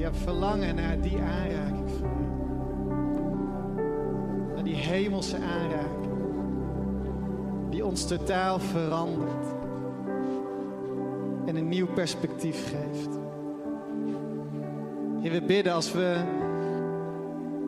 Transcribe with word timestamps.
Ja, 0.00 0.12
verlangen 0.12 0.74
naar 0.74 1.00
die 1.00 1.18
aanraking 1.18 1.90
van 1.98 2.10
u. 2.20 2.24
Naar 4.54 4.64
die 4.64 4.74
hemelse 4.74 5.36
aanraking. 5.36 6.12
Die 7.70 7.84
ons 7.84 8.06
totaal 8.06 8.58
verandert. 8.58 9.46
En 11.46 11.56
een 11.56 11.68
nieuw 11.68 11.86
perspectief 11.86 12.68
geeft. 12.68 13.08
Heer, 15.20 15.32
we 15.32 15.42
bidden 15.42 15.72
als 15.72 15.92
we 15.92 16.16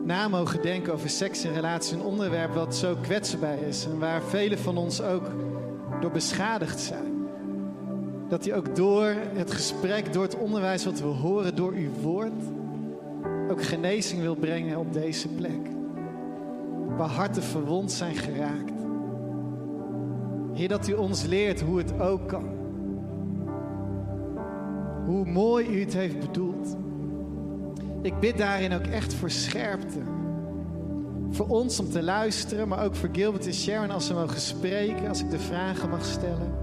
na 0.03 0.27
mogen 0.27 0.61
denken 0.61 0.93
over 0.93 1.09
seks 1.09 1.43
en 1.43 1.53
relatie. 1.53 1.97
Een 1.97 2.03
onderwerp 2.03 2.53
wat 2.53 2.75
zo 2.75 2.95
kwetsbaar 3.01 3.57
is. 3.57 3.85
En 3.85 3.99
waar 3.99 4.21
velen 4.21 4.59
van 4.59 4.77
ons 4.77 5.01
ook 5.01 5.31
door 6.01 6.11
beschadigd 6.11 6.79
zijn. 6.79 7.12
Dat 8.29 8.45
hij 8.45 8.55
ook 8.55 8.75
door 8.75 9.13
het 9.33 9.51
gesprek, 9.51 10.13
door 10.13 10.23
het 10.23 10.37
onderwijs 10.37 10.85
wat 10.85 10.99
we 10.99 11.07
horen, 11.07 11.55
door 11.55 11.71
uw 11.71 11.91
woord, 12.01 12.31
ook 13.49 13.63
genezing 13.63 14.21
wil 14.21 14.35
brengen 14.35 14.77
op 14.77 14.93
deze 14.93 15.27
plek. 15.27 15.67
Waar 16.97 17.09
harten 17.09 17.43
verwond 17.43 17.91
zijn 17.91 18.15
geraakt. 18.15 18.71
Heer, 20.53 20.67
dat 20.67 20.87
u 20.87 20.93
ons 20.93 21.23
leert 21.23 21.61
hoe 21.61 21.77
het 21.77 21.99
ook 21.99 22.27
kan. 22.27 22.49
Hoe 25.05 25.25
mooi 25.25 25.67
u 25.67 25.79
het 25.79 25.93
heeft 25.93 26.19
bedoeld. 26.19 26.75
Ik 28.01 28.19
bid 28.19 28.37
daarin 28.37 28.73
ook 28.73 28.85
echt 28.85 29.13
voor 29.13 29.29
scherpte. 29.29 29.99
Voor 31.29 31.47
ons 31.47 31.79
om 31.79 31.89
te 31.89 32.03
luisteren, 32.03 32.67
maar 32.67 32.85
ook 32.85 32.95
voor 32.95 33.09
Gilbert 33.11 33.45
en 33.45 33.53
Sharon 33.53 33.91
als 33.91 34.05
ze 34.05 34.13
mogen 34.13 34.39
spreken, 34.39 35.07
als 35.07 35.21
ik 35.21 35.29
de 35.29 35.39
vragen 35.39 35.89
mag 35.89 36.05
stellen. 36.05 36.62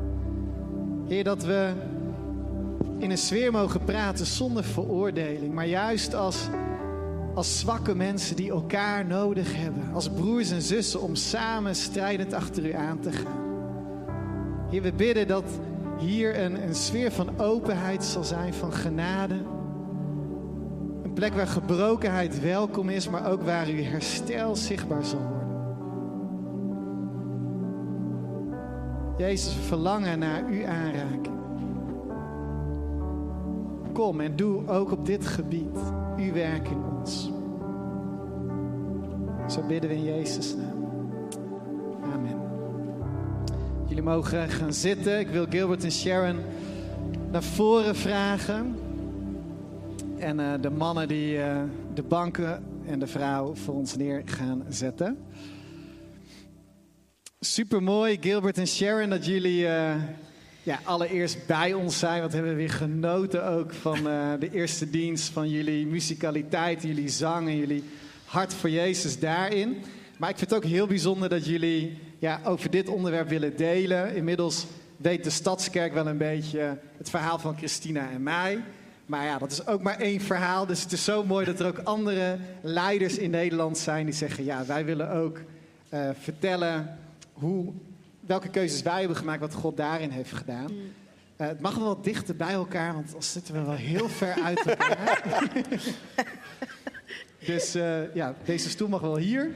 Heer, 1.10 1.24
dat 1.24 1.44
we 1.44 1.72
in 2.98 3.10
een 3.10 3.18
sfeer 3.18 3.52
mogen 3.52 3.84
praten 3.84 4.26
zonder 4.26 4.64
veroordeling, 4.64 5.54
maar 5.54 5.66
juist 5.66 6.14
als, 6.14 6.48
als 7.34 7.58
zwakke 7.58 7.94
mensen 7.94 8.36
die 8.36 8.50
elkaar 8.50 9.06
nodig 9.06 9.56
hebben, 9.56 9.82
als 9.92 10.10
broers 10.10 10.50
en 10.50 10.62
zussen 10.62 11.00
om 11.00 11.14
samen 11.14 11.74
strijdend 11.74 12.32
achter 12.32 12.66
u 12.66 12.72
aan 12.72 13.00
te 13.00 13.12
gaan. 13.12 13.40
Heer, 14.70 14.82
we 14.82 14.92
bidden 14.92 15.28
dat 15.28 15.44
hier 15.98 16.40
een, 16.40 16.62
een 16.62 16.74
sfeer 16.74 17.12
van 17.12 17.40
openheid 17.40 18.04
zal 18.04 18.24
zijn, 18.24 18.54
van 18.54 18.72
genade. 18.72 19.34
Een 21.02 21.12
plek 21.14 21.34
waar 21.34 21.46
gebrokenheid 21.46 22.40
welkom 22.40 22.88
is, 22.88 23.08
maar 23.08 23.30
ook 23.30 23.42
waar 23.42 23.66
uw 23.66 23.82
herstel 23.82 24.56
zichtbaar 24.56 25.04
zal 25.04 25.20
worden. 25.20 25.39
Jezus, 29.20 29.54
verlangen 29.66 30.18
naar 30.18 30.44
uw 30.44 30.66
aanraking. 30.66 31.38
Kom 33.92 34.20
en 34.20 34.36
doe 34.36 34.68
ook 34.68 34.92
op 34.92 35.06
dit 35.06 35.26
gebied 35.26 35.78
uw 36.16 36.32
werk 36.32 36.68
in 36.68 36.82
ons. 36.98 37.30
Zo 39.48 39.66
bidden 39.66 39.90
we 39.90 39.96
in 39.96 40.04
Jezus' 40.04 40.54
naam. 40.56 40.84
Amen. 42.12 42.40
Jullie 43.86 44.02
mogen 44.02 44.48
gaan 44.48 44.72
zitten. 44.72 45.18
Ik 45.18 45.28
wil 45.28 45.46
Gilbert 45.48 45.84
en 45.84 45.92
Sharon 45.92 46.36
naar 47.30 47.42
voren 47.42 47.96
vragen. 47.96 48.76
En 50.18 50.38
uh, 50.38 50.52
de 50.60 50.70
mannen 50.70 51.08
die 51.08 51.36
uh, 51.36 51.62
de 51.94 52.02
banken 52.02 52.64
en 52.86 52.98
de 52.98 53.06
vrouw 53.06 53.54
voor 53.54 53.74
ons 53.74 53.96
neer 53.96 54.22
gaan 54.24 54.64
zetten. 54.68 55.18
Super 57.42 57.82
mooi, 57.82 58.18
Gilbert 58.20 58.58
en 58.58 58.66
Sharon, 58.66 59.10
dat 59.10 59.26
jullie 59.26 59.62
uh, 59.62 59.94
ja, 60.62 60.80
allereerst 60.84 61.46
bij 61.46 61.72
ons 61.72 61.98
zijn. 61.98 62.20
Want 62.20 62.30
we 62.30 62.38
hebben 62.38 62.56
weer 62.56 62.70
genoten 62.70 63.46
ook 63.46 63.72
van 63.74 64.02
de 64.38 64.48
eerste 64.52 64.90
dienst, 64.90 65.32
van 65.32 65.48
jullie 65.48 65.86
muzikaliteit, 65.86 66.82
jullie 66.82 67.08
zang 67.08 67.48
en 67.48 67.56
jullie 67.56 67.84
hart 68.24 68.54
voor 68.54 68.70
Jezus 68.70 69.18
daarin. 69.18 69.76
Maar 70.16 70.30
ik 70.30 70.38
vind 70.38 70.50
het 70.50 70.64
ook 70.64 70.70
heel 70.70 70.86
bijzonder 70.86 71.28
dat 71.28 71.46
jullie 71.46 71.98
ja, 72.18 72.40
over 72.44 72.70
dit 72.70 72.88
onderwerp 72.88 73.28
willen 73.28 73.56
delen. 73.56 74.14
Inmiddels 74.14 74.66
weet 74.96 75.24
de 75.24 75.30
Stadskerk 75.30 75.92
wel 75.92 76.06
een 76.06 76.18
beetje 76.18 76.78
het 76.96 77.10
verhaal 77.10 77.38
van 77.38 77.56
Christina 77.56 78.10
en 78.10 78.22
mij. 78.22 78.62
Maar 79.06 79.24
ja, 79.24 79.38
dat 79.38 79.52
is 79.52 79.66
ook 79.66 79.82
maar 79.82 79.98
één 79.98 80.20
verhaal. 80.20 80.66
Dus 80.66 80.82
het 80.82 80.92
is 80.92 81.04
zo 81.04 81.24
mooi 81.24 81.46
dat 81.46 81.60
er 81.60 81.66
ook 81.66 81.78
andere 81.78 82.38
leiders 82.60 83.18
in 83.18 83.30
Nederland 83.30 83.78
zijn 83.78 84.04
die 84.04 84.14
zeggen: 84.14 84.44
ja, 84.44 84.64
wij 84.66 84.84
willen 84.84 85.10
ook 85.10 85.38
uh, 85.90 86.08
vertellen 86.20 86.98
hoe, 87.40 87.72
welke 88.20 88.48
keuzes 88.48 88.82
wij 88.82 88.98
hebben 88.98 89.16
gemaakt, 89.16 89.40
wat 89.40 89.54
God 89.54 89.76
daarin 89.76 90.10
heeft 90.10 90.32
gedaan. 90.32 90.70
Uh, 90.70 91.46
het 91.46 91.60
mag 91.60 91.74
wel 91.74 91.86
wat 91.86 92.04
dichter 92.04 92.36
bij 92.36 92.52
elkaar, 92.52 92.94
want 92.94 93.12
dan 93.12 93.22
zitten 93.22 93.54
we 93.54 93.60
wel 93.60 93.74
heel 93.74 94.08
ver 94.08 94.34
uit 94.44 94.66
elkaar. 94.66 95.22
dus 97.38 97.76
uh, 97.76 98.14
ja, 98.14 98.34
deze 98.44 98.68
stoel 98.68 98.88
mag 98.88 99.00
wel 99.00 99.16
hier. 99.16 99.52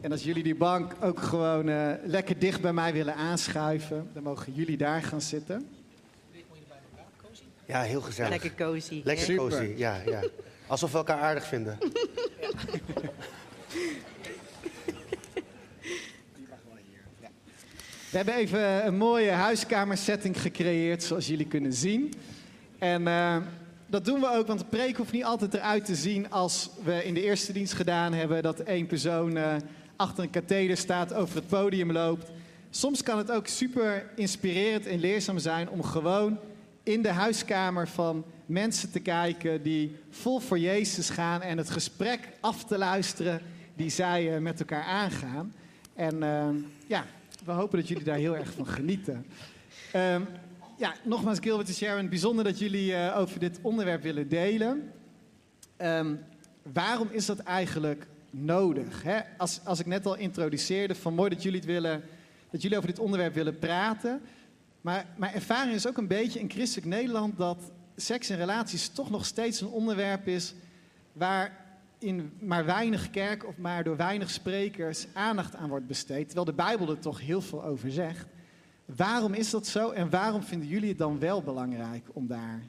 En 0.00 0.12
als 0.12 0.22
jullie 0.22 0.42
die 0.42 0.54
bank 0.54 0.94
ook 1.00 1.20
gewoon 1.20 1.68
uh, 1.68 1.92
lekker 2.04 2.38
dicht 2.38 2.60
bij 2.60 2.72
mij 2.72 2.92
willen 2.92 3.14
aanschuiven, 3.14 4.10
dan 4.12 4.22
mogen 4.22 4.52
jullie 4.52 4.76
daar 4.76 5.02
gaan 5.02 5.20
zitten. 5.20 5.68
Ja, 7.66 7.82
heel 7.82 8.00
gezellig. 8.00 8.30
Lekker 8.30 8.54
cozy. 8.54 9.00
Lekker 9.04 9.24
Super. 9.24 9.48
cozy, 9.48 9.74
ja, 9.76 10.02
ja. 10.06 10.22
Alsof 10.66 10.92
we 10.92 10.96
elkaar 10.98 11.20
aardig 11.20 11.44
vinden. 11.44 11.78
We 18.16 18.22
hebben 18.22 18.42
even 18.42 18.86
een 18.86 18.96
mooie 18.96 19.30
huiskamersetting 19.30 20.40
gecreëerd, 20.40 21.02
zoals 21.02 21.26
jullie 21.26 21.46
kunnen 21.46 21.72
zien. 21.72 22.12
En 22.78 23.02
uh, 23.02 23.36
dat 23.86 24.04
doen 24.04 24.20
we 24.20 24.34
ook, 24.34 24.46
want 24.46 24.58
de 24.58 24.64
preek 24.64 24.96
hoeft 24.96 25.12
niet 25.12 25.24
altijd 25.24 25.54
eruit 25.54 25.84
te 25.84 25.94
zien 25.94 26.30
als 26.30 26.70
we 26.84 27.04
in 27.04 27.14
de 27.14 27.22
eerste 27.22 27.52
dienst 27.52 27.72
gedaan 27.72 28.12
hebben 28.12 28.42
dat 28.42 28.60
één 28.60 28.86
persoon 28.86 29.36
uh, 29.36 29.54
achter 29.96 30.24
een 30.24 30.30
katheder 30.30 30.76
staat, 30.76 31.14
over 31.14 31.36
het 31.36 31.46
podium 31.46 31.92
loopt. 31.92 32.30
Soms 32.70 33.02
kan 33.02 33.18
het 33.18 33.30
ook 33.30 33.46
super 33.46 34.10
inspirerend 34.14 34.86
en 34.86 35.00
leerzaam 35.00 35.38
zijn 35.38 35.70
om 35.70 35.82
gewoon 35.82 36.38
in 36.82 37.02
de 37.02 37.12
huiskamer 37.12 37.88
van 37.88 38.24
mensen 38.46 38.90
te 38.90 39.00
kijken 39.00 39.62
die 39.62 39.96
vol 40.10 40.38
voor 40.38 40.58
Jezus 40.58 41.10
gaan 41.10 41.42
en 41.42 41.58
het 41.58 41.70
gesprek 41.70 42.28
af 42.40 42.64
te 42.64 42.78
luisteren 42.78 43.40
die 43.74 43.90
zij 43.90 44.34
uh, 44.34 44.38
met 44.38 44.60
elkaar 44.60 44.84
aangaan. 44.84 45.54
En 45.94 46.18
ja, 46.86 47.04
we 47.46 47.52
hopen 47.52 47.78
dat 47.78 47.88
jullie 47.88 48.04
daar 48.04 48.16
heel 48.16 48.36
erg 48.36 48.52
van 48.52 48.66
genieten. 48.66 49.26
Um, 49.94 50.26
ja, 50.76 50.94
nogmaals 51.04 51.38
Gilbert 51.38 51.68
en 51.68 51.74
Sharon, 51.74 52.08
bijzonder 52.08 52.44
dat 52.44 52.58
jullie 52.58 52.92
uh, 52.92 53.16
over 53.18 53.40
dit 53.40 53.58
onderwerp 53.62 54.02
willen 54.02 54.28
delen. 54.28 54.92
Um, 55.82 56.20
waarom 56.72 57.08
is 57.10 57.26
dat 57.26 57.38
eigenlijk 57.38 58.06
nodig? 58.30 59.02
Hè? 59.02 59.20
Als, 59.36 59.60
als 59.64 59.80
ik 59.80 59.86
net 59.86 60.06
al 60.06 60.16
introduceerde, 60.16 60.94
van 60.94 61.14
mooi 61.14 61.30
dat 61.30 61.42
jullie, 61.42 61.58
het 61.58 61.68
willen, 61.68 62.02
dat 62.50 62.62
jullie 62.62 62.76
over 62.76 62.88
dit 62.88 62.98
onderwerp 62.98 63.34
willen 63.34 63.58
praten. 63.58 64.20
Maar 64.80 65.06
mijn 65.16 65.34
ervaring 65.34 65.74
is 65.74 65.86
ook 65.86 65.96
een 65.96 66.06
beetje 66.06 66.40
in 66.40 66.50
christelijk 66.50 66.86
Nederland 66.86 67.36
dat 67.36 67.72
seks 67.96 68.30
en 68.30 68.36
relaties 68.36 68.88
toch 68.88 69.10
nog 69.10 69.24
steeds 69.24 69.60
een 69.60 69.68
onderwerp 69.68 70.28
is 70.28 70.54
waar 71.12 71.65
in 72.06 72.32
maar 72.40 72.64
weinig 72.64 73.10
kerk 73.10 73.46
of 73.46 73.56
maar 73.56 73.84
door 73.84 73.96
weinig 73.96 74.30
sprekers 74.30 75.06
aandacht 75.12 75.56
aan 75.56 75.68
wordt 75.68 75.86
besteed. 75.86 76.24
Terwijl 76.24 76.44
de 76.46 76.52
Bijbel 76.52 76.90
er 76.90 76.98
toch 76.98 77.20
heel 77.20 77.40
veel 77.40 77.64
over 77.64 77.90
zegt. 77.90 78.26
Waarom 78.84 79.34
is 79.34 79.50
dat 79.50 79.66
zo 79.66 79.90
en 79.90 80.10
waarom 80.10 80.42
vinden 80.42 80.68
jullie 80.68 80.88
het 80.88 80.98
dan 80.98 81.18
wel 81.18 81.42
belangrijk 81.42 82.06
om 82.12 82.26
daar 82.26 82.62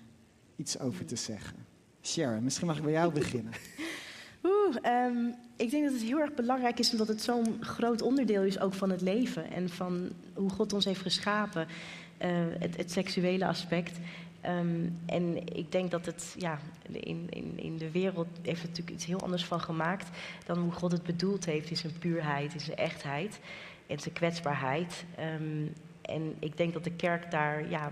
iets 0.55 0.79
over 0.79 1.05
te 1.05 1.15
zeggen? 1.15 1.65
Sharon, 2.01 2.43
misschien 2.43 2.67
mag 2.67 2.77
ik 2.77 2.83
bij 2.83 2.91
jou 2.91 3.13
beginnen. 3.13 3.53
Oeh, 4.43 4.75
um, 4.85 5.35
ik 5.55 5.71
denk 5.71 5.83
dat 5.83 5.93
het 5.93 6.01
heel 6.01 6.19
erg 6.19 6.33
belangrijk 6.33 6.79
is 6.79 6.91
omdat 6.91 7.07
het 7.07 7.21
zo'n 7.21 7.57
groot 7.59 8.01
onderdeel 8.01 8.43
is 8.43 8.59
ook 8.59 8.73
van 8.73 8.89
het 8.89 9.01
leven 9.01 9.51
en 9.51 9.69
van 9.69 10.09
hoe 10.33 10.49
God 10.49 10.73
ons 10.73 10.85
heeft 10.85 11.01
geschapen, 11.01 11.67
uh, 12.21 12.27
het, 12.59 12.77
het, 12.77 12.91
seksuele 12.91 13.47
aspect. 13.47 13.97
Um, 14.45 14.99
en 15.05 15.55
ik 15.55 15.71
denk 15.71 15.91
dat 15.91 16.05
het, 16.05 16.35
ja, 16.37 16.59
in, 16.91 17.27
in, 17.29 17.59
in 17.59 17.77
de 17.77 17.91
wereld 17.91 18.27
heeft 18.41 18.61
het 18.61 18.69
natuurlijk 18.69 18.95
iets 18.95 19.05
heel 19.05 19.21
anders 19.21 19.45
van 19.45 19.61
gemaakt 19.61 20.09
dan 20.45 20.57
hoe 20.57 20.71
God 20.71 20.91
het 20.91 21.03
bedoeld 21.03 21.45
heeft 21.45 21.69
in 21.69 21.77
zijn 21.77 21.97
puurheid, 21.99 22.53
in 22.53 22.59
zijn 22.59 22.77
echtheid 22.77 23.39
en 23.87 23.99
zijn 23.99 24.13
kwetsbaarheid. 24.13 25.05
Um, 25.19 25.73
en 26.01 26.35
ik 26.39 26.57
denk 26.57 26.73
dat 26.73 26.83
de 26.83 26.91
kerk 26.91 27.31
daar, 27.31 27.69
ja, 27.69 27.91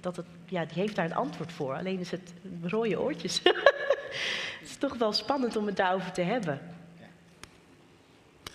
dat 0.00 0.16
het, 0.16 0.26
ja, 0.46 0.64
die 0.64 0.78
heeft 0.78 0.96
daar 0.96 1.04
een 1.04 1.14
antwoord 1.14 1.52
voor. 1.52 1.74
Alleen 1.74 2.00
is 2.00 2.10
het 2.10 2.32
rode 2.62 3.00
oortjes. 3.00 3.40
het 4.60 4.68
is 4.68 4.76
toch 4.76 4.96
wel 4.96 5.12
spannend 5.12 5.56
om 5.56 5.66
het 5.66 5.76
daarover 5.76 6.12
te 6.12 6.22
hebben. 6.22 6.60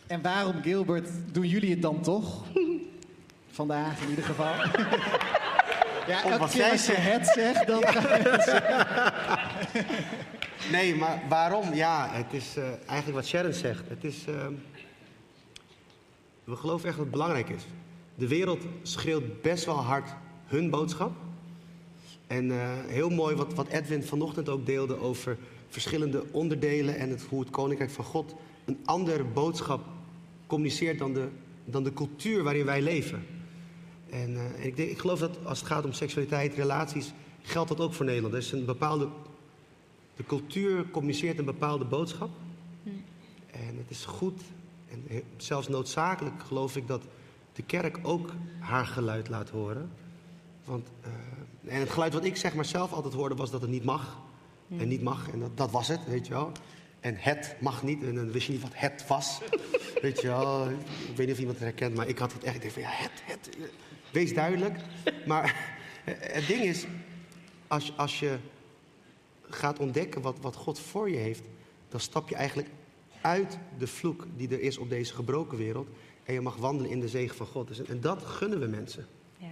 En 0.08 0.22
waarom, 0.22 0.62
Gilbert, 0.62 1.10
doen 1.32 1.48
jullie 1.48 1.72
het 1.72 1.82
dan 1.82 2.02
toch? 2.02 2.44
Vandaag 3.60 4.02
in 4.02 4.10
ieder 4.10 4.24
geval. 4.24 4.54
ja, 6.10 6.24
elke 6.24 6.38
wat 6.38 6.52
keer 6.52 6.62
zij 6.62 6.72
als 6.72 6.86
je 6.86 6.94
het 6.94 7.28
zegt, 7.28 7.68
dan 7.68 7.84
Nee, 10.72 10.96
maar 10.96 11.22
waarom? 11.30 11.74
Ja, 11.74 12.10
het 12.12 12.34
is 12.34 12.58
uh, 12.58 12.64
eigenlijk 12.64 13.12
wat 13.20 13.26
Sharon 13.26 13.54
zegt. 13.54 13.84
Het 13.88 14.04
is, 14.04 14.26
uh, 14.30 14.48
we 16.44 16.56
geloven 16.56 16.88
echt 16.88 16.96
dat 16.96 17.06
het 17.06 17.14
belangrijk 17.14 17.50
is. 17.50 17.66
De 18.16 18.28
wereld 18.28 18.64
schreeuwt 18.82 19.42
best 19.42 19.66
wel 19.66 19.76
hard 19.76 20.10
hun 20.46 20.70
boodschap. 20.70 21.12
En 22.28 22.52
eh, 22.52 22.70
heel 22.88 23.10
mooi 23.10 23.36
wat, 23.36 23.54
wat 23.54 23.68
Edwin 23.68 24.04
vanochtend 24.04 24.50
ook 24.50 24.66
deelde 24.66 25.00
over 25.00 25.38
verschillende 25.70 26.24
onderdelen 26.32 26.98
en 26.98 27.10
het, 27.10 27.22
hoe 27.30 27.40
het 27.40 27.50
Koninkrijk 27.50 27.92
van 27.92 28.06
God 28.06 28.36
een 28.66 28.80
andere 28.86 29.24
boodschap 29.24 29.82
communiceert 30.48 31.00
dan 31.00 31.14
de, 31.14 31.28
dan 31.66 31.84
de 31.84 31.94
cultuur 31.94 32.44
waarin 32.44 32.66
wij 32.66 32.82
leven. 32.82 33.26
En, 34.12 34.36
eh, 34.36 34.44
en 34.44 34.64
ik, 34.64 34.76
denk, 34.76 34.90
ik 34.90 35.00
geloof 35.00 35.20
dat 35.20 35.46
als 35.46 35.60
het 35.60 35.68
gaat 35.68 35.86
om 35.86 35.94
seksualiteit, 35.94 36.54
relaties, 36.54 37.14
geldt 37.42 37.70
dat 37.70 37.80
ook 37.80 37.94
voor 37.94 38.06
Nederland. 38.06 38.34
Er 38.34 38.40
is 38.40 38.52
een 38.52 38.66
bepaalde, 38.66 39.08
de 40.16 40.24
cultuur 40.24 40.90
communiceert 40.90 41.38
een 41.38 41.46
bepaalde 41.46 41.86
boodschap. 41.86 42.30
En 43.52 43.78
het 43.78 43.90
is 43.90 44.06
goed 44.06 44.42
en 44.90 45.24
zelfs 45.38 45.68
noodzakelijk 45.68 46.44
geloof 46.44 46.76
ik 46.76 46.88
dat 46.88 47.04
de 47.54 47.64
kerk 47.64 48.00
ook 48.02 48.34
haar 48.60 48.86
geluid 48.86 49.30
laat 49.30 49.50
horen. 49.50 49.92
Want, 50.66 50.88
eh, 51.02 51.74
en 51.74 51.80
het 51.80 51.90
geluid 51.90 52.14
wat 52.14 52.26
ik 52.26 52.36
zeg 52.36 52.56
maar 52.56 52.66
zelf 52.66 52.94
altijd 52.94 53.14
hoorde 53.14 53.36
was 53.36 53.52
dat 53.52 53.62
het 53.62 53.70
niet 53.70 53.84
mag. 53.84 54.18
En 54.78 54.88
niet 54.88 55.02
mag. 55.02 55.30
En 55.32 55.40
dat, 55.40 55.58
dat 55.58 55.72
was 55.72 55.88
het, 55.88 56.00
weet 56.08 56.28
je 56.28 56.34
wel. 56.34 56.52
En 57.00 57.16
het 57.18 57.56
mag 57.60 57.84
niet. 57.84 58.04
En 58.04 58.16
dan 58.16 58.32
wist 58.32 58.46
je 58.46 58.52
niet 58.52 58.62
wat 58.62 58.72
het 58.74 59.08
was. 59.08 59.42
weet 60.02 60.22
je 60.22 60.28
wel. 60.28 60.70
Ik 60.70 61.16
weet 61.16 61.28
niet 61.28 61.32
of 61.32 61.40
iemand 61.40 61.60
het 61.60 61.68
herkent, 61.68 61.96
maar 61.96 62.08
ik 62.08 62.18
had 62.18 62.34
het 62.34 62.44
echt. 62.44 62.56
Ik 62.56 62.62
dacht 62.62 62.74
van 62.74 62.82
ja, 62.82 62.90
het, 62.92 63.12
het. 63.26 63.50
Wees 64.12 64.34
duidelijk. 64.34 64.78
Maar 65.26 65.56
het 66.38 66.48
ding 66.48 66.64
is, 66.64 66.86
als, 67.68 67.98
als 67.98 68.20
je 68.20 68.38
gaat 69.50 69.80
ontdekken 69.80 70.22
wat, 70.22 70.38
wat 70.42 70.56
God 70.56 70.80
voor 70.80 71.10
je 71.10 71.18
heeft, 71.18 71.42
dan 71.90 72.00
stap 72.00 72.30
je 72.30 72.36
eigenlijk 72.36 72.70
uit 73.22 73.58
de 73.78 73.88
vloek 73.88 74.26
die 74.36 74.50
er 74.50 74.62
is 74.62 74.78
op 74.78 74.90
deze 74.90 75.14
gebroken 75.14 75.58
wereld. 75.58 75.90
En 76.24 76.34
je 76.34 76.42
mag 76.42 76.56
wandelen 76.56 76.92
in 76.92 77.00
de 77.00 77.08
zegen 77.08 77.36
van 77.36 77.46
God. 77.46 77.68
Dus, 77.68 77.84
en 77.84 78.02
dat 78.02 78.24
gunnen 78.24 78.60
we 78.60 78.68
mensen. 78.68 79.08
Ja. 79.38 79.48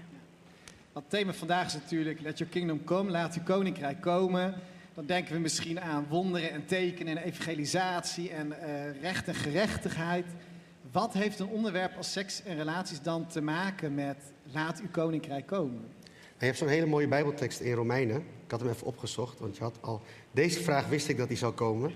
Het 0.94 1.10
thema 1.10 1.34
vandaag 1.34 1.66
is 1.66 1.74
natuurlijk 1.74 2.22
Let 2.22 2.38
Your 2.38 2.54
Kingdom 2.54 2.84
Come, 2.84 3.10
laat 3.10 3.36
uw 3.36 3.44
koninkrijk 3.44 4.02
komen. 4.02 4.56
Dan 4.94 5.06
denken 5.06 5.34
we 5.34 5.40
misschien 5.40 5.82
aan 5.82 6.06
wonderen 6.10 6.52
en 6.52 6.66
tekenen 6.66 7.18
en 7.18 7.24
evangelisatie 7.24 8.30
en 8.30 8.62
eh, 8.62 9.02
recht 9.02 9.28
en 9.28 9.36
gerechtigheid. 9.36 10.26
Wat 10.92 11.14
heeft 11.14 11.40
een 11.40 11.48
onderwerp 11.48 11.98
als 11.98 12.12
seks 12.12 12.44
en 12.44 12.56
relaties 12.56 13.02
dan 13.02 13.28
te 13.28 13.42
maken 13.42 13.96
met 13.96 14.18
laat 14.52 14.80
uw 14.82 14.90
koninkrijk 14.92 15.48
komen? 15.48 15.82
Je 16.40 16.46
hebt 16.46 16.58
zo'n 16.58 16.68
hele 16.68 16.86
mooie 16.86 17.08
Bijbeltekst 17.08 17.60
in 17.60 17.74
Romeinen. 17.74 18.18
Ik 18.18 18.52
had 18.52 18.60
hem 18.60 18.70
even 18.70 18.88
opgezocht, 18.88 19.40
want 19.40 19.58
je 19.58 19.64
had 19.64 19.78
al. 19.82 20.02
Deze 20.32 20.64
vraag 20.64 20.88
wist 20.88 21.10
ik 21.10 21.18
dat 21.18 21.28
die 21.28 21.38
zou 21.38 21.54
komen. 21.54 21.92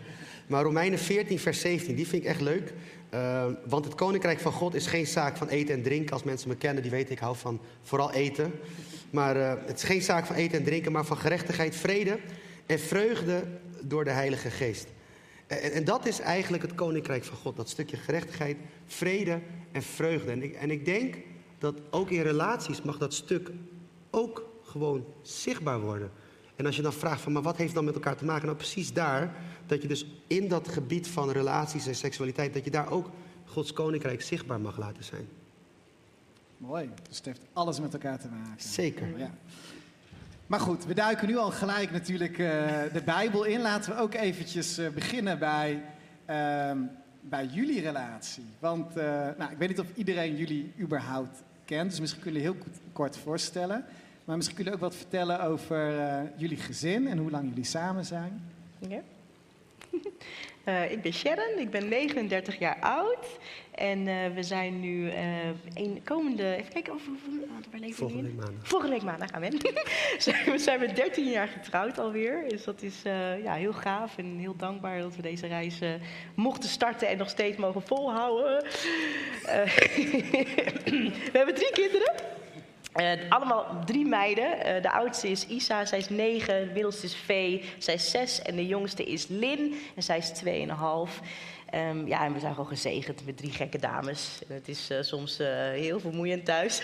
Maar 0.47 0.63
Romeinen 0.63 0.99
14, 0.99 1.39
vers 1.39 1.59
17, 1.59 1.95
die 1.95 2.07
vind 2.07 2.23
ik 2.23 2.29
echt 2.29 2.41
leuk. 2.41 2.73
Eh, 3.09 3.45
want 3.65 3.85
het 3.85 3.95
koninkrijk 3.95 4.39
van 4.39 4.51
God 4.51 4.75
is 4.75 4.87
geen 4.87 5.07
zaak 5.07 5.37
van 5.37 5.47
eten 5.47 5.75
en 5.75 5.81
drinken. 5.81 6.13
Als 6.13 6.23
mensen 6.23 6.49
me 6.49 6.55
kennen, 6.55 6.81
die 6.81 6.91
weten 6.91 7.11
ik 7.11 7.19
hou 7.19 7.35
van 7.35 7.61
vooral 7.81 8.13
eten. 8.13 8.51
Maar 9.09 9.35
eh, 9.35 9.53
het 9.65 9.77
is 9.77 9.83
geen 9.83 10.01
zaak 10.01 10.25
van 10.25 10.35
eten 10.35 10.57
en 10.57 10.63
drinken, 10.63 10.91
maar 10.91 11.05
van 11.05 11.17
gerechtigheid, 11.17 11.75
vrede 11.75 12.19
en 12.65 12.79
vreugde 12.79 13.43
door 13.81 14.03
de 14.03 14.11
Heilige 14.11 14.49
Geest. 14.49 14.87
En, 15.59 15.71
en 15.71 15.83
dat 15.83 16.05
is 16.05 16.19
eigenlijk 16.19 16.63
het 16.63 16.75
koninkrijk 16.75 17.23
van 17.23 17.37
God. 17.37 17.55
Dat 17.55 17.69
stukje 17.69 17.97
gerechtigheid, 17.97 18.57
vrede 18.85 19.41
en 19.71 19.81
vreugde. 19.81 20.31
En 20.31 20.43
ik, 20.43 20.53
en 20.53 20.71
ik 20.71 20.85
denk 20.85 21.17
dat 21.57 21.81
ook 21.89 22.09
in 22.09 22.21
relaties 22.21 22.81
mag 22.81 22.97
dat 22.97 23.13
stuk 23.13 23.51
ook 24.09 24.49
gewoon 24.63 25.05
zichtbaar 25.21 25.79
worden. 25.79 26.11
En 26.55 26.65
als 26.65 26.75
je 26.75 26.81
dan 26.81 26.93
vraagt 26.93 27.21
van, 27.21 27.31
maar 27.31 27.41
wat 27.41 27.57
heeft 27.57 27.73
dan 27.73 27.85
met 27.85 27.93
elkaar 27.93 28.15
te 28.15 28.25
maken? 28.25 28.45
Nou, 28.45 28.57
precies 28.57 28.93
daar, 28.93 29.35
dat 29.65 29.81
je 29.81 29.87
dus 29.87 30.05
in 30.27 30.47
dat 30.47 30.67
gebied 30.67 31.07
van 31.07 31.31
relaties 31.31 31.87
en 31.87 31.95
seksualiteit, 31.95 32.53
dat 32.53 32.63
je 32.63 32.71
daar 32.71 32.91
ook 32.91 33.09
Gods 33.45 33.73
koninkrijk 33.73 34.21
zichtbaar 34.21 34.61
mag 34.61 34.77
laten 34.77 35.03
zijn. 35.03 35.27
Mooi, 36.57 36.89
dus 37.07 37.17
het 37.17 37.25
heeft 37.25 37.45
alles 37.53 37.79
met 37.79 37.93
elkaar 37.93 38.19
te 38.19 38.27
maken. 38.27 38.63
Zeker. 38.63 39.17
Ja. 39.17 39.37
Maar 40.51 40.59
goed, 40.59 40.85
we 40.85 40.93
duiken 40.93 41.27
nu 41.27 41.37
al 41.37 41.51
gelijk 41.51 41.91
natuurlijk 41.91 42.37
eh, 42.39 42.47
de 42.93 43.01
Bijbel 43.05 43.43
in. 43.43 43.61
Laten 43.61 43.95
we 43.95 44.01
ook 44.01 44.13
eventjes 44.13 44.77
eh, 44.77 44.89
beginnen 44.89 45.39
bij, 45.39 45.83
ehm, 46.25 46.77
bij 47.21 47.45
jullie 47.45 47.81
relatie. 47.81 48.43
Want 48.59 48.97
eh, 48.97 49.05
nou, 49.37 49.51
ik 49.51 49.57
weet 49.57 49.69
niet 49.69 49.79
of 49.79 49.85
iedereen 49.95 50.35
jullie 50.35 50.73
überhaupt 50.79 51.43
kent, 51.65 51.89
dus 51.89 51.99
misschien 51.99 52.21
kunnen 52.21 52.41
jullie 52.41 52.57
heel 52.57 52.67
kort- 52.93 53.17
voorstellen. 53.17 53.85
Maar 54.25 54.35
misschien 54.35 54.55
kunnen 54.55 54.73
jullie 54.73 54.87
ook 54.87 54.93
wat 54.93 55.01
vertellen 55.01 55.41
over 55.41 55.93
jullie 56.35 56.57
gezin 56.57 57.07
en 57.07 57.17
hoe 57.17 57.31
lang 57.31 57.47
jullie 57.49 57.63
samen 57.63 58.05
zijn. 58.05 58.41
Ja. 58.87 59.01
Eh, 60.63 60.91
ik 60.91 61.01
ben 61.01 61.13
Sharon, 61.13 61.59
ik 61.59 61.69
ben 61.69 61.87
39 61.87 62.59
jaar 62.59 62.77
oud. 62.79 63.39
En 63.75 64.07
eh, 64.07 64.15
we 64.35 64.43
zijn 64.43 64.79
nu 64.79 65.09
eh 65.09 65.25
een 65.73 66.01
komende. 66.03 66.55
Even 66.55 66.73
kijken, 66.73 66.93
of, 66.93 67.01
waar 67.71 67.79
leven 67.79 67.89
we 67.89 67.93
Volgende 67.93 68.21
nu 68.21 68.27
in? 68.29 68.35
week 68.35 68.45
maandag. 68.45 68.67
Volgende 68.67 68.95
week 68.95 69.03
maandag 69.03 69.29
gaan 69.29 69.41
we. 69.41 69.75
we 70.51 70.57
zijn 70.57 70.79
met 70.79 70.95
13 70.95 71.29
jaar 71.29 71.47
getrouwd 71.47 71.99
alweer. 71.99 72.43
Dus 72.47 72.63
dat 72.63 72.81
is 72.81 73.01
ja, 73.43 73.53
heel 73.53 73.73
gaaf 73.73 74.17
en 74.17 74.37
heel 74.37 74.55
dankbaar 74.55 74.99
dat 74.99 75.15
we 75.15 75.21
deze 75.21 75.47
reis 75.47 75.79
mochten 76.35 76.69
starten 76.69 77.07
en 77.07 77.17
nog 77.17 77.29
steeds 77.29 77.57
mogen 77.57 77.81
volhouden. 77.81 78.63
We 81.31 81.37
hebben 81.37 81.55
drie 81.55 81.71
kinderen. 81.71 82.13
Eh, 82.91 83.11
allemaal 83.29 83.83
drie 83.85 84.05
meiden. 84.05 84.65
Eh, 84.65 84.81
de 84.81 84.91
oudste 84.91 85.29
is 85.29 85.47
Isa, 85.47 85.85
zij 85.85 85.97
is 85.97 86.09
negen. 86.09 86.67
De 86.67 86.73
middelste 86.73 87.05
is 87.05 87.15
Vee, 87.15 87.63
zij 87.77 87.93
is 87.93 88.11
zes. 88.11 88.41
En 88.41 88.55
de 88.55 88.67
jongste 88.67 89.03
is 89.03 89.27
Lin, 89.27 89.75
en 89.95 90.03
zij 90.03 90.17
is 90.17 90.29
tweeënhalf. 90.29 91.19
Ehm 91.71 92.07
ja, 92.07 92.23
en 92.23 92.33
we 92.33 92.39
zijn 92.39 92.53
gewoon 92.53 92.69
gezegend 92.69 93.25
met 93.25 93.37
drie 93.37 93.51
gekke 93.51 93.77
dames. 93.77 94.39
En 94.47 94.55
het 94.55 94.67
is 94.67 94.89
eh, 94.89 94.97
soms 95.01 95.39
eh, 95.39 95.47
heel 95.57 95.99
vermoeiend 95.99 96.45
thuis. 96.45 96.83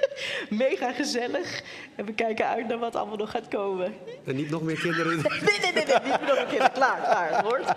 Mega 0.50 0.92
gezellig. 0.92 1.62
En 1.94 2.04
we 2.04 2.12
kijken 2.12 2.46
uit 2.46 2.68
naar 2.68 2.78
wat 2.78 2.96
allemaal 2.96 3.16
nog 3.16 3.30
gaat 3.30 3.48
komen. 3.48 3.94
En 4.24 4.36
niet 4.36 4.50
nog 4.50 4.62
meer 4.62 4.78
kinderen. 4.78 5.16
Nee, 5.22 5.58
nee, 5.60 5.72
nee, 5.72 5.84
nee, 5.84 6.10
niet 6.10 6.26
nog 6.28 6.38
een 6.38 6.46
keer. 6.46 6.70
Klaar, 6.70 7.00
klaar. 7.02 7.36
Het 7.36 7.44
wordt. 7.44 7.72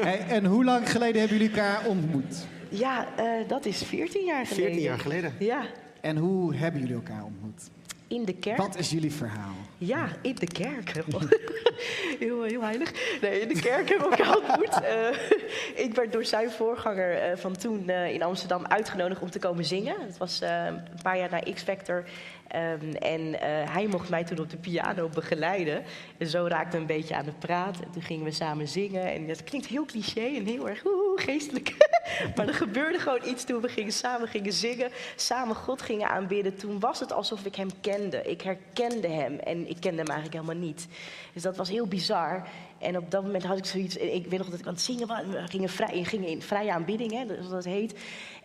Hey, 0.00 0.18
en 0.28 0.44
hoe 0.44 0.64
lang 0.64 0.90
geleden 0.90 1.20
hebben 1.20 1.38
jullie 1.38 1.52
elkaar 1.52 1.86
ontmoet? 1.86 2.46
Ja, 2.68 3.06
eh, 3.16 3.48
dat 3.48 3.64
is 3.64 3.82
14 3.82 4.24
jaar 4.24 4.46
geleden. 4.46 4.64
14 4.66 4.82
jaar 4.82 4.98
geleden. 4.98 5.34
Ja, 5.38 5.62
En 6.00 6.16
hoe 6.16 6.54
hebben 6.54 6.80
jullie 6.80 6.96
elkaar 6.96 7.24
ontmoet? 7.24 7.70
in 8.08 8.24
de 8.24 8.34
kerk. 8.34 8.56
Wat 8.56 8.76
is 8.78 8.90
jullie 8.90 9.12
verhaal? 9.12 9.54
Ja, 9.78 10.08
in 10.22 10.34
de 10.34 10.46
kerk. 10.46 10.92
heel, 12.18 12.42
heel 12.42 12.62
heilig. 12.62 13.18
Nee, 13.20 13.40
in 13.40 13.48
de 13.48 13.60
kerk 13.60 13.88
hebben 13.88 14.10
we 14.10 14.16
elkaar 14.16 14.36
ontmoet. 14.36 14.80
Eh, 14.80 15.84
ik 15.84 15.94
werd 15.94 16.12
door 16.12 16.24
zijn 16.24 16.50
voorganger 16.50 17.18
eh, 17.18 17.36
van 17.36 17.56
toen 17.56 17.90
in 17.90 18.22
Amsterdam 18.22 18.66
uitgenodigd 18.66 19.20
om 19.20 19.30
te 19.30 19.38
komen 19.38 19.64
zingen. 19.64 19.96
Het 20.06 20.18
was 20.18 20.40
een 20.40 20.82
paar 21.02 21.18
jaar 21.18 21.30
na 21.30 21.40
X-Factor. 21.54 22.04
Ehm, 22.48 22.92
en 22.92 23.40
eh, 23.40 23.72
hij 23.72 23.86
mocht 23.86 24.08
mij 24.08 24.24
toen 24.24 24.38
op 24.38 24.50
de 24.50 24.56
piano 24.56 25.08
begeleiden. 25.08 25.82
En 26.18 26.26
zo 26.26 26.46
raakte 26.46 26.76
een 26.76 26.86
beetje 26.86 27.14
aan 27.14 27.24
de 27.24 27.32
praat. 27.38 27.80
En 27.80 27.90
toen 27.90 28.02
gingen 28.02 28.24
we 28.24 28.30
samen 28.30 28.68
zingen. 28.68 29.12
En 29.12 29.26
dat 29.26 29.44
klinkt 29.44 29.66
heel 29.66 29.84
cliché 29.84 30.20
en 30.20 30.44
heel 30.44 30.68
erg 30.68 30.84
oeh, 30.84 31.22
geestelijk. 31.22 31.74
maar 32.36 32.48
er 32.48 32.54
gebeurde 32.54 32.98
gewoon 32.98 33.24
iets 33.24 33.44
toen 33.44 33.60
we 33.60 33.68
gingen 33.68 33.92
samen 33.92 34.28
gingen 34.28 34.52
zingen. 34.52 34.90
Samen 35.16 35.54
God 35.54 35.82
gingen 35.82 36.08
aanbidden. 36.08 36.56
Toen 36.56 36.80
was 36.80 37.00
het 37.00 37.12
alsof 37.12 37.44
ik 37.44 37.54
hem 37.54 37.68
kende. 37.80 38.22
Ik 38.22 38.40
herkende 38.40 39.08
hem. 39.08 39.38
En 39.38 39.68
ik 39.68 39.76
kende 39.80 39.98
hem 39.98 40.10
eigenlijk 40.10 40.42
helemaal 40.42 40.66
niet. 40.66 40.86
Dus 41.32 41.42
dat 41.42 41.56
was 41.56 41.68
heel 41.68 41.86
bizar. 41.86 42.48
En 42.78 42.96
op 42.96 43.10
dat 43.10 43.22
moment 43.22 43.44
had 43.44 43.58
ik 43.58 43.64
zoiets. 43.64 43.96
Ik 43.96 44.26
weet 44.26 44.38
nog 44.38 44.48
dat 44.50 44.58
ik 44.58 44.66
aan 44.66 44.72
het 44.72 44.82
zingen 44.82 45.06
was. 45.06 45.20
We 45.30 45.42
gingen, 45.46 45.68
vrij, 45.68 46.04
gingen 46.04 46.28
in 46.28 46.42
vrije 46.42 46.72
aanbidding, 46.72 47.12
hè, 47.12 47.26
zoals 47.26 47.50
dat 47.50 47.64
heet. 47.64 47.94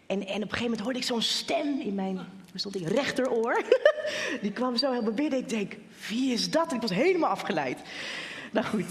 En, 0.08 0.20
en 0.20 0.20
op 0.20 0.28
een 0.28 0.42
gegeven 0.42 0.64
moment 0.64 0.80
hoorde 0.80 1.00
ik 1.00 1.06
zo'n 1.06 1.22
stem 1.22 1.80
in 1.80 1.96
mijn 1.96 2.20
stond 2.60 2.76
ik, 2.76 2.88
rechteroor. 2.88 3.64
Die 4.42 4.52
kwam 4.52 4.78
zo 4.78 4.90
helemaal 4.92 5.14
binnen. 5.14 5.40
Ik 5.40 5.50
denk, 5.50 5.74
wie 6.10 6.34
is 6.34 6.50
dat? 6.50 6.70
En 6.70 6.76
ik 6.76 6.82
was 6.82 6.92
helemaal 6.92 7.30
afgeleid. 7.30 7.78
Nou 8.52 8.66
goed, 8.66 8.86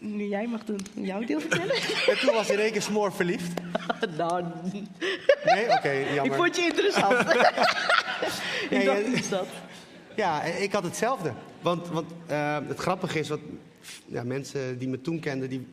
nu 0.00 0.24
jij 0.24 0.46
mag 0.46 0.64
dan 0.64 0.78
jouw 0.94 1.24
deel 1.24 1.40
vertellen. 1.40 1.74
En 2.10 2.18
toen 2.20 2.34
was 2.34 2.46
hij 2.46 2.56
in 2.56 2.62
één 2.62 2.72
keer 2.72 2.82
smoor 2.82 3.12
verliefd. 3.12 3.52
nou, 4.16 4.44
Nee? 5.44 5.70
Oké, 5.70 5.90
ik 5.90 6.14
jammer. 6.14 6.36
vond 6.36 6.56
je 6.56 6.62
interessant. 6.62 7.20
Ik 8.70 8.84
dacht, 8.84 9.02
wie 9.06 9.14
is 9.16 9.28
dat? 9.28 9.46
Ja, 10.16 10.42
ik 10.42 10.72
had 10.72 10.82
hetzelfde. 10.84 11.32
Want, 11.60 11.88
want 11.88 12.10
eh, 12.26 12.58
het 12.68 12.78
grappige 12.78 13.18
is, 13.18 13.28
wat, 13.28 13.40
ja, 14.06 14.22
mensen 14.24 14.78
die 14.78 14.88
me 14.88 15.00
toen 15.00 15.20
kenden... 15.20 15.48
Die, 15.48 15.66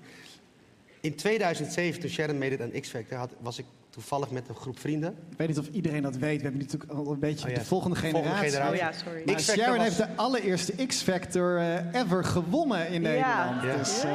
in 1.02 1.16
2007, 1.16 2.00
toen 2.02 2.10
Sharon 2.10 2.38
meedeed 2.38 2.62
aan 2.62 2.82
X-Factor... 2.82 3.18
had- 3.18 3.34
was 3.40 3.58
ik 3.60 3.66
toevallig 3.98 4.32
met 4.32 4.50
een 4.50 4.56
groep 4.56 4.80
vrienden. 4.80 5.16
Ik 5.32 5.38
weet 5.38 5.48
niet 5.48 5.58
of 5.60 5.68
iedereen 5.72 6.02
dat 6.02 6.16
weet. 6.16 6.38
We 6.38 6.44
hebben 6.44 6.62
natuurlijk 6.62 6.92
al 6.92 7.12
een 7.12 7.20
beetje 7.20 7.50
Oh 7.50 7.56
de 7.56 7.64
volgende 7.64 7.96
volgende 8.00 8.24
generatie. 8.28 8.50
generatie. 8.52 8.74
Oh 8.74 8.92
ja, 8.92 8.92
sorry. 8.92 9.22
Maar 9.26 9.40
Sharon 9.40 9.76
was- 9.78 9.84
heeft 9.86 9.98
de 9.98 10.08
allereerste 10.16 10.86
X-Factor 10.86 11.58
eh, 11.58 12.02
ever 12.02 12.24
gewonnen 12.24 12.88
in 12.90 13.02
Ja. 13.02 13.10
Nederland. 13.10 13.64
Ja. 13.64 13.78
Dus, 13.78 14.04
eh, 14.04 14.12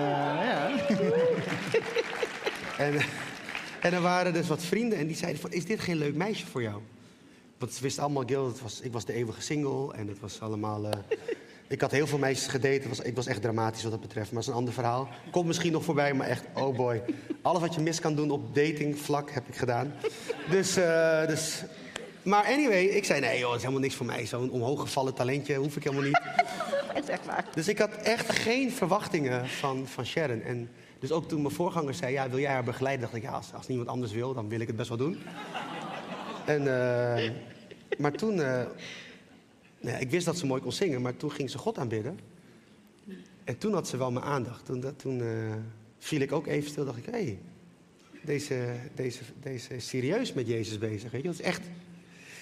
ja. 0.49 0.71
En, 2.79 2.95
en 3.81 3.93
er 3.93 4.01
waren 4.01 4.33
dus 4.33 4.49
wat 4.49 4.63
vrienden 4.63 4.99
en 4.99 5.07
die 5.07 5.17
zeiden 5.17 5.41
van... 5.41 5.53
is 5.53 5.65
dit 5.65 5.81
geen 5.81 5.97
leuk 5.97 6.15
meisje 6.15 6.47
voor 6.47 6.63
jou? 6.63 6.81
Want 7.59 7.73
ze 7.73 7.83
wisten 7.83 8.03
allemaal, 8.03 8.23
Gil, 8.27 8.47
het 8.47 8.63
was, 8.63 8.81
ik 8.81 8.93
was 8.93 9.05
de 9.05 9.13
eeuwige 9.13 9.41
single... 9.43 9.95
en 9.95 10.09
het 10.09 10.21
was 10.21 10.41
allemaal... 10.41 10.85
eh, 10.87 10.91
ik 11.73 11.81
had 11.81 11.91
heel 11.91 12.07
veel 12.07 12.19
meisjes 12.19 12.47
gedate. 12.47 12.75
Het 12.75 12.89
was, 12.89 13.01
ik 13.01 13.17
was 13.17 13.27
echt 13.27 13.43
dramatisch 13.43 13.83
wat 13.83 13.93
dat 13.93 14.01
betreft, 14.01 14.27
maar 14.27 14.35
dat 14.35 14.43
is 14.43 14.49
een 14.49 14.59
ander 14.59 14.75
verhaal. 14.75 15.09
Komt 15.31 15.47
misschien 15.47 15.73
nog 15.73 15.85
voorbij, 15.85 16.15
maar 16.15 16.27
echt, 16.27 16.45
oh 16.55 16.77
boy. 16.77 17.03
Alles 17.43 17.61
wat 17.61 17.75
je 17.75 17.81
mis 17.81 18.01
kan 18.01 18.15
doen 18.15 18.31
op 18.31 18.55
datingvlak 18.55 19.31
heb 19.31 19.49
ik 19.49 19.57
gedaan. 19.57 19.95
Dus, 20.51 20.77
eh, 20.77 21.27
dus 21.27 21.63
Maar 22.23 22.45
anyway, 22.45 22.85
ik 22.85 23.05
zei 23.05 23.21
nee 23.21 23.39
joh, 23.39 23.47
dat 23.47 23.57
is 23.57 23.61
helemaal 23.61 23.83
niks 23.83 23.95
voor 23.95 24.07
mij. 24.07 24.27
Zo'n 24.27 24.51
omhooggevallen 24.51 25.15
talentje 25.15 25.57
hoef 25.57 25.77
ik 25.77 25.83
helemaal 25.85 26.05
niet. 26.05 26.21
Het 26.95 27.05
is 27.09 27.11
echt 27.11 27.27
waar. 27.27 27.45
Dus 27.55 27.69
ik 27.69 27.79
had 27.79 27.95
echt 27.95 28.33
geen 28.33 28.73
verwachtingen 28.73 29.49
van, 29.49 29.87
van 29.87 30.07
Sharon. 30.07 30.43
En 30.43 30.71
dus 30.99 31.13
ook 31.13 31.29
toen 31.29 31.43
mijn 31.43 31.55
voorganger 31.55 31.95
zei, 31.95 32.13
ja, 32.13 32.29
wil 32.29 32.39
jij 32.39 32.53
haar 32.53 32.65
begeleiden? 32.65 33.03
dacht 33.03 33.15
ik, 33.17 33.23
ja, 33.23 33.31
als, 33.31 33.53
als 33.55 33.69
niemand 33.69 33.89
anders 33.89 34.13
wil, 34.13 34.35
dan 34.35 34.49
wil 34.49 34.61
ik 34.61 34.67
het 34.67 34.77
best 34.77 34.89
wel 34.89 34.99
doen. 34.99 35.19
En, 36.45 36.61
eh, 36.61 37.31
maar 37.99 38.13
toen, 38.13 38.43
eh, 38.43 38.63
nou 39.83 39.99
ik 40.01 40.11
wist 40.11 40.27
dat 40.27 40.39
ze 40.39 40.47
mooi 40.47 40.63
kon 40.63 40.73
zingen, 40.73 41.03
maar 41.03 41.17
toen 41.17 41.33
ging 41.33 41.51
ze 41.51 41.59
God 41.59 41.79
aanbidden. 41.79 42.19
En 43.45 43.59
toen 43.59 43.73
had 43.73 43.89
ze 43.89 43.97
wel 43.97 44.11
mijn 44.11 44.25
aandacht. 44.25 44.65
Toen, 44.65 44.97
toen 44.97 45.21
eh, 45.21 45.27
viel 45.99 46.21
ik 46.21 46.33
ook 46.33 46.47
even 46.47 46.71
stil, 46.71 46.85
dacht 46.85 46.99
ik, 46.99 47.05
hé, 47.05 47.11
hey, 47.11 47.39
deze, 48.23 48.75
deze, 48.95 49.23
deze 49.43 49.75
is 49.75 49.89
serieus 49.89 50.33
met 50.33 50.47
Jezus 50.47 50.79
bezig. 50.79 51.11
Weet 51.11 51.23
je? 51.23 51.29
Is 51.29 51.41
echt, 51.41 51.63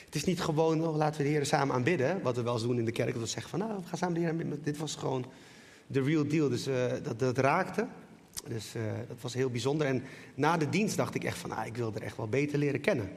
het 0.04 0.14
is 0.14 0.24
niet 0.24 0.40
gewoon, 0.40 0.86
oh, 0.86 0.96
laten 0.96 1.16
we 1.16 1.26
de 1.26 1.32
Heer 1.32 1.46
samen 1.46 1.74
aanbidden. 1.74 2.22
Wat 2.22 2.36
we 2.36 2.42
wel 2.42 2.52
eens 2.52 2.62
doen 2.62 2.78
in 2.78 2.84
de 2.84 2.92
kerk. 2.92 3.12
Dat 3.12 3.22
we 3.22 3.28
zeggen 3.28 3.50
van, 3.50 3.58
nou, 3.58 3.80
we 3.80 3.86
gaan 3.86 3.98
samen 3.98 4.14
de 4.14 4.20
Heer 4.20 4.30
aanbidden. 4.30 4.60
Dit 4.62 4.78
was 4.78 4.94
gewoon 4.94 5.26
de 5.86 6.02
real 6.02 6.26
deal. 6.26 6.48
Dus 6.48 6.66
eh, 6.66 6.92
dat, 7.02 7.18
dat 7.18 7.38
raakte. 7.38 7.86
Dus 8.48 8.74
eh, 8.74 8.82
dat 9.08 9.20
was 9.20 9.34
heel 9.34 9.50
bijzonder. 9.50 9.86
En 9.86 10.02
na 10.34 10.56
de 10.56 10.68
dienst 10.68 10.96
dacht 10.96 11.14
ik 11.14 11.24
echt 11.24 11.38
van, 11.38 11.50
ah, 11.50 11.66
ik 11.66 11.76
wil 11.76 11.92
er 11.94 12.02
echt 12.02 12.16
wel 12.16 12.28
beter 12.28 12.58
leren 12.58 12.80
kennen. 12.80 13.10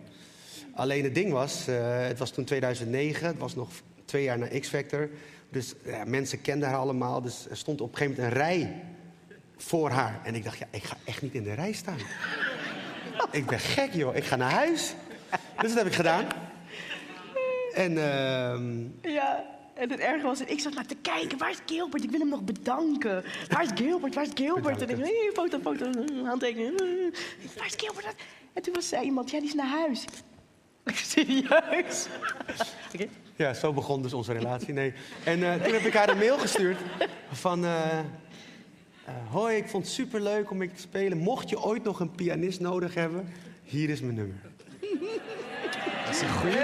Alleen 0.75 1.03
het 1.03 1.15
ding 1.15 1.31
was, 1.31 1.65
het 1.65 2.19
was 2.19 2.31
toen 2.31 2.45
2009. 2.45 3.27
Het 3.27 3.37
was 3.37 3.55
nog 3.55 3.69
twee 4.13 4.23
jaar 4.23 4.39
na 4.39 4.59
X-Factor. 4.59 5.09
Dus 5.49 5.73
ja, 5.85 6.03
mensen 6.05 6.41
kenden 6.41 6.69
haar 6.69 6.77
allemaal. 6.77 7.21
Dus 7.21 7.47
er 7.49 7.57
stond 7.57 7.81
op 7.81 7.91
een 7.91 7.97
gegeven 7.97 8.21
moment 8.21 8.35
een 8.35 8.43
rij 8.43 8.83
voor 9.57 9.89
haar. 9.89 10.21
En 10.23 10.35
ik 10.35 10.43
dacht, 10.43 10.57
ja, 10.57 10.65
ik 10.69 10.83
ga 10.83 10.97
echt 11.05 11.21
niet 11.21 11.33
in 11.33 11.43
de 11.43 11.53
rij 11.53 11.71
staan. 11.71 11.97
ik 13.39 13.45
ben 13.45 13.59
gek, 13.59 13.93
joh. 13.93 14.15
Ik 14.15 14.23
ga 14.23 14.35
naar 14.35 14.51
huis. 14.51 14.93
Dus 15.61 15.69
dat 15.69 15.77
heb 15.77 15.85
ik 15.87 15.93
gedaan. 15.93 16.25
En 17.73 17.97
ehm, 17.97 19.11
Ja, 19.13 19.45
en 19.73 19.89
het 19.89 19.99
erge 19.99 20.25
was, 20.25 20.41
ik 20.41 20.59
zat 20.59 20.73
maar 20.73 20.85
te 20.85 20.97
kijken, 21.01 21.37
waar 21.37 21.49
is 21.49 21.59
Gilbert? 21.65 22.03
Ik 22.03 22.09
wil 22.09 22.19
hem 22.19 22.29
nog 22.29 22.43
bedanken. 22.43 23.23
Waar 23.49 23.63
is 23.63 23.69
Gilbert? 23.75 24.15
Waar 24.15 24.23
is 24.23 24.31
Gilbert? 24.33 24.81
En 24.81 24.89
ik 24.89 24.97
hey, 24.97 25.29
foto, 25.33 25.59
foto, 25.59 25.85
handtekeningen. 26.23 27.13
Waar 27.57 27.65
is 27.65 27.75
Gilbert? 27.77 28.15
En 28.53 28.61
toen 28.61 28.73
was 28.73 28.87
zei 28.87 29.05
iemand, 29.05 29.31
ja, 29.31 29.39
die 29.39 29.47
is 29.47 29.53
naar 29.53 29.67
huis. 29.67 30.05
Serieus? 31.11 32.07
Oké. 32.93 33.07
ja, 33.35 33.53
zo 33.53 33.73
begon 33.73 34.01
dus 34.01 34.13
onze 34.13 34.33
relatie. 34.33 34.73
Nee. 34.73 34.93
En 35.23 35.43
eh, 35.43 35.63
toen 35.63 35.73
heb 35.73 35.81
ik 35.81 35.93
haar 35.93 36.09
een 36.09 36.17
mail 36.17 36.37
gestuurd 36.37 36.77
van... 37.31 37.65
eh, 37.65 37.99
eh, 37.99 39.13
hoi, 39.29 39.55
ik 39.55 39.67
vond 39.67 39.83
het 39.83 39.93
superleuk 39.93 40.51
om 40.51 40.61
ik 40.61 40.75
te 40.75 40.81
spelen. 40.81 41.17
Mocht 41.17 41.49
je 41.49 41.61
ooit 41.63 41.83
nog 41.83 41.99
een 41.99 42.11
pianist 42.11 42.59
nodig 42.59 42.93
hebben, 42.93 43.33
hier 43.63 43.89
is 43.89 44.01
mijn 44.01 44.15
nummer. 44.15 44.35
Dat 46.05 46.15
is 46.15 46.21
een 46.21 46.29
goeie. 46.29 46.61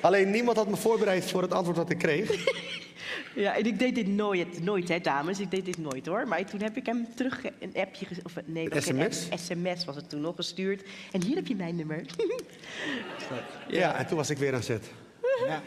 Alleen 0.00 0.30
niemand 0.30 0.56
had 0.56 0.68
me 0.68 0.76
voorbereid 0.76 1.30
voor 1.30 1.42
het 1.42 1.52
antwoord 1.52 1.76
wat 1.76 1.90
ik 1.90 1.98
kreeg. 1.98 2.30
Ja, 3.34 3.56
en 3.56 3.66
ik 3.66 3.78
deed 3.78 3.94
dit 3.94 4.06
nooit, 4.06 4.64
nooit 4.64 4.88
hè, 4.88 5.00
dames. 5.00 5.40
Ik 5.40 5.50
deed 5.50 5.64
dit 5.64 5.78
nooit, 5.78 6.06
hoor. 6.06 6.28
Maar 6.28 6.44
toen 6.44 6.60
heb 6.60 6.76
ik 6.76 6.86
hem 6.86 7.06
terug 7.14 7.42
een 7.58 7.72
appje... 7.74 8.06
Of, 8.22 8.34
nee, 8.44 8.74
Een 8.74 8.82
SMS? 8.82 9.28
sms 9.34 9.84
was 9.84 9.96
het 9.96 10.08
toen 10.08 10.20
nog 10.20 10.36
gestuurd. 10.36 10.82
En 11.12 11.22
hier 11.22 11.36
heb 11.36 11.46
je 11.46 11.56
mijn 11.56 11.76
nummer. 11.76 12.00
Ja, 13.68 13.94
en 13.94 14.06
toen 14.06 14.16
was 14.16 14.30
ik 14.30 14.38
weer 14.38 14.54
aan 14.54 14.62
zet. 14.62 14.90
Ja, 15.46 15.62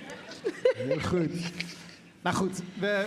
heel 0.75 0.99
goed. 0.99 1.31
Nou 2.21 2.35
goed, 2.35 2.61
we 2.79 3.05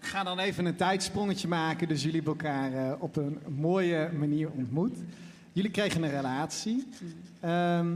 gaan 0.00 0.24
dan 0.24 0.38
even 0.38 0.64
een 0.64 0.76
tijdsprongetje 0.76 1.48
maken. 1.48 1.88
Dus 1.88 2.02
jullie 2.02 2.22
hebben 2.22 2.32
elkaar 2.32 2.72
eh, 2.72 3.02
op 3.02 3.16
een 3.16 3.38
mooie 3.48 4.10
manier 4.18 4.50
ontmoet. 4.50 4.96
Jullie 5.52 5.70
kregen 5.70 6.02
een 6.02 6.10
relatie. 6.10 6.88
Ehm, 7.40 7.94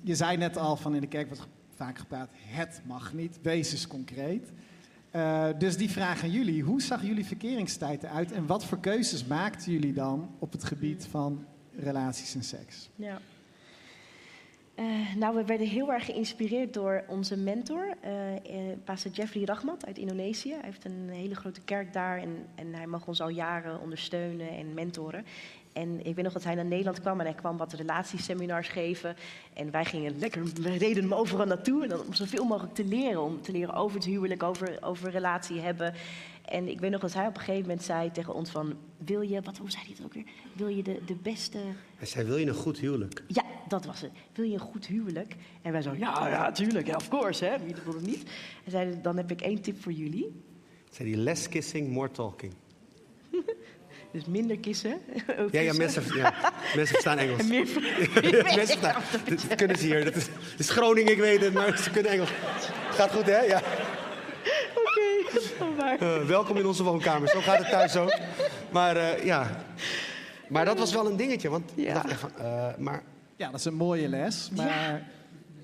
je 0.00 0.14
zei 0.14 0.36
net 0.36 0.56
al 0.56 0.76
van 0.76 0.94
in 0.94 1.00
de 1.00 1.06
kerk 1.06 1.26
wordt 1.26 1.42
vaak 1.76 1.98
gepraat, 1.98 2.30
het 2.32 2.80
mag 2.86 3.12
niet, 3.12 3.38
wees 3.42 3.72
eens 3.72 3.86
concreet. 3.86 4.52
Eh, 5.10 5.48
dus 5.58 5.76
die 5.76 5.90
vraag 5.90 6.22
aan 6.22 6.30
jullie, 6.30 6.62
hoe 6.62 6.82
zag 6.82 7.02
jullie 7.02 7.24
verkeringstijd 7.24 8.02
eruit 8.02 8.32
en 8.32 8.46
wat 8.46 8.64
voor 8.64 8.80
keuzes 8.80 9.24
maakten 9.24 9.72
jullie 9.72 9.92
dan 9.92 10.30
op 10.38 10.52
het 10.52 10.64
gebied 10.64 11.06
van 11.10 11.44
relaties 11.76 12.34
en 12.34 12.42
seks? 12.42 12.88
Ja. 12.96 13.20
Eh, 14.74 15.14
nou, 15.16 15.36
we 15.36 15.44
werden 15.44 15.66
heel 15.66 15.92
erg 15.92 16.04
geïnspireerd 16.04 16.74
door 16.74 17.04
onze 17.08 17.36
mentor, 17.36 17.94
eh, 18.00 18.12
pastor 18.84 19.12
Jeffrey 19.12 19.44
Rahmat 19.44 19.86
uit 19.86 19.98
Indonesië. 19.98 20.50
Hij 20.50 20.60
heeft 20.62 20.84
een 20.84 21.08
hele 21.08 21.34
grote 21.34 21.60
kerk 21.60 21.92
daar 21.92 22.18
en, 22.18 22.46
en 22.54 22.74
hij 22.74 22.86
mag 22.86 23.06
ons 23.06 23.20
al 23.20 23.28
jaren 23.28 23.80
ondersteunen 23.80 24.48
en 24.48 24.74
mentoren. 24.74 25.24
En 25.74 26.06
ik 26.06 26.14
weet 26.14 26.24
nog 26.24 26.32
dat 26.32 26.44
hij 26.44 26.54
naar 26.54 26.64
Nederland 26.64 27.00
kwam 27.00 27.20
en 27.20 27.26
hij 27.26 27.34
kwam 27.34 27.56
wat 27.56 27.72
relatieseminars 27.72 28.68
geven. 28.68 29.16
En 29.52 29.70
wij 29.70 29.84
gingen 29.84 30.18
lekker, 30.18 30.44
we 30.44 30.76
reden 30.76 31.02
hem 31.02 31.14
overal 31.14 31.46
naartoe. 31.46 31.82
En 31.82 31.88
dan 31.88 32.00
om 32.06 32.14
zoveel 32.14 32.44
mogelijk 32.44 32.74
te 32.74 32.84
leren. 32.84 33.22
Om 33.22 33.42
te 33.42 33.52
leren 33.52 33.74
over 33.74 33.96
het 33.96 34.06
huwelijk, 34.06 34.42
over, 34.42 34.78
over 34.80 35.10
relatie 35.10 35.60
hebben. 35.60 35.94
En 36.44 36.68
ik 36.68 36.80
weet 36.80 36.90
nog 36.90 37.00
dat 37.00 37.12
hij 37.12 37.26
op 37.26 37.34
een 37.34 37.40
gegeven 37.40 37.60
moment 37.60 37.82
zei 37.82 38.10
tegen 38.10 38.34
ons 38.34 38.50
van... 38.50 38.74
Wil 39.04 39.20
je, 39.20 39.40
wat, 39.40 39.56
hoe 39.56 39.70
zei 39.70 39.82
hij 39.82 39.92
het 39.96 40.04
ook 40.04 40.14
weer? 40.14 40.24
Wil 40.52 40.68
je 40.68 40.82
de, 40.82 41.00
de 41.06 41.14
beste... 41.14 41.58
Hij 41.96 42.06
zei, 42.06 42.26
wil 42.26 42.36
je 42.36 42.46
een 42.46 42.54
goed 42.54 42.78
huwelijk? 42.78 43.22
Ja, 43.26 43.44
dat 43.68 43.84
was 43.84 44.00
het. 44.00 44.10
Wil 44.32 44.44
je 44.44 44.54
een 44.54 44.60
goed 44.60 44.86
huwelijk? 44.86 45.36
En 45.62 45.72
wij 45.72 45.82
zo, 45.82 45.94
ja, 45.94 46.28
ja, 46.28 46.52
tuurlijk, 46.52 46.86
ja, 46.86 46.96
of 46.96 47.08
course, 47.08 47.44
hè. 47.44 47.58
Wie 47.64 47.74
wil 47.84 47.94
het 47.94 48.06
niet? 48.06 48.22
Hij 48.62 48.70
zei, 48.70 49.00
dan 49.02 49.16
heb 49.16 49.30
ik 49.30 49.40
één 49.40 49.62
tip 49.62 49.82
voor 49.82 49.92
jullie. 49.92 50.42
Zei 50.90 51.10
hij, 51.10 51.18
less 51.18 51.48
kissing, 51.48 51.90
more 51.90 52.10
talking. 52.10 52.52
Dus 54.14 54.24
minder 54.24 54.58
kissen. 54.58 54.98
Ja, 55.50 55.60
ja, 55.60 55.72
mensen, 55.72 56.02
ja, 56.16 56.34
mensen 56.74 56.86
verstaan 56.86 57.18
Engels. 57.18 57.40
En 57.42 57.48
meer... 57.48 57.66
mensen 58.44 58.66
verstaan, 58.66 59.02
dat, 59.28 59.44
dat 59.48 59.54
kunnen 59.56 59.76
ze 59.78 59.84
hier. 59.86 60.04
Dat 60.04 60.14
is, 60.14 60.26
het 60.26 60.58
is 60.60 60.70
Groningen, 60.70 61.12
ik 61.12 61.18
weet 61.18 61.40
het, 61.40 61.52
maar 61.52 61.78
ze 61.78 61.90
kunnen 61.90 62.12
Engels. 62.12 62.30
Gaat 62.90 63.10
goed, 63.12 63.26
hè? 63.26 63.40
Ja. 63.40 63.62
Oké, 64.74 65.40
wel 65.58 65.74
waar. 65.76 65.98
Eh, 65.98 66.26
welkom 66.26 66.56
in 66.56 66.66
onze 66.66 66.82
woonkamer. 66.82 67.28
Zo 67.28 67.40
gaat 67.40 67.58
het 67.58 67.68
thuis 67.70 67.96
ook. 67.96 68.18
Maar 68.70 68.96
eh, 68.96 69.24
ja. 69.24 69.64
Maar 70.48 70.64
dat 70.64 70.78
was 70.78 70.92
wel 70.92 71.06
een 71.06 71.16
dingetje. 71.16 71.48
Want 71.48 71.70
ik 71.74 71.84
Ja. 71.84 71.92
dacht 71.94 72.12
van, 72.20 72.30
eh, 72.38 72.66
maar 72.78 73.02
Ja, 73.36 73.50
dat 73.50 73.60
is 73.60 73.64
een 73.66 73.74
mooie 73.74 74.08
les, 74.08 74.50
maar 74.56 75.02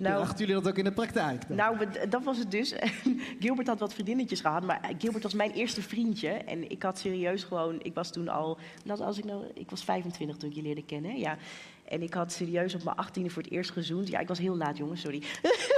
Nou, 0.00 0.14
brachten 0.14 0.38
jullie 0.38 0.62
dat 0.62 0.72
ook 0.72 0.78
in 0.78 0.84
de 0.84 0.92
praktijk? 0.92 1.48
Dan? 1.48 1.56
Nou, 1.56 1.76
dat 2.08 2.24
was 2.24 2.38
het 2.38 2.50
dus. 2.50 2.74
Gilbert 3.40 3.68
had 3.68 3.78
wat 3.80 3.92
vriendinnetjes 3.94 4.40
gehad, 4.40 4.62
maar 4.62 4.80
Gilbert 4.98 5.22
was 5.22 5.34
mijn 5.34 5.50
eerste 5.50 5.82
vriendje. 5.82 6.28
En 6.28 6.70
ik 6.70 6.82
had 6.82 6.98
serieus 6.98 7.44
gewoon, 7.44 7.78
ik 7.82 7.94
was 7.94 8.12
toen 8.12 8.28
al, 8.28 8.58
nou, 8.84 9.00
als 9.00 9.18
ik, 9.18 9.24
nou, 9.24 9.44
ik 9.54 9.70
was 9.70 9.84
25 9.84 10.36
toen 10.36 10.50
ik 10.50 10.56
je 10.56 10.62
leerde 10.62 10.84
kennen, 10.84 11.18
ja. 11.18 11.36
En 11.84 12.02
ik 12.02 12.14
had 12.14 12.32
serieus 12.32 12.74
op 12.74 12.84
mijn 12.84 12.96
18e 12.96 13.32
voor 13.32 13.42
het 13.42 13.52
eerst 13.52 13.70
gezoend. 13.70 14.08
Ja, 14.08 14.18
ik 14.18 14.28
was 14.28 14.38
heel 14.38 14.56
laat, 14.56 14.76
jongens, 14.76 15.00
sorry. 15.00 15.22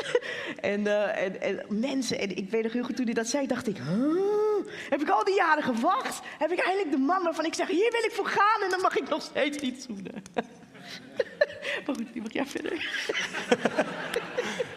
en, 0.72 0.86
eh, 0.86 1.24
en, 1.24 1.40
en 1.40 1.80
mensen, 1.80 2.18
en 2.18 2.36
ik 2.36 2.50
weet 2.50 2.62
nog 2.62 2.72
heel 2.72 2.84
goed 2.84 2.96
toen 2.96 3.04
hij 3.04 3.14
dat 3.14 3.26
zei, 3.26 3.46
dacht 3.46 3.68
ik, 3.68 3.76
huh? 3.76 4.42
heb 4.90 5.00
ik 5.00 5.08
al 5.08 5.24
die 5.24 5.34
jaren 5.34 5.62
gewacht? 5.62 6.20
Heb 6.38 6.50
ik 6.50 6.58
eindelijk 6.58 6.90
de 6.90 7.02
man 7.02 7.22
waarvan 7.22 7.44
ik 7.44 7.54
zeg, 7.54 7.68
hier 7.68 7.90
wil 7.90 8.04
ik 8.04 8.12
voor 8.12 8.26
gaan 8.26 8.62
en 8.62 8.70
dan 8.70 8.80
mag 8.80 8.96
ik 8.96 9.08
nog 9.08 9.22
steeds 9.22 9.58
niet 9.58 9.82
zoenen. 9.82 10.22
maar 11.86 11.94
goed, 11.94 12.12
die 12.12 12.22
mag 12.22 12.32
jij 12.32 12.46
verder. 12.46 12.90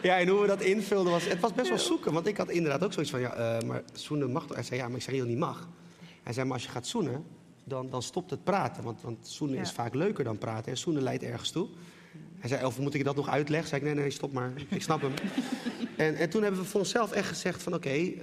Ja, 0.05 0.19
en 0.19 0.27
hoe 0.27 0.41
we 0.41 0.47
dat 0.47 0.61
invulden 0.61 1.11
was... 1.11 1.27
Het 1.27 1.39
was 1.39 1.53
best 1.53 1.69
wel 1.69 1.77
zoeken, 1.77 2.13
want 2.13 2.27
ik 2.27 2.37
had 2.37 2.49
inderdaad 2.49 2.83
ook 2.83 2.93
zoiets 2.93 3.11
van... 3.11 3.19
Ja, 3.19 3.33
eh, 3.33 3.67
maar 3.67 3.83
zoenen 3.93 4.31
mag 4.31 4.45
toch? 4.47 4.55
Hij 4.55 4.65
zei, 4.65 4.79
ja, 4.79 4.87
maar 4.87 4.95
ik 4.97 5.01
zeg 5.01 5.13
heel 5.13 5.25
niet 5.25 5.37
mag. 5.37 5.69
Hij 6.23 6.33
zei, 6.33 6.45
maar 6.45 6.55
als 6.55 6.63
je 6.65 6.69
gaat 6.71 6.87
zoenen, 6.87 7.23
dan, 7.63 7.89
dan 7.89 8.01
stopt 8.03 8.29
het 8.29 8.43
praten. 8.43 8.83
Want, 8.83 9.01
want 9.01 9.27
zoenen 9.27 9.55
Ja. 9.55 9.61
is 9.61 9.71
vaak 9.71 9.93
leuker 9.93 10.23
dan 10.23 10.37
praten. 10.37 10.71
En 10.71 10.77
zoenen 10.77 11.03
leidt 11.03 11.23
ergens 11.23 11.51
toe. 11.51 11.67
Hij 12.37 12.49
zei, 12.49 12.65
of 12.65 12.79
moet 12.79 12.93
ik 12.93 13.03
dat 13.03 13.15
nog 13.15 13.29
uitleggen? 13.29 13.69
Zei 13.69 13.81
ik, 13.81 13.87
nee, 13.87 14.03
nee, 14.03 14.11
stop 14.11 14.33
maar. 14.33 14.53
Ik 14.69 14.81
snap 14.81 15.01
hem. 15.01 15.13
en, 15.97 16.15
en 16.15 16.29
toen 16.29 16.41
hebben 16.41 16.61
we 16.61 16.67
voor 16.67 16.79
onszelf 16.79 17.11
echt 17.11 17.27
gezegd 17.27 17.63
van... 17.63 17.73
Oké, 17.73 17.89
eh, 17.89 18.13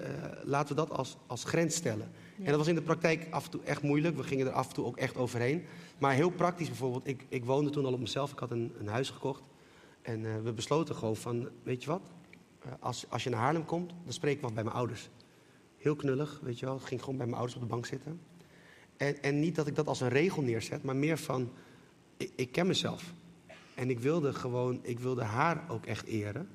laten 0.44 0.76
we 0.76 0.80
dat 0.86 0.90
als, 0.90 1.16
als 1.26 1.44
grens 1.44 1.74
stellen. 1.74 2.10
En 2.38 2.48
dat 2.48 2.56
was 2.56 2.66
in 2.68 2.74
de 2.74 2.82
praktijk 2.82 3.26
af 3.30 3.44
en 3.44 3.50
toe 3.50 3.60
echt 3.64 3.82
moeilijk. 3.82 4.16
We 4.16 4.22
gingen 4.22 4.46
er 4.46 4.52
af 4.52 4.68
en 4.68 4.74
toe 4.74 4.84
ook 4.84 4.96
echt 4.96 5.16
overheen. 5.16 5.64
Maar 5.98 6.12
heel 6.14 6.30
praktisch 6.30 6.68
bijvoorbeeld. 6.68 7.06
Ik, 7.06 7.26
ik 7.28 7.44
woonde 7.44 7.70
toen 7.70 7.84
al 7.84 7.92
op 7.92 8.00
mezelf. 8.00 8.32
Ik 8.32 8.38
had 8.38 8.50
een, 8.50 8.72
een 8.78 8.88
huis 8.88 9.10
gekocht. 9.10 9.42
En 10.02 10.26
eh, 10.26 10.42
we 10.42 10.52
besloten 10.52 10.94
gewoon 10.94 11.16
van, 11.16 11.48
weet 11.62 11.82
je 11.82 11.90
wat? 11.90 12.10
Eh, 12.58 12.72
als, 12.80 13.10
als 13.10 13.24
je 13.24 13.30
naar 13.30 13.40
Haarlem 13.40 13.64
komt, 13.64 13.92
dan 14.04 14.12
spreek 14.12 14.36
ik 14.36 14.42
wat 14.42 14.54
bij 14.54 14.64
mijn 14.64 14.76
ouders. 14.76 15.10
Heel 15.76 15.96
knullig, 15.96 16.40
weet 16.42 16.58
je 16.58 16.66
wel. 16.66 16.76
Ik 16.76 16.82
ging 16.82 17.00
gewoon 17.00 17.16
bij 17.16 17.26
mijn 17.26 17.38
ouders 17.38 17.56
op 17.56 17.62
de 17.62 17.74
bank 17.74 17.86
zitten. 17.86 18.20
En, 18.96 19.22
en 19.22 19.40
niet 19.40 19.54
dat 19.54 19.66
ik 19.66 19.74
dat 19.74 19.86
als 19.86 20.00
een 20.00 20.08
regel 20.08 20.42
neerzet, 20.42 20.82
maar 20.82 20.96
meer 20.96 21.18
van, 21.18 21.50
ik, 22.16 22.32
ik 22.36 22.52
ken 22.52 22.66
mezelf. 22.66 23.14
En 23.74 23.90
ik 23.90 24.00
wilde 24.00 24.32
gewoon, 24.32 24.78
ik 24.82 24.98
wilde 25.00 25.22
haar 25.22 25.64
ook 25.68 25.86
echt 25.86 26.06
eren. 26.06 26.48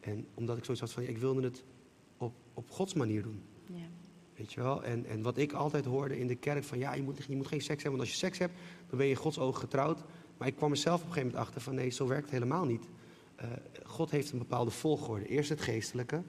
En 0.00 0.26
omdat 0.34 0.56
ik 0.56 0.64
zoiets 0.64 0.82
had 0.82 0.92
van, 0.92 1.02
ik 1.02 1.18
wilde 1.18 1.42
het 1.42 1.64
op, 2.16 2.34
op 2.54 2.70
Gods 2.70 2.94
manier 2.94 3.22
doen. 3.22 3.42
Ja. 3.66 3.88
Weet 4.36 4.52
je 4.52 4.60
wel? 4.60 4.84
En, 4.84 5.06
en 5.06 5.22
wat 5.22 5.38
ik 5.38 5.52
altijd 5.52 5.84
hoorde 5.84 6.18
in 6.18 6.26
de 6.26 6.34
kerk 6.34 6.64
van 6.64 6.78
ja, 6.78 6.94
je 6.94 7.02
moet, 7.02 7.24
je 7.28 7.36
moet 7.36 7.46
geen 7.46 7.60
seks 7.60 7.82
hebben. 7.82 7.98
Want 7.98 8.10
als 8.10 8.20
je 8.20 8.26
seks 8.26 8.38
hebt, 8.38 8.54
dan 8.88 8.98
ben 8.98 9.06
je 9.06 9.12
in 9.12 9.18
Gods 9.18 9.38
ogen 9.38 9.60
getrouwd. 9.60 10.04
Maar 10.42 10.50
ik 10.50 10.56
kwam 10.56 10.70
er 10.70 10.76
zelf 10.76 11.00
op 11.00 11.06
een 11.06 11.12
gegeven 11.12 11.28
moment 11.30 11.48
achter 11.48 11.62
van 11.62 11.74
nee, 11.74 11.90
zo 11.90 12.06
werkt 12.06 12.22
het 12.22 12.32
helemaal 12.32 12.64
niet. 12.64 12.84
Eh, 13.36 13.48
God 13.84 14.10
heeft 14.10 14.32
een 14.32 14.38
bepaalde 14.38 14.70
volgorde. 14.70 15.26
Eerst 15.26 15.48
het 15.48 15.60
geestelijke, 15.60 16.22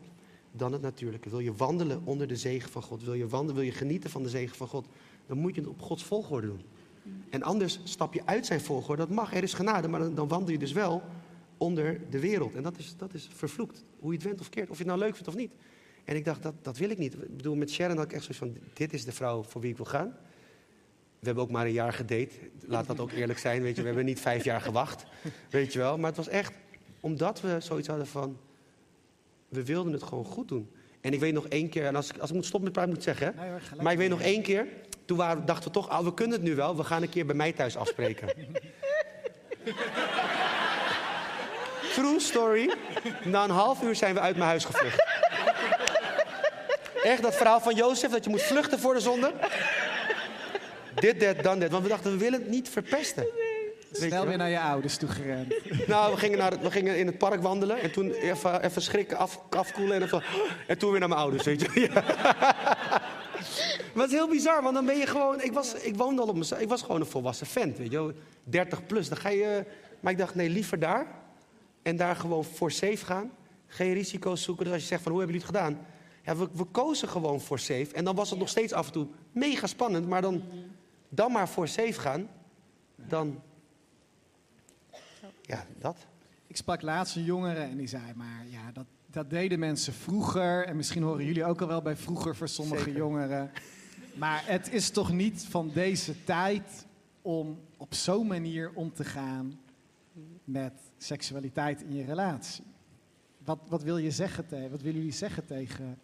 dan 0.52 0.72
het 0.72 0.82
natuurlijke. 0.82 1.30
Wil 1.30 1.40
je 1.40 1.54
wandelen 1.54 2.02
onder 2.04 2.28
de 2.28 2.36
zegen 2.36 2.72
van 2.72 2.82
God, 2.82 3.04
wil 3.04 3.14
je, 3.14 3.28
wandelen, 3.28 3.56
wil 3.56 3.64
je 3.64 3.72
genieten 3.72 4.10
van 4.10 4.24
de 4.24 4.30
zegen 4.30 4.56
van 4.56 4.68
God, 4.68 4.88
dan 5.26 5.38
moet 5.38 5.56
je 5.56 5.62
het 5.62 5.70
op 5.70 5.82
Gods 5.82 6.04
volgorde 6.04 6.48
doen. 6.48 6.62
En 7.30 7.44
anders 7.44 7.80
stap 7.84 8.14
je 8.14 8.26
uit 8.26 8.46
zijn 8.46 8.62
volgorde. 8.62 9.06
Dat 9.06 9.16
mag, 9.16 9.34
er 9.34 9.44
is 9.44 9.54
genade, 9.54 9.88
maar 9.88 10.00
dan, 10.00 10.16
dan 10.16 10.28
wandel 10.28 10.52
je 10.52 10.60
dus 10.60 10.72
wel 10.72 11.02
onder 11.58 12.02
de 12.10 12.20
wereld. 12.20 12.56
En 12.56 12.64
dat 12.64 12.78
is, 12.78 12.96
dat 12.98 13.14
is 13.14 13.30
vervloekt, 13.34 13.84
hoe 14.00 14.12
je 14.12 14.18
het 14.18 14.28
went 14.28 14.40
of 14.40 14.50
keert. 14.50 14.70
Of 14.70 14.78
je 14.78 14.84
het 14.84 14.92
nou 14.92 15.00
leuk 15.00 15.14
vindt 15.14 15.28
of 15.28 15.36
niet. 15.36 15.52
En 16.04 16.16
ik 16.16 16.26
dacht, 16.26 16.44
dat, 16.44 16.54
dat 16.62 16.78
wil 16.78 16.90
ik 16.90 16.98
niet. 16.98 17.14
Ik 17.14 17.38
bedoel, 17.38 17.56
met 17.56 17.72
Sharon 17.72 17.98
had 17.98 18.06
ik 18.06 18.14
echt 18.14 18.24
zoiets 18.24 18.40
van, 18.40 18.58
dit 18.74 18.94
is 18.94 19.06
de 19.06 19.12
vrouw 19.12 19.44
voor 19.44 19.62
wie 19.62 19.70
ik 19.70 19.78
wil 19.78 19.86
gaan. 19.86 20.16
We 21.24 21.30
hebben 21.30 21.48
ook 21.48 21.52
maar 21.52 21.66
een 21.66 21.72
jaar 21.72 21.94
gedate. 21.94 22.30
Laat 22.66 22.88
dat 22.88 23.00
ook 23.00 23.12
eerlijk 23.12 23.40
zijn, 23.40 23.62
weet 23.62 23.76
je. 23.76 23.82
We 23.82 23.88
hebben 23.88 24.06
niet 24.06 24.20
vijf 24.20 24.44
jaar 24.44 24.62
gewacht, 24.62 25.06
weet 25.50 25.74
je 25.74 25.80
wel. 25.80 25.98
Maar 25.98 26.08
het 26.08 26.18
was 26.18 26.28
echt 26.28 26.54
omdat 27.00 27.42
we 27.42 27.56
zoiets 27.60 27.88
hadden 27.88 28.08
van... 28.08 28.38
We 29.48 29.66
wilden 29.66 29.94
het 29.94 30.04
gewoon 30.04 30.26
goed 30.26 30.48
doen. 30.48 30.72
En 31.02 31.14
ik 31.14 31.20
weet 31.20 31.34
nog 31.34 31.48
één 31.48 31.70
keer, 31.70 31.86
en 31.86 31.96
als 31.96 32.10
ik, 32.10 32.18
als 32.18 32.30
ik 32.30 32.36
moet 32.36 32.46
stoppen 32.46 32.64
met 32.64 32.74
praten, 32.74 32.94
moet 32.94 33.08
ik 33.08 33.18
zeggen. 33.18 33.36
Nee 33.38 33.50
hoor. 33.50 33.62
Maar 33.82 33.92
ik 33.92 33.98
weet 33.98 34.10
nog 34.10 34.22
één 34.22 34.42
keer, 34.42 34.68
toen 35.06 35.18
waren, 35.18 35.46
dachten 35.46 35.68
we 35.68 35.74
toch, 35.74 35.90
ah, 35.90 36.04
we 36.04 36.14
kunnen 36.14 36.38
het 36.38 36.48
nu 36.48 36.56
wel. 36.56 36.76
We 36.76 36.84
gaan 36.84 37.02
een 37.02 37.10
keer 37.10 37.26
bij 37.26 37.36
mij 37.36 37.52
thuis 37.52 37.78
afspreken. 37.78 38.28
True 41.94 42.20
story. 42.20 42.74
Na 43.24 43.44
een 43.44 43.50
half 43.50 43.84
uur 43.84 43.96
zijn 43.96 44.14
we 44.14 44.20
uit 44.20 44.36
mijn 44.36 44.48
huis 44.48 44.66
gevlucht. 44.66 45.06
Echt 47.04 47.22
dat 47.22 47.36
verhaal 47.36 47.62
van 47.62 47.76
Jozef, 47.76 48.12
dat 48.12 48.24
je 48.24 48.30
moet 48.30 48.42
vluchten 48.42 48.80
voor 48.80 48.94
de 48.94 49.00
zonde. 49.00 49.34
Dit, 51.04 51.20
dat, 51.20 51.44
dan 51.44 51.60
dit. 51.60 51.72
Want 51.72 51.84
we 51.84 51.90
dachten, 51.90 52.12
we 52.12 52.18
willen 52.18 52.40
het 52.40 52.50
niet 52.50 52.70
verpesten. 52.70 53.24
Weet 53.24 54.02
je 54.02 54.08
Snel 54.08 54.10
wel? 54.10 54.26
weer 54.28 54.38
naar 54.38 54.50
je 54.50 54.60
ouders 54.60 54.98
toe 54.98 55.10
gerend. 55.10 55.54
Nou, 55.88 56.14
we 56.14 56.20
gingen, 56.20 56.38
naar 56.38 56.60
we 56.60 56.72
gingen 56.72 56.98
in 56.98 57.08
het 57.08 57.18
park 57.18 57.42
wandelen. 57.42 57.80
En 57.80 57.92
toen 57.92 58.12
even, 58.12 58.64
even 58.64 58.82
schrikken, 58.82 59.18
af, 59.18 59.40
afkoelen. 59.50 59.96
En, 59.96 60.04
even, 60.04 60.24
en 60.68 60.78
toen 60.78 60.92
weer 60.92 61.00
naar 61.00 61.10
mijn 61.10 61.22
ouders, 61.22 61.44
weet 61.44 61.62
je. 61.62 61.70
Ja. 61.94 62.04
Maar 63.94 64.04
het 64.04 64.12
is 64.12 64.18
heel 64.18 64.30
bizar, 64.30 64.62
want 64.62 64.76
dan 64.76 64.86
ben 64.86 64.98
je 64.98 65.06
gewoon... 65.06 65.42
Ik, 65.42 65.54
was, 65.54 65.74
ik 65.74 65.96
woonde 65.96 66.22
al 66.22 66.28
op 66.28 66.36
mezelf. 66.36 66.62
Ik 66.62 66.70
was 66.70 66.82
gewoon 66.82 67.02
een 67.02 67.08
volwassen 67.08 67.48
vent, 67.48 67.78
weet 67.78 67.92
je 67.92 67.98
wel. 67.98 68.12
30 68.44 68.86
plus, 68.86 69.10
dan 69.10 69.18
ga 69.18 69.30
je... 69.30 69.66
Maar 70.00 70.12
ik 70.12 70.18
dacht, 70.18 70.36
nee, 70.36 70.50
liever 70.50 70.80
daar. 70.80 71.08
En 71.82 71.96
daar 71.96 72.16
gewoon 72.16 72.44
voor 72.44 72.72
safe 72.72 73.06
gaan. 73.06 73.32
Geen 73.68 73.94
risico's 73.94 74.44
zoeken. 74.44 74.64
Dus 74.64 74.74
als 74.74 74.82
je 74.82 74.88
zegt 74.88 75.02
van, 75.02 75.12
hoe 75.12 75.22
hebben 75.22 75.40
jullie 75.40 75.52
het 75.52 75.60
gedaan? 75.60 75.86
Ja, 76.26 76.36
we, 76.36 76.48
we 76.54 76.64
kozen 76.64 77.08
gewoon 77.08 77.42
voor 77.42 77.60
safe. 77.60 77.88
En 77.94 78.04
dan 78.04 78.16
was 78.16 78.30
het 78.30 78.40
nog 78.40 78.50
steeds 78.50 78.74
af 78.74 78.86
en 78.86 78.94
toe 78.94 79.08
mega 79.32 79.68
spannend. 79.68 80.08
Maar 80.08 80.22
dan, 80.22 80.44
dan 81.16 81.32
maar 81.32 81.50
voor 81.50 81.68
safe 81.68 82.00
gaan. 82.00 82.28
Dan... 82.96 83.42
Ja, 85.42 85.66
dat. 85.80 85.98
Ik 86.48 86.58
sprak 86.58 86.82
laatst 86.82 87.16
een 87.16 87.24
jongere 87.24 87.60
en 87.60 87.78
die 87.78 87.88
zei, 87.88 88.14
maar 88.16 88.46
ja, 88.50 88.72
dat, 88.72 88.86
dat 89.08 89.30
deden 89.30 89.60
mensen 89.60 89.94
vroeger. 89.94 90.66
En 90.66 90.76
misschien 90.76 91.04
horen 91.04 91.26
jullie 91.26 91.46
ook 91.46 91.62
al 91.62 91.68
wel 91.68 91.82
bij 91.82 91.96
vroeger 91.96 92.36
voor 92.36 92.48
sommige 92.48 92.84
Zeker. 92.84 92.98
jongeren. 92.98 93.52
Maar 94.16 94.44
het 94.46 94.72
is 94.72 94.90
toch 94.90 95.12
niet 95.12 95.46
van 95.50 95.72
deze 95.74 96.24
tijd 96.24 96.86
om 97.22 97.60
op 97.78 97.94
zo'n 97.94 98.28
manier 98.28 98.72
om 98.74 98.94
te 98.94 99.04
gaan 99.04 99.60
met 100.44 100.74
seksualiteit 100.98 101.82
in 101.82 101.96
je 101.96 102.06
relatie. 102.06 102.64
Wat, 103.44 103.60
wat 103.68 103.84
wil 103.84 103.98
je 103.98 104.12
zeggen 104.12 104.48
tegen, 104.48 104.72
wat 104.72 104.82
willen 104.82 104.98
jullie 104.98 105.14
zeggen 105.14 105.46
tegen 105.46 105.98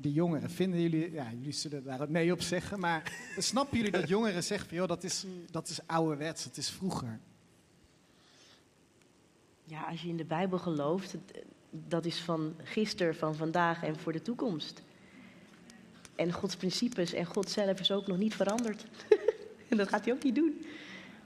die 0.00 0.12
jongeren? 0.12 0.50
Vinden 0.50 0.80
jullie, 0.80 1.12
ja, 1.12 1.30
jullie 1.36 1.52
zullen 1.52 1.84
daar 1.84 2.10
nee 2.10 2.32
op 2.32 2.40
zeggen, 2.40 2.80
maar 2.80 3.12
snappen 3.36 3.76
jullie 3.76 3.92
dat 3.92 4.08
jongeren 4.08 4.42
zeggen 4.42 4.68
van, 4.68 4.76
joh, 4.76 4.88
dat 4.88 5.04
is, 5.04 5.26
dat 5.50 5.68
is 5.68 5.80
ouderwets, 5.86 6.44
dat 6.44 6.56
is 6.56 6.70
vroeger? 6.70 7.18
Ja, 9.64 9.82
als 9.82 10.02
je 10.02 10.08
in 10.08 10.16
de 10.16 10.24
Bijbel 10.24 10.58
gelooft, 10.58 11.16
dat 11.70 12.04
is 12.04 12.20
van 12.20 12.54
gisteren, 12.62 13.16
van 13.16 13.34
vandaag 13.34 13.82
en 13.82 13.98
voor 13.98 14.12
de 14.12 14.22
toekomst. 14.22 14.82
En 16.14 16.32
Gods 16.32 16.56
principes 16.56 17.12
en 17.12 17.24
God 17.24 17.50
zelf 17.50 17.80
is 17.80 17.90
ook 17.90 18.06
nog 18.06 18.18
niet 18.18 18.34
veranderd. 18.34 18.84
en 19.68 19.76
dat 19.76 19.88
gaat 19.88 20.04
hij 20.04 20.14
ook 20.14 20.22
niet 20.22 20.34
doen. 20.34 20.66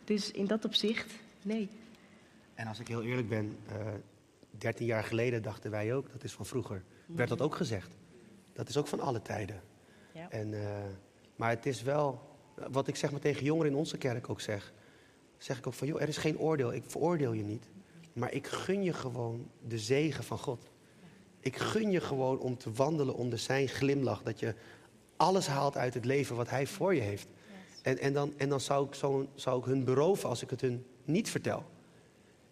Dus 0.05 0.31
in 0.31 0.47
dat 0.47 0.65
opzicht, 0.65 1.13
nee. 1.43 1.69
En 2.55 2.67
als 2.67 2.81
ik 2.81 2.89
heel 2.89 3.03
eerlijk 3.03 3.29
ben, 3.29 3.57
eh 3.69 3.77
13 4.59 4.87
jaar 4.87 5.05
geleden 5.05 5.43
dachten 5.43 5.71
wij 5.71 5.95
ook, 5.95 6.13
dat 6.13 6.25
is 6.25 6.33
van 6.33 6.47
vroeger. 6.47 6.83
Werd 7.07 7.29
dat 7.29 7.41
ook 7.41 7.55
gezegd. 7.55 7.97
Dat 8.53 8.69
is 8.69 8.77
ook 8.77 8.87
van 8.87 9.01
alle 9.01 9.23
tijden. 9.23 9.61
Ja. 10.13 10.31
En, 10.31 10.55
eh, 10.55 10.69
maar 11.37 11.51
het 11.51 11.67
is 11.67 11.83
wel, 11.83 12.21
wat 12.71 12.89
ik 12.89 12.97
zeg 12.97 13.11
maar 13.11 13.21
tegen 13.21 13.45
jongeren 13.45 13.71
in 13.71 13.79
onze 13.79 13.99
kerk 13.99 14.31
ook 14.31 14.41
zeg. 14.41 14.73
Zeg 15.39 15.59
ik 15.59 15.67
ook 15.67 15.75
van, 15.75 15.87
joh, 15.87 16.01
er 16.01 16.09
is 16.09 16.17
geen 16.17 16.39
oordeel. 16.39 16.73
Ik 16.73 16.85
veroordeel 16.87 17.33
je 17.33 17.43
niet. 17.43 17.71
Maar 18.13 18.33
ik 18.33 18.47
gun 18.47 18.83
je 18.83 18.93
gewoon 18.93 19.51
de 19.69 19.79
zegen 19.79 20.25
van 20.25 20.39
God. 20.39 20.71
Ik 21.41 21.57
gun 21.57 21.91
je 21.91 22.01
gewoon 22.01 22.39
om 22.39 22.57
te 22.59 22.73
wandelen 22.73 23.15
onder 23.15 23.39
zijn 23.39 23.69
glimlach. 23.69 24.23
Dat 24.23 24.41
je 24.41 24.55
alles 25.17 25.47
haalt 25.47 25.77
uit 25.77 25.95
het 25.95 26.05
leven 26.05 26.37
wat 26.37 26.51
hij 26.51 26.67
voor 26.67 26.95
je 26.95 27.01
heeft. 27.01 27.29
En, 27.83 27.99
en 27.99 28.13
dan, 28.13 28.33
en 28.37 28.49
dan 28.49 28.61
zou, 28.61 28.87
ik 28.87 28.95
zo, 28.95 29.29
zou 29.35 29.59
ik 29.59 29.65
hun 29.65 29.85
beroven 29.85 30.29
als 30.29 30.43
ik 30.43 30.51
het 30.51 30.61
hun 30.61 30.87
niet 31.05 31.31
vertel. 31.31 31.65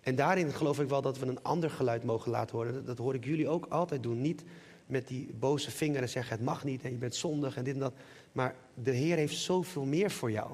En 0.00 0.14
daarin 0.14 0.52
geloof 0.52 0.80
ik 0.80 0.88
wel 0.88 1.02
dat 1.02 1.18
we 1.18 1.26
een 1.26 1.42
ander 1.42 1.70
geluid 1.70 2.04
mogen 2.04 2.30
laten 2.30 2.56
horen. 2.56 2.72
Dat, 2.72 2.86
dat 2.86 2.98
hoor 2.98 3.14
ik 3.14 3.24
jullie 3.24 3.48
ook 3.48 3.66
altijd 3.66 4.02
doen. 4.02 4.20
Niet 4.20 4.44
met 4.90 5.08
die 5.08 5.30
boze 5.38 5.70
vinger 5.70 6.02
en 6.02 6.08
zeggen 6.08 6.36
het 6.36 6.44
mag 6.44 6.64
niet 6.64 6.82
en 6.82 6.90
je 6.90 6.96
bent 6.96 7.14
zondig 7.14 7.56
en 7.56 7.64
dit 7.64 7.74
en 7.74 7.80
dat. 7.80 7.94
Maar 8.32 8.54
de 8.74 8.90
Heer 8.90 9.16
heeft 9.16 9.36
zoveel 9.36 9.84
meer 9.84 10.10
voor 10.10 10.30
jou. 10.30 10.50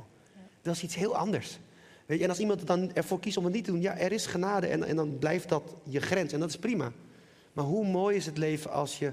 Dat 0.63 0.75
is 0.75 0.83
iets 0.83 0.95
heel 0.95 1.17
anders. 1.17 1.59
Weet 2.07 2.19
je, 2.19 2.25
en 2.25 2.31
als 2.31 2.39
iemand 2.39 2.67
dan 2.67 2.95
ervoor 2.95 3.21
kiest 3.21 3.37
om 3.37 3.45
het 3.45 3.53
niet 3.53 3.65
te 3.65 3.71
doen, 3.71 3.81
ja, 3.81 3.99
er 3.99 4.13
is 4.13 4.27
genade 4.27 4.67
en, 4.67 4.85
en 4.85 4.97
dan 4.97 5.19
blijft 5.19 5.49
dat 5.49 5.75
je 5.83 6.01
grens. 6.01 6.33
En 6.33 6.41
dat 6.41 6.49
is 6.49 6.59
prima. 6.59 6.93
Maar 7.53 7.65
hoe 7.65 7.87
mooi 7.87 8.17
is 8.17 8.27
het 8.27 8.39
leven 8.39 8.71
als 8.71 8.99
je, 8.99 9.13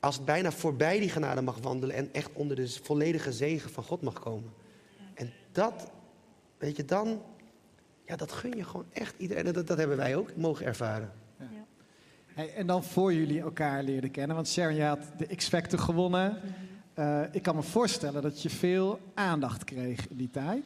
als 0.00 0.16
het 0.16 0.24
bijna 0.24 0.52
voorbij 0.52 1.00
die 1.00 1.08
genade 1.08 1.40
mag 1.40 1.58
wandelen 1.62 1.96
en 1.96 2.08
echt 2.12 2.30
onder 2.32 2.56
de 2.56 2.68
volledige 2.82 3.32
zegen 3.32 3.70
van 3.70 3.84
God 3.84 4.02
mag 4.02 4.20
komen. 4.20 4.52
En 5.14 5.32
dat, 5.52 5.90
weet 6.58 6.76
je, 6.76 6.84
dan, 6.84 7.22
ja, 8.06 8.16
dat 8.16 8.32
gun 8.32 8.56
je 8.56 8.64
gewoon 8.64 8.86
echt 8.92 9.14
iedereen. 9.18 9.46
En 9.46 9.52
dat, 9.52 9.66
dat 9.66 9.78
hebben 9.78 9.96
wij 9.96 10.16
ook 10.16 10.36
mogen 10.36 10.66
ervaren. 10.66 11.12
En 12.48 12.66
dan 12.66 12.84
voor 12.84 13.14
jullie 13.14 13.40
elkaar 13.40 13.82
leerden 13.82 14.10
kennen, 14.10 14.36
want 14.36 14.48
Sharon, 14.48 14.74
je 14.74 14.82
had 14.82 15.12
de 15.16 15.36
X-Factor 15.36 15.78
gewonnen. 15.78 16.40
Eh, 16.94 17.22
ik 17.32 17.42
kan 17.42 17.54
me 17.54 17.62
voorstellen 17.62 18.22
dat 18.22 18.42
je 18.42 18.50
veel 18.50 19.00
aandacht 19.14 19.64
kreeg 19.64 20.08
in 20.08 20.16
die 20.16 20.30
tijd. 20.30 20.64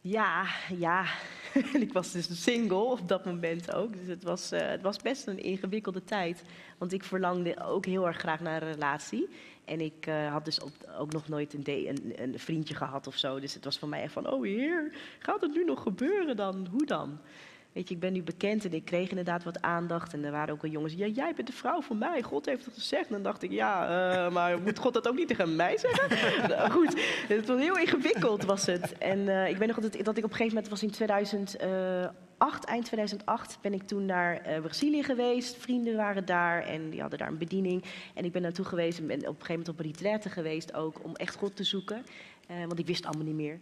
Ja, 0.00 0.46
ja. 0.76 1.04
Ik 1.84 1.92
was 1.92 2.12
dus 2.12 2.42
single 2.42 2.76
op 2.76 3.08
dat 3.08 3.24
moment 3.24 3.72
ook. 3.72 3.92
Dus 3.92 4.06
het 4.06 4.22
was, 4.22 4.52
eh, 4.52 4.68
het 4.68 4.82
was 4.82 4.96
best 4.96 5.26
een 5.26 5.42
ingewikkelde 5.42 6.04
tijd. 6.04 6.42
Want 6.78 6.92
ik 6.92 7.04
verlangde 7.04 7.64
ook 7.64 7.86
heel 7.86 8.06
erg 8.06 8.16
graag 8.16 8.40
naar 8.40 8.62
een 8.62 8.72
relatie. 8.72 9.28
En 9.64 9.80
ik 9.80 10.06
eh, 10.06 10.32
had 10.32 10.44
dus 10.44 10.60
ook 10.98 11.12
nog 11.12 11.28
nooit 11.28 11.54
een, 11.54 12.12
een 12.22 12.38
vriendje 12.38 12.74
gehad 12.74 13.06
of 13.06 13.16
zo. 13.16 13.40
Dus 13.40 13.54
het 13.54 13.64
was 13.64 13.78
voor 13.78 13.88
mij 13.88 14.02
echt 14.02 14.12
van, 14.12 14.30
oh 14.30 14.44
heer, 14.44 14.92
gaat 15.18 15.40
het 15.40 15.54
nu 15.54 15.64
nog 15.64 15.82
gebeuren 15.82 16.36
dan? 16.36 16.66
Hoe 16.70 16.86
dan? 16.86 17.18
Weet 17.72 17.88
je, 17.88 17.94
ik 17.94 18.00
ben 18.00 18.12
nu 18.12 18.22
bekend 18.22 18.64
en 18.64 18.72
ik 18.72 18.84
kreeg 18.84 19.08
inderdaad 19.08 19.44
wat 19.44 19.62
aandacht. 19.62 20.12
En 20.12 20.24
er 20.24 20.30
waren 20.30 20.54
ook 20.54 20.62
wel 20.62 20.70
jongens, 20.70 20.94
ja, 20.94 21.06
jij 21.06 21.34
bent 21.34 21.46
de 21.46 21.52
vrouw 21.52 21.80
van 21.80 21.98
mij. 21.98 22.22
God 22.22 22.46
heeft 22.46 22.64
het 22.64 22.74
gezegd. 22.74 23.06
En 23.06 23.12
dan 23.12 23.22
dacht 23.22 23.42
ik, 23.42 23.50
ja, 23.50 23.86
eh, 23.86 24.32
maar 24.32 24.60
moet 24.60 24.78
God 24.78 24.94
dat 24.94 25.08
ook 25.08 25.14
niet 25.14 25.28
tegen 25.28 25.56
mij 25.56 25.78
zeggen? 25.78 26.08
nou, 26.50 26.70
goed, 26.70 27.00
het 27.28 27.46
was 27.46 27.60
heel 27.60 27.78
ingewikkeld 27.78 28.44
was 28.44 28.66
het. 28.66 28.98
En 28.98 29.28
eh, 29.28 29.48
ik 29.48 29.56
weet 29.56 29.68
nog 29.68 29.78
dat, 29.78 29.92
dat 29.92 30.16
ik 30.16 30.24
op 30.24 30.30
een 30.30 30.36
gegeven 30.36 30.54
moment 30.54 30.68
was 30.68 30.82
in 30.82 30.90
2008, 30.90 32.64
eind 32.64 32.84
2008, 32.84 33.58
ben 33.60 33.72
ik 33.72 33.82
toen 33.82 34.06
naar 34.06 34.40
eh, 34.40 34.60
Brazilië 34.60 35.02
geweest. 35.02 35.56
Vrienden 35.56 35.96
waren 35.96 36.24
daar 36.24 36.62
en 36.62 36.90
die 36.90 37.00
hadden 37.00 37.18
daar 37.18 37.28
een 37.28 37.38
bediening. 37.38 37.84
En 38.14 38.24
ik 38.24 38.32
ben 38.32 38.42
naartoe 38.42 38.64
geweest 38.64 38.98
en 38.98 39.06
ben 39.06 39.16
op 39.16 39.22
een 39.22 39.30
gegeven 39.30 39.54
moment 39.54 39.68
op 39.68 39.78
een 39.78 39.86
retraite 39.86 40.28
geweest 40.28 40.74
ook 40.74 41.04
om 41.04 41.14
echt 41.14 41.36
God 41.36 41.56
te 41.56 41.64
zoeken. 41.64 42.04
Eh, 42.48 42.56
want 42.66 42.78
ik 42.78 42.86
wist 42.86 43.06
allemaal 43.06 43.26
niet 43.26 43.34
meer. 43.34 43.58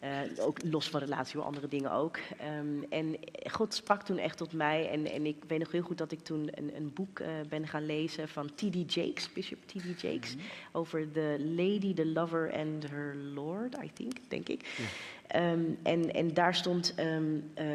Eh, 0.00 0.20
ook 0.38 0.58
los 0.64 0.88
van 0.88 1.00
relatie, 1.00 1.36
hoor, 1.36 1.46
andere 1.46 1.68
dingen 1.68 1.92
ook. 1.92 2.18
Ehm, 2.38 2.82
en 2.88 3.16
God 3.50 3.74
sprak 3.74 4.02
toen 4.02 4.18
echt 4.18 4.36
tot 4.36 4.52
mij. 4.52 4.90
En, 4.90 5.06
en 5.06 5.26
ik 5.26 5.36
weet 5.46 5.58
nog 5.58 5.72
heel 5.72 5.82
goed 5.82 5.98
dat 5.98 6.12
ik 6.12 6.20
toen 6.20 6.48
een, 6.54 6.76
een 6.76 6.92
boek 6.92 7.18
eh, 7.18 7.28
ben 7.48 7.66
gaan 7.66 7.86
lezen 7.86 8.28
van 8.28 8.46
T.D. 8.54 8.94
Jakes, 8.94 9.32
Bishop 9.32 9.58
T.D. 9.66 10.00
Jakes. 10.00 10.36
Over 10.72 11.12
de 11.12 11.36
Lady, 11.56 11.94
the 11.94 12.06
Lover 12.06 12.52
and 12.52 12.90
Her 12.90 13.16
Lord, 13.16 13.76
I 13.82 13.90
think, 13.92 14.12
denk 14.28 14.48
ik. 14.48 14.78
Ehm, 15.26 15.64
en, 15.82 16.14
en 16.14 16.34
daar 16.34 16.54
stond 16.54 16.94
ehm, 16.94 17.38
eh, 17.54 17.66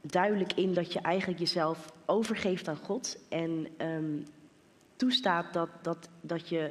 duidelijk 0.00 0.52
in 0.52 0.74
dat 0.74 0.92
je 0.92 1.00
eigenlijk 1.00 1.40
jezelf 1.40 1.92
overgeeft 2.06 2.68
aan 2.68 2.76
God. 2.76 3.18
En 3.28 3.66
toestaat 4.96 5.52
dat, 5.52 5.68
dat, 5.82 6.08
dat 6.20 6.48
je 6.48 6.70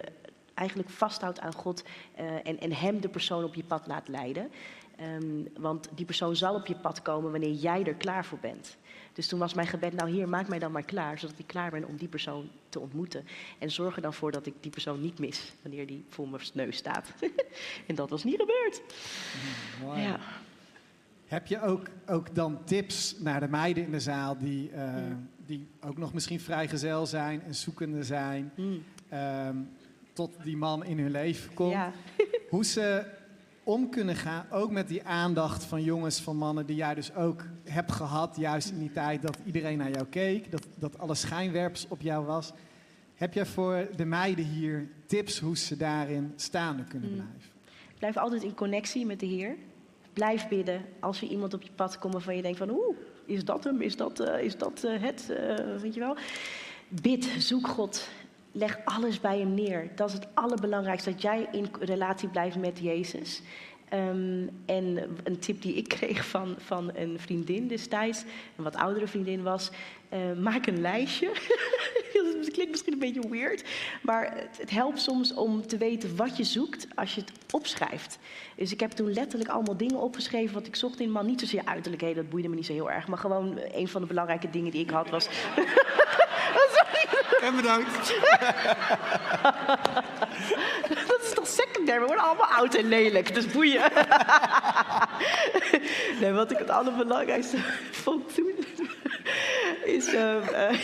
eigenlijk 0.58 0.90
vasthoudt 0.90 1.40
aan 1.40 1.54
God 1.54 1.84
eh, 2.16 2.26
en, 2.44 2.60
en 2.60 2.74
Hem 2.74 3.02
de 3.02 3.10
persoon 3.10 3.44
op 3.44 3.56
je 3.56 3.64
pad 3.64 3.88
laat 3.88 4.08
leiden. 4.08 4.52
Ehm, 4.98 5.44
want 5.58 5.90
die 5.96 6.06
persoon 6.06 6.36
zal 6.36 6.56
op 6.56 6.66
je 6.66 6.76
pad 6.76 7.02
komen 7.02 7.32
wanneer 7.32 7.54
jij 7.54 7.84
er 7.84 7.94
klaar 7.96 8.26
voor 8.26 8.40
bent. 8.40 8.78
Dus 9.14 9.28
toen 9.28 9.40
was 9.40 9.54
mijn 9.54 9.68
gebed, 9.68 9.94
nou 9.94 10.10
hier, 10.10 10.30
maak 10.30 10.48
mij 10.48 10.60
dan 10.60 10.72
maar 10.72 10.84
klaar, 10.84 11.20
zodat 11.20 11.40
ik 11.40 11.48
klaar 11.48 11.72
ben 11.72 11.88
om 11.88 11.96
die 11.96 12.08
persoon 12.08 12.50
te 12.70 12.80
ontmoeten. 12.80 13.26
En 13.60 13.72
zorg 13.72 13.96
er 13.96 14.02
dan 14.02 14.14
voor 14.14 14.32
dat 14.32 14.46
ik 14.46 14.54
die 14.60 14.72
persoon 14.72 15.02
niet 15.02 15.20
mis, 15.20 15.54
wanneer 15.62 15.88
die 15.88 16.06
voor 16.10 16.30
mijn 16.30 16.44
neus 16.54 16.78
staat. 16.78 17.14
en 17.88 17.96
dat 17.96 18.10
was 18.10 18.24
niet 18.24 18.40
gebeurd. 18.40 18.82
Mooi. 19.84 20.02
Ja. 20.02 20.20
Heb 21.28 21.48
je 21.48 21.62
ook, 21.62 21.88
ook 22.08 22.36
dan 22.36 22.64
tips 22.64 23.16
naar 23.20 23.40
de 23.40 23.48
meiden 23.48 23.84
in 23.84 23.92
de 23.92 24.00
zaal 24.00 24.38
die, 24.38 24.72
eh, 24.72 24.94
die 25.46 25.68
ook 25.82 25.98
nog 25.98 26.14
misschien 26.14 26.40
vrijgezel 26.40 27.06
zijn 27.06 27.42
en 27.42 27.56
zoekende 27.56 28.04
zijn, 28.04 28.52
Hmm. 28.56 28.84
ehm, 29.10 29.58
tot 30.18 30.36
die 30.44 30.58
man 30.58 30.86
in 30.86 31.00
hun 31.00 31.12
leven 31.12 31.54
komt? 31.54 31.72
Ja. 31.72 31.92
Hoe 32.50 32.66
ze 32.66 33.06
om 33.64 33.90
kunnen 33.90 34.16
gaan, 34.16 34.46
ook 34.52 34.72
met 34.72 34.88
die 34.88 35.04
aandacht 35.04 35.64
van 35.64 35.84
jongens, 35.84 36.20
van 36.20 36.38
mannen, 36.38 36.66
die 36.66 36.76
jij 36.76 36.96
dus 36.96 37.16
ook 37.16 37.44
hebt 37.64 37.92
gehad, 37.92 38.36
juist 38.40 38.70
in 38.70 38.80
die 38.80 38.92
tijd 38.92 39.22
dat 39.22 39.38
iedereen 39.46 39.78
naar 39.78 39.92
jou 39.92 40.06
keek, 40.06 40.52
dat, 40.52 40.68
dat 40.76 41.00
alle 41.00 41.16
schijnwerpers 41.16 41.88
op 41.88 42.02
jou 42.02 42.26
was. 42.26 42.52
Heb 43.16 43.34
jij 43.34 43.46
voor 43.46 43.88
de 43.96 44.06
meiden 44.06 44.46
hier 44.46 44.90
tips 45.06 45.40
hoe 45.40 45.58
ze 45.58 45.78
daarin 45.78 46.34
staande 46.36 46.84
kunnen 46.84 47.10
Mm. 47.10 47.16
blijven? 47.16 47.52
Blijf 48.00 48.18
altijd 48.18 48.44
in 48.44 48.54
connectie 48.54 49.06
met 49.06 49.20
de 49.20 49.26
Heer. 49.26 49.56
Blijf 50.14 50.48
bidden 50.48 50.82
als 51.00 51.22
er 51.22 51.28
iemand 51.28 51.54
op 51.54 51.62
je 51.62 51.72
pad 51.76 52.00
komt 52.00 52.14
waarvan 52.14 52.36
je 52.36 52.42
denkt 52.42 52.58
van... 52.58 52.70
oeh, 52.70 52.98
is 53.26 53.46
dat 53.46 53.64
hem? 53.64 53.82
Is 53.82 53.96
dat, 53.96 54.20
eh, 54.20 54.44
is 54.44 54.58
dat 54.58 54.84
eh, 54.84 55.02
het? 55.02 55.30
Eh, 55.30 55.82
weet 55.82 55.94
je 55.94 56.00
wel? 56.00 56.18
Bid, 56.88 57.26
zoek 57.38 57.68
God. 57.68 58.10
Leg 58.58 58.80
alles 58.86 59.20
bij 59.20 59.40
hem 59.40 59.54
neer. 59.54 59.90
Dat 59.96 60.08
is 60.08 60.14
het 60.14 60.28
allerbelangrijkste, 60.34 61.12
dat 61.12 61.22
jij 61.22 61.48
in 61.52 61.70
relatie 61.80 62.30
blijft 62.30 62.58
met 62.58 62.80
Jezus. 62.80 63.42
Ehm, 63.90 64.48
en 64.66 65.18
een 65.24 65.40
tip 65.40 65.62
die 65.62 65.74
ik 65.74 65.88
kreeg 65.98 66.26
van, 66.26 66.56
van 66.58 66.92
een 66.96 67.20
vriendin 67.20 67.68
destijds, 67.68 68.24
een 68.56 68.64
wat 68.64 68.76
oudere 68.76 69.08
vriendin 69.08 69.44
was... 69.44 69.70
eh, 70.10 70.20
maak 70.40 70.68
een 70.68 70.82
lijstje. 70.82 71.32
Dat 72.14 72.52
klinkt 72.52 72.72
misschien 72.72 72.94
een 72.94 73.00
beetje 73.00 73.30
weird, 73.30 73.64
maar 74.02 74.34
het, 74.58 74.72
helpt 74.72 75.02
soms 75.02 75.34
om 75.34 75.68
te 75.68 75.78
weten 75.78 76.16
wat 76.16 76.38
je 76.38 76.44
zoekt 76.44 76.88
als 76.96 77.16
je 77.16 77.22
het 77.22 77.54
opschrijft. 77.54 78.20
Dus 78.56 78.72
ik 78.72 78.80
heb 78.80 78.92
toen 78.92 79.14
letterlijk 79.14 79.50
allemaal 79.50 79.78
dingen 79.78 80.00
opgeschreven 80.00 80.54
wat 80.54 80.68
ik 80.68 80.76
zocht 80.76 81.00
in 81.00 81.06
een 81.06 81.12
man. 81.12 81.26
Niet 81.26 81.40
zozeer 81.40 81.62
uiterlijkheden, 81.66 82.16
dat 82.16 82.30
boeide 82.30 82.50
me 82.50 82.56
niet 82.56 82.66
zo 82.66 82.74
heel 82.74 82.92
erg, 82.92 83.08
maar 83.08 83.18
gewoon 83.18 83.60
een 83.72 83.88
van 83.88 84.02
de 84.02 84.08
belangrijke 84.08 84.50
dingen 84.50 84.72
die 84.72 84.82
ik 84.82 84.90
had 84.90 85.10
was 85.10 85.30
En 87.42 87.56
bedankt. 87.56 87.96
Dat 91.08 91.22
is 91.24 91.34
toch 91.34 91.48
secundair? 91.48 92.00
We 92.00 92.06
worden 92.06 92.24
allemaal 92.26 92.50
oud 92.50 92.76
en 92.76 92.88
lelijk, 92.88 93.34
dus 93.34 93.48
boeien. 93.48 93.82
nee, 96.22 96.32
wat 96.32 96.52
ik 96.52 96.58
het 96.58 96.70
allerbelangrijkste 96.70 97.58
vond 97.92 98.36
toen... 98.36 98.66
Is, 99.98 100.14
ehm, 100.14 100.42
eh, 100.54 100.80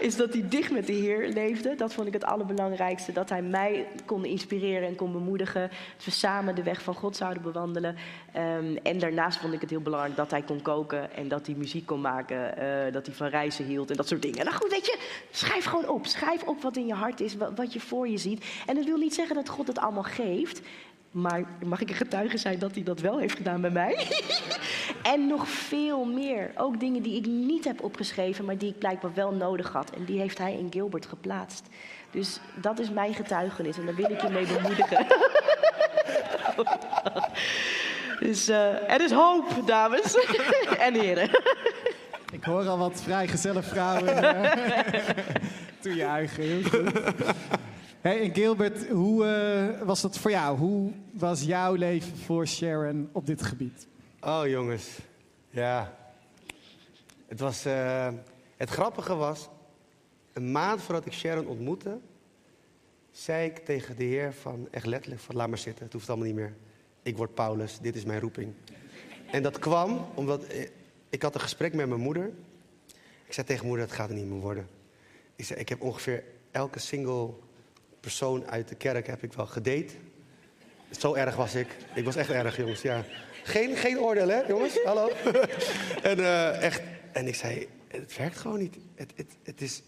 is 0.08 0.16
dat 0.16 0.32
hij 0.32 0.48
dicht 0.48 0.70
met 0.70 0.86
de 0.86 0.92
Heer 0.92 1.28
leefde. 1.28 1.74
Dat 1.74 1.94
vond 1.94 2.06
ik 2.06 2.12
het 2.12 2.24
allerbelangrijkste. 2.24 3.12
Dat 3.12 3.28
hij 3.28 3.42
mij 3.42 3.86
kon 4.06 4.24
inspireren 4.24 4.88
en 4.88 4.94
kon 4.94 5.12
bemoedigen. 5.12 5.70
Dat 5.96 6.04
we 6.04 6.10
samen 6.10 6.54
de 6.54 6.62
weg 6.62 6.82
van 6.82 6.94
God 6.94 7.16
zouden 7.16 7.42
bewandelen. 7.42 7.96
Ehm, 8.32 8.76
en 8.82 8.98
daarnaast 8.98 9.38
vond 9.38 9.52
ik 9.52 9.60
het 9.60 9.70
heel 9.70 9.80
belangrijk 9.80 10.16
dat 10.16 10.30
hij 10.30 10.42
kon 10.42 10.62
koken. 10.62 11.12
En 11.12 11.28
dat 11.28 11.46
hij 11.46 11.54
muziek 11.54 11.86
kon 11.86 12.00
maken. 12.00 12.56
eh, 12.56 12.92
dat 12.92 13.06
hij 13.06 13.14
van 13.14 13.26
reizen 13.28 13.64
hield 13.64 13.90
en 13.90 13.96
dat 13.96 14.08
soort 14.08 14.22
dingen. 14.22 14.44
Nou 14.44 14.56
goed, 14.56 14.70
weet 14.70 14.86
je, 14.86 14.98
schrijf 15.30 15.64
gewoon 15.64 15.88
op. 15.88 16.06
Schrijf 16.06 16.42
op 16.42 16.62
wat 16.62 16.76
in 16.76 16.86
je 16.86 16.94
hart 16.94 17.20
is, 17.20 17.36
wat, 17.36 17.52
wat 17.56 17.72
je 17.72 17.80
voor 17.80 18.08
je 18.08 18.18
ziet. 18.18 18.44
En 18.66 18.74
dat 18.74 18.84
wil 18.84 18.96
niet 18.96 19.14
zeggen 19.14 19.34
dat 19.36 19.48
God 19.48 19.66
het 19.66 19.78
allemaal 19.78 20.02
geeft. 20.02 20.60
Maar 21.20 21.42
mag 21.64 21.80
ik 21.80 21.88
een 21.88 21.94
getuige 21.94 22.38
zijn 22.38 22.58
dat 22.58 22.74
hij 22.74 22.82
dat 22.82 23.00
wel 23.00 23.18
heeft 23.18 23.36
gedaan 23.36 23.60
bij 23.60 23.70
mij? 23.70 24.06
en 25.12 25.26
nog 25.26 25.48
veel 25.48 26.04
meer. 26.04 26.50
Ook 26.56 26.80
dingen 26.80 27.02
die 27.02 27.16
ik 27.16 27.26
niet 27.26 27.64
heb 27.64 27.82
opgeschreven, 27.82 28.44
maar 28.44 28.58
die 28.58 28.68
ik 28.70 28.78
blijkbaar 28.78 29.14
wel 29.14 29.32
nodig 29.32 29.72
had. 29.72 29.90
En 29.90 30.04
die 30.04 30.20
heeft 30.20 30.38
hij 30.38 30.52
in 30.52 30.66
Gilbert 30.70 31.06
geplaatst. 31.06 31.66
Dus 32.10 32.40
dat 32.54 32.78
is 32.78 32.90
mijn 32.90 33.14
getuigenis 33.14 33.78
en 33.78 33.86
daar 33.86 33.94
wil 33.94 34.10
ik 34.10 34.20
je 34.20 34.28
mee 34.28 34.46
bemoedigen. 34.46 35.06
dus 38.28 38.48
eh, 38.48 38.92
er 38.92 39.00
is 39.00 39.10
hoop, 39.10 39.66
dames 39.66 40.14
en 40.86 40.94
heren. 40.94 41.30
Ik 42.32 42.44
hoor 42.44 42.68
al 42.68 42.78
wat 42.78 43.02
vrijgezelle 43.02 43.62
vrouwen 43.62 44.22
eh, 44.22 44.98
toejuichen. 45.80 46.42
Heel 46.42 46.62
goed. 46.62 46.92
Hey, 48.00 48.20
en 48.20 48.34
Gilbert, 48.34 48.88
hoe 48.88 49.26
eh, 49.26 49.86
was 49.86 50.00
dat 50.00 50.18
voor 50.18 50.30
jou? 50.30 50.58
Hoe 50.58 50.92
was 51.12 51.42
jouw 51.42 51.74
leven 51.74 52.16
voor 52.16 52.46
Sharon 52.46 53.08
op 53.12 53.26
dit 53.26 53.42
gebied? 53.42 53.86
Oh 54.20 54.42
jongens, 54.46 54.98
ja. 55.50 55.96
Het, 57.26 57.40
was, 57.40 57.64
eh, 57.64 58.08
het 58.56 58.70
grappige 58.70 59.14
was, 59.14 59.48
een 60.32 60.52
maand 60.52 60.82
voordat 60.82 61.06
ik 61.06 61.12
Sharon 61.12 61.46
ontmoette, 61.46 61.98
zei 63.10 63.46
ik 63.46 63.58
tegen 63.58 63.96
de 63.96 64.04
Heer 64.04 64.32
van, 64.32 64.68
echt 64.70 64.86
letterlijk, 64.86 65.22
van 65.22 65.36
laat 65.36 65.48
maar 65.48 65.58
zitten, 65.58 65.84
het 65.84 65.92
hoeft 65.92 66.08
allemaal 66.08 66.26
niet 66.26 66.36
meer. 66.36 66.54
Ik 67.02 67.16
word 67.16 67.34
Paulus, 67.34 67.78
dit 67.78 67.96
is 67.96 68.04
mijn 68.04 68.20
roeping. 68.20 68.52
En 69.30 69.42
dat 69.42 69.58
kwam 69.58 70.06
omdat 70.14 70.44
eh, 70.44 70.68
ik 71.08 71.22
had 71.22 71.34
een 71.34 71.40
gesprek 71.40 71.74
met 71.74 71.88
mijn 71.88 72.00
moeder. 72.00 72.32
Ik 73.26 73.32
zei 73.32 73.46
tegen 73.46 73.66
moeder, 73.66 73.86
dat 73.86 73.96
gaat 73.96 74.08
er 74.08 74.16
niet 74.16 74.28
meer 74.28 74.40
worden. 74.40 74.68
Ik 75.36 75.44
zei, 75.44 75.60
ik 75.60 75.68
heb 75.68 75.82
ongeveer 75.82 76.24
elke 76.50 76.78
single 76.78 77.34
persoon 78.08 78.46
uit 78.46 78.68
de 78.68 78.74
kerk 78.74 79.06
heb 79.06 79.22
ik 79.22 79.32
wel 79.32 79.46
gedate. 79.46 79.92
Zo 80.98 81.14
erg 81.14 81.36
was 81.36 81.54
ik. 81.54 81.76
Ik 81.94 82.04
was 82.04 82.16
echt 82.16 82.30
erg, 82.30 82.56
jongens, 82.56 82.82
ja. 82.82 83.04
Geen, 83.42 83.76
geen 83.76 83.98
oordeel, 83.98 84.28
hè, 84.28 84.40
jongens? 84.40 84.78
Hallo? 84.84 85.08
en, 86.10 86.18
eh, 86.18 86.62
echt, 86.62 86.82
en 87.12 87.26
ik 87.26 87.34
zei, 87.34 87.68
het 87.88 88.16
werkt 88.16 88.36
gewoon 88.36 88.58
niet. 88.58 88.76
Het, 88.94 89.12
het, 89.16 89.36
het 89.42 89.60
is 89.60 89.82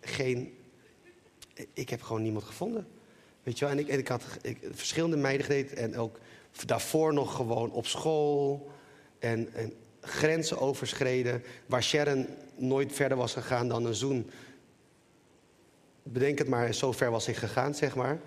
geen... 0.00 0.54
Ik 1.72 1.90
heb 1.90 2.02
gewoon 2.02 2.22
niemand 2.22 2.44
gevonden. 2.44 2.86
Weet 3.42 3.58
je 3.58 3.64
wel? 3.64 3.74
En 3.74 3.80
ik, 3.80 3.88
en 3.88 3.98
ik 3.98 4.08
had 4.08 4.22
ik, 4.42 4.58
verschillende 4.70 5.16
meiden 5.16 5.46
gedate. 5.46 5.74
En 5.74 5.96
ook 5.96 6.18
daarvoor 6.66 7.12
nog 7.12 7.34
gewoon 7.34 7.70
op 7.70 7.86
school. 7.86 8.70
En, 9.18 9.48
en 9.52 9.72
grenzen 10.00 10.58
overschreden. 10.58 11.42
Waar 11.66 11.82
Sharon 11.82 12.26
nooit 12.56 12.92
verder 12.92 13.18
was 13.18 13.32
gegaan 13.32 13.68
dan 13.68 13.86
een 13.86 13.94
zoen. 13.94 14.30
Bedenk 16.06 16.38
het 16.38 16.48
maar, 16.48 16.74
zo 16.74 16.92
ver 16.92 17.10
was 17.10 17.28
ik 17.28 17.36
gegaan, 17.36 17.74
zeg 17.74 17.94
maar. 17.96 18.20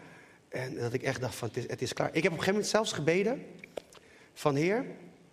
En 0.50 0.76
dat 0.76 0.94
ik 0.94 1.04
echt 1.04 1.22
dacht 1.22 1.36
van, 1.36 1.50
het 1.54 1.82
is, 1.82 1.94
klaar. 1.94 2.08
Ik 2.08 2.24
heb 2.24 2.32
op 2.32 2.38
een 2.38 2.44
gegeven 2.44 2.54
moment 2.54 2.70
zelfs 2.72 2.92
gebeden 2.92 3.46
van 4.34 4.56
Heer, 4.56 4.86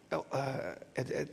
eh, 0.08 0.56
het, 0.92 1.28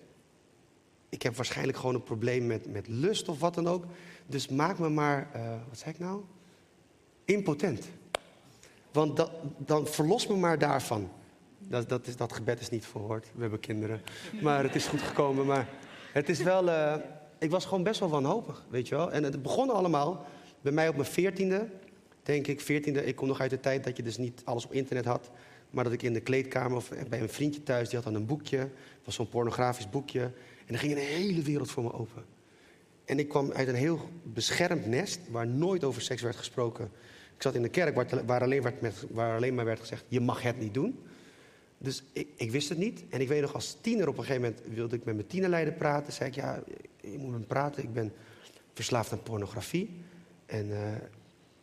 ik 1.09 1.21
heb 1.21 1.35
waarschijnlijk 1.35 1.77
gewoon 1.77 1.95
een 1.95 2.03
probleem 2.03 2.47
met, 2.47 2.71
met 2.71 2.87
lust 2.87 3.29
of 3.29 3.39
wat 3.39 3.53
dan 3.53 3.67
ook. 3.67 3.85
Dus 4.25 4.47
maak 4.47 4.79
me 4.79 4.89
maar, 4.89 5.29
eh, 5.33 5.55
wat 5.69 5.77
zei 5.77 5.93
ik 5.93 5.99
nou? 5.99 6.21
Impotent. 7.25 7.87
Want 8.91 9.29
dan 9.57 9.87
verlos 9.87 10.27
me 10.27 10.35
maar 10.35 10.57
daarvan. 10.57 11.11
Dat, 11.57 11.89
dat, 11.89 12.07
is, 12.07 12.15
dat 12.15 12.33
gebed 12.33 12.59
is 12.59 12.69
niet 12.69 12.85
verhoord. 12.85 13.27
We 13.33 13.41
hebben 13.41 13.59
kinderen. 13.59 14.01
Maar 14.41 14.63
het 14.63 14.75
is 14.75 14.85
goed 14.87 15.01
gekomen. 15.01 15.45
Maar 15.45 15.69
het 16.13 16.29
is 16.29 16.39
wel. 16.39 16.69
eh, 16.69 16.95
ik 17.39 17.51
was 17.51 17.65
gewoon 17.65 17.83
best 17.83 17.99
wel 17.99 18.09
wanhopig, 18.09 18.65
weet 18.69 18.87
je 18.87 18.95
wel. 18.95 19.11
En 19.11 19.23
het 19.23 19.41
begon 19.41 19.69
allemaal 19.69 20.25
bij 20.61 20.71
mij 20.71 20.87
op 20.87 20.95
mijn 20.95 21.07
veertiende. 21.07 21.67
Denk 22.23 22.47
ik, 22.47 22.61
veertiende. 22.61 23.05
Ik 23.05 23.15
kom 23.15 23.27
nog 23.27 23.39
uit 23.39 23.49
de 23.49 23.59
tijd 23.59 23.83
dat 23.83 23.97
je 23.97 24.03
dus 24.03 24.17
niet 24.17 24.41
alles 24.43 24.65
op 24.65 24.73
internet 24.73 25.05
had. 25.05 25.31
Maar 25.69 25.83
dat 25.83 25.93
ik 25.93 26.01
in 26.01 26.13
de 26.13 26.21
kleedkamer 26.21 26.77
of 26.77 26.91
bij 27.09 27.21
een 27.21 27.29
vriendje 27.29 27.63
thuis, 27.63 27.87
die 27.87 27.95
had 27.95 28.03
dan 28.03 28.15
een 28.15 28.25
boekje. 28.25 28.57
Het 28.57 29.05
was 29.05 29.15
zo'n 29.15 29.29
pornografisch 29.29 29.89
boekje. 29.89 30.21
En 30.65 30.73
er 30.73 30.79
ging 30.79 30.91
een 30.91 30.97
hele 30.97 31.41
wereld 31.41 31.71
voor 31.71 31.83
me 31.83 31.93
open. 31.93 32.23
En 33.05 33.19
ik 33.19 33.29
kwam 33.29 33.51
uit 33.51 33.67
een 33.67 33.75
heel 33.75 34.09
beschermd 34.23 34.85
nest 34.85 35.19
waar 35.29 35.47
nooit 35.47 35.83
over 35.83 36.01
seks 36.01 36.21
werd 36.21 36.35
gesproken. 36.35 36.85
Ik 37.35 37.41
zat 37.41 37.55
in 37.55 37.61
de 37.61 37.69
kerk 37.69 37.95
waar, 37.95 38.25
waar, 38.25 38.41
alleen, 38.41 38.61
werd 38.61 38.81
met, 38.81 39.05
waar 39.09 39.35
alleen 39.35 39.55
maar 39.55 39.65
werd 39.65 39.79
gezegd: 39.79 40.03
je 40.07 40.19
mag 40.19 40.41
het 40.41 40.59
niet 40.59 40.73
doen. 40.73 40.99
Dus 41.77 42.03
ik, 42.13 42.27
ik 42.35 42.51
wist 42.51 42.69
het 42.69 42.77
niet. 42.77 43.03
En 43.09 43.21
ik 43.21 43.27
weet 43.27 43.41
nog, 43.41 43.53
als 43.53 43.77
tiener 43.81 44.07
op 44.07 44.17
een 44.17 44.23
gegeven 44.23 44.41
moment 44.41 44.75
wilde 44.75 44.95
ik 44.95 45.03
met 45.03 45.15
mijn 45.15 45.27
tienerleider 45.27 45.73
praten. 45.73 46.13
Zei 46.13 46.29
ik: 46.29 46.35
ja, 46.35 46.63
je 47.01 47.17
moet 47.17 47.31
met 47.31 47.39
me 47.39 47.45
praten. 47.45 47.83
Ik 47.83 47.93
ben 47.93 48.13
verslaafd 48.73 49.11
aan 49.11 49.23
pornografie. 49.23 49.89
En, 50.51 50.71
eh, 50.71 50.91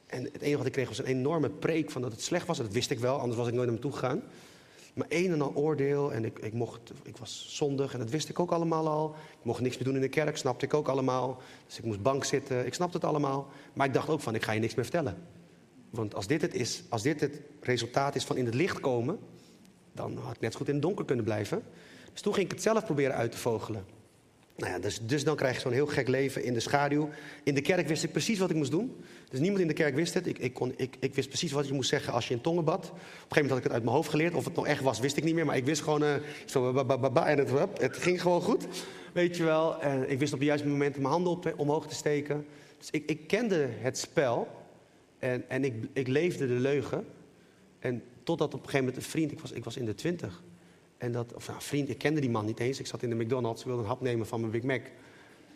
en 0.06 0.24
het 0.24 0.40
enige 0.40 0.56
wat 0.56 0.66
ik 0.66 0.72
kreeg 0.72 0.88
was 0.88 0.98
een 0.98 1.04
enorme 1.04 1.50
preek 1.50 1.90
van 1.90 2.02
dat 2.02 2.12
het 2.12 2.22
slecht 2.22 2.46
was. 2.46 2.58
Dat 2.58 2.72
wist 2.72 2.90
ik 2.90 2.98
wel, 2.98 3.18
anders 3.18 3.36
was 3.36 3.48
ik 3.48 3.54
nooit 3.54 3.66
naar 3.66 3.74
me 3.74 3.80
toe 3.80 3.92
gegaan. 3.92 4.22
Maar 4.94 5.06
een 5.08 5.32
en 5.32 5.42
al 5.42 5.54
oordeel 5.54 6.12
en 6.12 6.24
ik, 6.24 6.38
ik, 6.38 6.52
mocht, 6.52 6.92
ik 7.02 7.16
was 7.16 7.46
zondig 7.48 7.92
en 7.92 7.98
dat 7.98 8.10
wist 8.10 8.28
ik 8.28 8.40
ook 8.40 8.50
allemaal 8.50 8.88
al. 8.88 9.14
Ik 9.38 9.44
mocht 9.44 9.60
niks 9.60 9.74
meer 9.74 9.84
doen 9.84 9.94
in 9.94 10.00
de 10.00 10.08
kerk, 10.08 10.36
snapte 10.36 10.64
ik 10.64 10.74
ook 10.74 10.88
allemaal. 10.88 11.42
Dus 11.66 11.78
ik 11.78 11.84
moest 11.84 12.02
bank 12.02 12.24
zitten, 12.24 12.66
ik 12.66 12.74
snapte 12.74 12.96
het 12.96 13.06
allemaal. 13.06 13.48
Maar 13.72 13.86
ik 13.86 13.94
dacht 13.94 14.08
ook 14.08 14.20
van, 14.20 14.34
ik 14.34 14.42
ga 14.42 14.52
je 14.52 14.60
niks 14.60 14.74
meer 14.74 14.84
vertellen. 14.84 15.16
Want 15.90 16.14
als 16.14 16.26
dit 16.26 16.42
het 16.42 16.54
is, 16.54 16.82
als 16.88 17.02
dit 17.02 17.20
het 17.20 17.40
resultaat 17.60 18.14
is 18.14 18.24
van 18.24 18.36
in 18.36 18.44
het 18.44 18.54
licht 18.54 18.80
komen... 18.80 19.18
dan 19.92 20.16
had 20.16 20.34
ik 20.34 20.40
net 20.40 20.52
zo 20.52 20.58
goed 20.58 20.68
in 20.68 20.74
het 20.74 20.82
donker 20.82 21.04
kunnen 21.04 21.24
blijven. 21.24 21.62
Dus 22.12 22.20
toen 22.20 22.34
ging 22.34 22.46
ik 22.46 22.52
het 22.52 22.62
zelf 22.62 22.84
proberen 22.84 23.14
uit 23.14 23.32
te 23.32 23.38
vogelen. 23.38 23.97
Nou 24.58 24.72
ja, 24.72 24.78
dus, 24.78 25.00
dus 25.02 25.24
dan 25.24 25.36
krijg 25.36 25.54
je 25.54 25.60
zo'n 25.60 25.72
heel 25.72 25.86
gek 25.86 26.08
leven 26.08 26.44
in 26.44 26.54
de 26.54 26.60
schaduw. 26.60 27.08
In 27.42 27.54
de 27.54 27.60
kerk 27.60 27.88
wist 27.88 28.04
ik 28.04 28.12
precies 28.12 28.38
wat 28.38 28.50
ik 28.50 28.56
moest 28.56 28.70
doen. 28.70 28.96
Dus 29.30 29.40
niemand 29.40 29.60
in 29.60 29.68
de 29.68 29.74
kerk 29.74 29.94
wist 29.94 30.14
het. 30.14 30.26
Ik, 30.26 30.38
ik, 30.38 30.54
kon, 30.54 30.72
ik, 30.76 30.96
ik 30.98 31.14
wist 31.14 31.28
precies 31.28 31.52
wat 31.52 31.66
je 31.66 31.74
moest 31.74 31.88
zeggen 31.88 32.12
als 32.12 32.28
je 32.28 32.34
in 32.34 32.40
tongen 32.40 32.64
bad. 32.64 32.84
Op 32.84 32.92
een 32.92 32.98
gegeven 32.98 33.28
moment 33.30 33.48
had 33.50 33.58
ik 33.58 33.64
het 33.64 33.72
uit 33.72 33.82
mijn 33.82 33.94
hoofd 33.94 34.10
geleerd. 34.10 34.34
Of 34.34 34.44
het 34.44 34.54
nog 34.54 34.66
echt 34.66 34.82
was, 34.82 35.00
wist 35.00 35.16
ik 35.16 35.24
niet 35.24 35.34
meer. 35.34 35.46
Maar 35.46 35.56
ik 35.56 35.64
wist 35.64 35.82
gewoon... 35.82 36.02
eh, 36.02 36.14
en 37.26 37.38
het, 37.38 37.80
het 37.80 37.96
ging 37.96 38.22
gewoon 38.22 38.40
goed. 38.40 38.66
Weet 39.12 39.36
je 39.36 39.44
wel. 39.44 39.80
En 39.80 40.10
ik 40.10 40.18
wist 40.18 40.32
op 40.32 40.38
de 40.38 40.44
juiste 40.44 40.66
momenten 40.68 41.02
mijn 41.02 41.12
handen 41.12 41.58
omhoog 41.58 41.86
te 41.86 41.94
steken. 41.94 42.46
Dus 42.78 42.90
ik, 42.90 43.10
ik 43.10 43.26
kende 43.26 43.68
het 43.80 43.98
spel. 43.98 44.48
En, 45.18 45.44
en 45.48 45.64
ik, 45.64 45.74
ik 45.92 46.08
leefde 46.08 46.46
de 46.46 46.52
leugen. 46.52 47.04
En 47.78 48.02
totdat 48.22 48.54
op 48.54 48.60
een 48.60 48.68
gegeven 48.68 48.86
moment 48.86 49.04
een 49.04 49.10
vriend... 49.10 49.32
Ik 49.32 49.40
was, 49.40 49.52
ik 49.52 49.64
was 49.64 49.76
in 49.76 49.84
de 49.84 49.94
twintig. 49.94 50.42
En 50.98 51.12
dat, 51.12 51.34
of 51.34 51.48
nou, 51.48 51.62
vriend, 51.62 51.88
ik 51.88 51.98
kende 51.98 52.20
die 52.20 52.30
man 52.30 52.44
niet 52.44 52.60
eens. 52.60 52.78
Ik 52.78 52.86
zat 52.86 53.02
in 53.02 53.10
de 53.10 53.16
McDonald's, 53.16 53.64
wilde 53.64 53.82
een 53.82 53.88
hap 53.88 54.00
nemen 54.00 54.26
van 54.26 54.40
mijn 54.40 54.52
Big 54.52 54.62
Mac. 54.62 54.82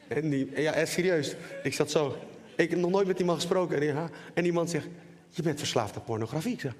En 0.09 0.31
die, 0.31 0.61
ja, 0.61 0.73
echt 0.73 0.93
serieus. 0.93 1.35
Ik 1.63 1.75
zat 1.75 1.91
zo. 1.91 2.17
Ik 2.57 2.71
heb 2.71 2.79
nog 2.79 2.91
nooit 2.91 3.07
met 3.07 3.17
die 3.17 3.27
man 3.27 3.35
gesproken. 3.35 3.75
En 3.75 3.81
die, 3.81 3.93
en 4.35 4.43
die 4.43 4.53
man 4.53 4.69
zegt, 4.69 4.87
je 5.29 5.43
bent 5.43 5.59
verslaafd 5.59 5.97
aan 5.97 6.05
pornografie. 6.05 6.53
Ik 6.53 6.63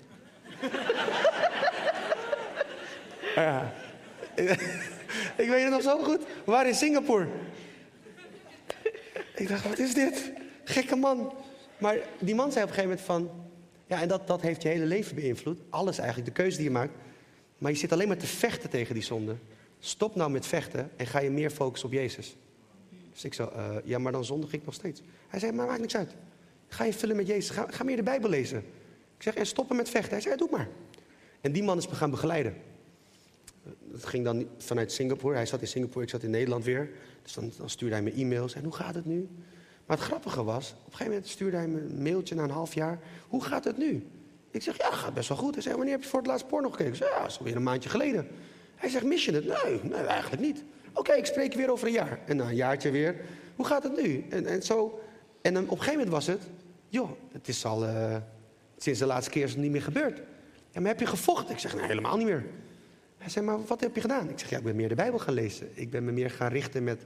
ik 5.43 5.49
weet 5.49 5.63
het 5.63 5.71
nog 5.71 5.83
zo 5.83 6.03
goed. 6.03 6.21
Waren 6.45 6.69
in 6.69 6.75
Singapore. 6.75 7.27
ik 9.35 9.49
dacht, 9.49 9.69
wat 9.69 9.79
is 9.79 9.95
dit? 9.95 10.33
Gekke 10.65 10.97
man. 10.97 11.33
Maar 11.79 11.97
die 12.19 12.35
man 12.35 12.53
zei 12.53 12.65
op 12.65 12.71
een 12.71 12.77
gegeven 12.77 13.07
moment 13.07 13.07
van... 13.07 13.31
Ja, 13.87 14.01
en 14.01 14.09
dat, 14.09 14.27
dat 14.27 14.41
heeft 14.41 14.63
je 14.63 14.69
hele 14.69 14.85
leven 14.85 15.15
beïnvloed. 15.15 15.61
Alles 15.71 15.99
eigenlijk, 15.99 16.29
de 16.29 16.43
keuze 16.43 16.57
die 16.57 16.67
je 16.67 16.73
maakt. 16.73 16.93
Maar 17.63 17.71
je 17.71 17.77
zit 17.77 17.93
alleen 17.93 18.09
maar 18.09 18.17
te 18.17 18.27
vechten 18.27 18.71
tegen 18.71 18.95
die 18.95 19.03
zonde. 19.03 19.37
Stop 19.79 20.15
nou 20.15 20.31
met 20.31 20.47
vechten 20.47 20.91
en 20.97 21.07
ga 21.07 21.21
je 21.21 21.31
meer 21.31 21.51
focussen 21.51 21.89
op 21.89 21.95
Jezus. 21.95 22.37
Dus 23.13 23.25
ik 23.25 23.35
zei, 23.35 23.49
uh, 23.57 23.77
ja, 23.85 23.99
maar 23.99 24.13
dan 24.13 24.25
zondig 24.25 24.53
ik 24.53 24.65
nog 24.65 24.75
steeds. 24.75 25.03
Hij 25.29 25.41
zei, 25.41 25.53
maar 25.53 25.67
maakt 25.67 25.81
niks 25.81 25.97
uit. 25.97 26.15
Ga 26.69 26.85
je 26.85 26.93
vullen 26.93 27.17
met 27.17 27.27
Jezus. 27.27 27.51
Ga, 27.51 27.67
ga 27.71 27.85
meer 27.85 27.97
de 27.97 28.03
Bijbel 28.03 28.31
lezen. 28.31 28.59
Ik 29.17 29.23
zeg, 29.23 29.35
en 29.35 29.47
stoppen 29.47 29.77
met 29.77 29.89
vechten. 29.89 30.13
Hij 30.13 30.21
zei, 30.21 30.37
doe 30.37 30.49
maar. 30.51 30.69
En 31.41 31.53
die 31.53 31.63
man 31.63 31.79
is 31.79 31.89
me 31.89 31.95
gaan 31.95 32.11
begeleiden. 32.11 32.57
Dat 33.81 34.05
ging 34.05 34.25
dan 34.25 34.49
vanuit 34.59 34.93
Singapore. 34.93 35.35
Hij 35.35 35.47
zat 35.47 35.61
in 35.61 35.69
Singapore, 35.69 36.05
ik 36.05 36.11
zat 36.11 36.23
in 36.23 36.31
Nederland 36.31 36.65
weer. 36.65 36.91
Dus 37.23 37.33
dan, 37.33 37.53
dan 37.57 37.71
stuurde 37.71 37.95
hij 37.95 38.05
me 38.05 38.13
e-mails. 38.13 38.55
En 38.55 38.65
hoe 38.65 38.75
gaat 38.75 38.95
het 38.95 39.05
nu? 39.05 39.29
Maar 39.87 39.97
het 39.97 40.07
grappige 40.07 40.45
was, 40.45 40.71
op 40.71 40.77
een 40.77 40.91
gegeven 40.91 41.13
moment 41.13 41.29
stuurde 41.29 41.57
hij 41.57 41.69
me 41.69 41.81
een 41.81 42.03
mailtje 42.03 42.35
na 42.35 42.43
een 42.43 42.51
half 42.51 42.75
jaar. 42.75 42.99
Hoe 43.29 43.45
gaat 43.45 43.65
het 43.65 43.79
nu? 43.79 44.07
Ik 44.53 44.63
zeg, 44.63 44.77
ja, 44.79 44.91
gaat 44.91 45.15
best 45.15 45.29
wel 45.29 45.39
goed. 45.39 45.55
Hij 45.55 45.63
zei, 45.63 45.75
wanneer 45.75 45.93
heb 45.93 46.03
je 46.03 46.09
voor 46.09 46.19
het 46.19 46.29
laatst 46.29 46.47
porno 46.47 46.71
gekeken? 46.71 46.93
Ik 46.93 46.99
zeg, 46.99 47.09
ja, 47.09 47.21
dat 47.21 47.31
is 47.31 47.39
alweer 47.39 47.57
een 47.57 47.63
maandje 47.63 47.89
geleden. 47.89 48.29
Hij 48.75 48.89
zegt, 48.89 49.05
mis 49.05 49.25
je 49.25 49.33
het? 49.33 49.47
Nee, 49.47 49.81
nee 49.83 50.07
eigenlijk 50.07 50.43
niet. 50.43 50.65
Oké, 50.93 51.13
ik 51.13 51.27
spreek 51.27 51.55
weer 51.55 51.71
over 51.71 51.87
een 51.87 51.93
jaar. 51.93 52.19
En 52.27 52.37
na 52.37 52.49
een 52.49 52.55
jaartje 52.55 52.91
weer. 52.91 53.17
Hoe 53.57 53.67
gaat 53.67 53.83
het 53.83 54.03
nu? 54.03 54.25
En, 54.31 54.47
en, 54.47 54.63
zo. 54.63 55.01
en 55.43 55.55
dan, 55.55 55.63
op 55.63 55.71
een 55.71 55.77
gegeven 55.77 55.99
moment 55.99 56.15
was 56.15 56.27
het, 56.27 56.43
joh, 56.89 57.11
het 57.33 57.49
is 57.49 57.65
al, 57.65 57.85
uh, 57.85 58.17
sinds 58.77 58.99
de 58.99 59.07
laatste 59.07 59.31
keer 59.31 59.45
is 59.45 59.51
het 59.51 59.61
niet 59.61 59.71
meer 59.71 59.83
gebeurd. 59.83 60.23
Ja, 60.71 60.81
maar 60.81 60.91
heb 60.91 61.01
je 61.01 61.07
gevochten? 61.07 61.55
Ik 61.55 61.61
zeg, 61.61 61.75
nee, 61.75 61.87
helemaal 61.87 62.17
niet 62.17 62.27
meer. 62.27 62.45
Hij 63.19 63.31
zei, 63.31 63.45
maar 63.45 63.65
wat 63.65 63.81
heb 63.81 63.95
je 63.95 64.01
gedaan? 64.01 64.29
Ik 64.29 64.39
zeg, 64.39 64.51
ja, 64.51 64.59
ik 64.59 64.65
ben 64.65 64.77
meer 64.77 64.89
de 64.89 64.95
Bijbel 64.95 65.19
gaan 65.19 65.35
lezen. 65.35 65.71
Ik 65.75 65.91
ben 65.91 66.05
me 66.05 66.13
meer 66.13 66.31
gaan 66.31 66.51
richten 66.51 66.85
met, 66.85 67.03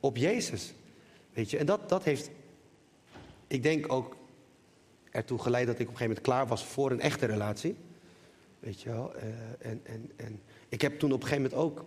op 0.00 0.16
Jezus. 0.16 0.74
Weet 1.32 1.50
je, 1.50 1.58
en 1.58 1.66
dat, 1.66 1.88
dat 1.88 2.04
heeft, 2.04 2.30
ik 3.46 3.62
denk 3.62 3.92
ook 3.92 4.16
ertoe 5.10 5.38
geleid 5.38 5.66
dat 5.66 5.78
ik 5.78 5.88
op 5.88 5.92
een 5.92 5.96
gegeven 5.96 6.16
moment 6.16 6.26
klaar 6.26 6.46
was 6.46 6.64
voor 6.64 6.90
een 6.90 7.00
echte 7.00 7.26
relatie. 7.26 7.76
Weet 8.60 8.80
je 8.80 8.90
wel. 8.90 9.12
Uh, 9.16 9.22
en, 9.58 9.80
en, 9.82 10.10
en 10.16 10.40
ik 10.68 10.80
heb 10.80 10.98
toen 10.98 11.12
op 11.12 11.22
een 11.22 11.28
gegeven 11.28 11.50
moment 11.50 11.68
ook 11.68 11.84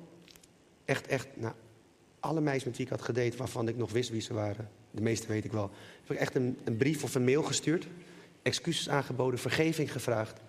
echt, 0.85 1.07
echt, 1.07 1.27
nou, 1.33 1.53
alle 2.19 2.41
meisjes 2.41 2.63
met 2.63 2.77
wie 2.77 2.85
ik 2.85 2.91
had 2.91 3.01
gedate, 3.01 3.37
waarvan 3.37 3.67
ik 3.67 3.77
nog 3.77 3.91
wist 3.91 4.09
wie 4.09 4.21
ze 4.21 4.33
waren, 4.33 4.69
de 4.91 5.01
meeste 5.01 5.27
weet 5.27 5.45
ik 5.45 5.51
wel, 5.51 5.71
heb 6.01 6.11
ik 6.11 6.17
echt 6.17 6.35
een, 6.35 6.57
een 6.63 6.77
brief 6.77 7.03
of 7.03 7.15
een 7.15 7.23
mail 7.23 7.43
gestuurd. 7.43 7.87
Excuses 8.41 8.89
aangeboden, 8.89 9.39
vergeving 9.39 9.91
gevraagd. 9.91 10.41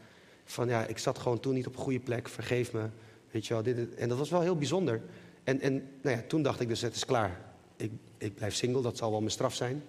Van 0.44 0.68
ja, 0.68 0.86
ik 0.86 0.98
zat 0.98 1.18
gewoon 1.18 1.40
toen 1.40 1.54
niet 1.54 1.66
op 1.66 1.76
een 1.76 1.82
goede 1.82 2.00
plek, 2.00 2.28
vergeef 2.28 2.72
me. 2.72 2.88
Weet 3.30 3.46
je 3.46 3.54
wel, 3.54 3.62
dit, 3.62 3.94
en 3.94 4.08
dat 4.08 4.18
was 4.18 4.30
wel 4.30 4.40
heel 4.40 4.56
bijzonder. 4.56 5.02
En, 5.44 5.60
en 5.60 5.72
nou 6.02 6.16
ja, 6.16 6.22
toen 6.26 6.42
dacht 6.42 6.60
ik 6.60 6.68
dus, 6.68 6.80
het 6.80 6.94
is 6.94 7.04
klaar. 7.04 7.40
Ik, 7.76 7.90
ik 8.18 8.34
blijf 8.34 8.54
single, 8.54 8.82
dat 8.82 8.96
zal 8.96 9.10
wel 9.10 9.18
mijn 9.18 9.30
straf 9.30 9.54
zijn. 9.54 9.82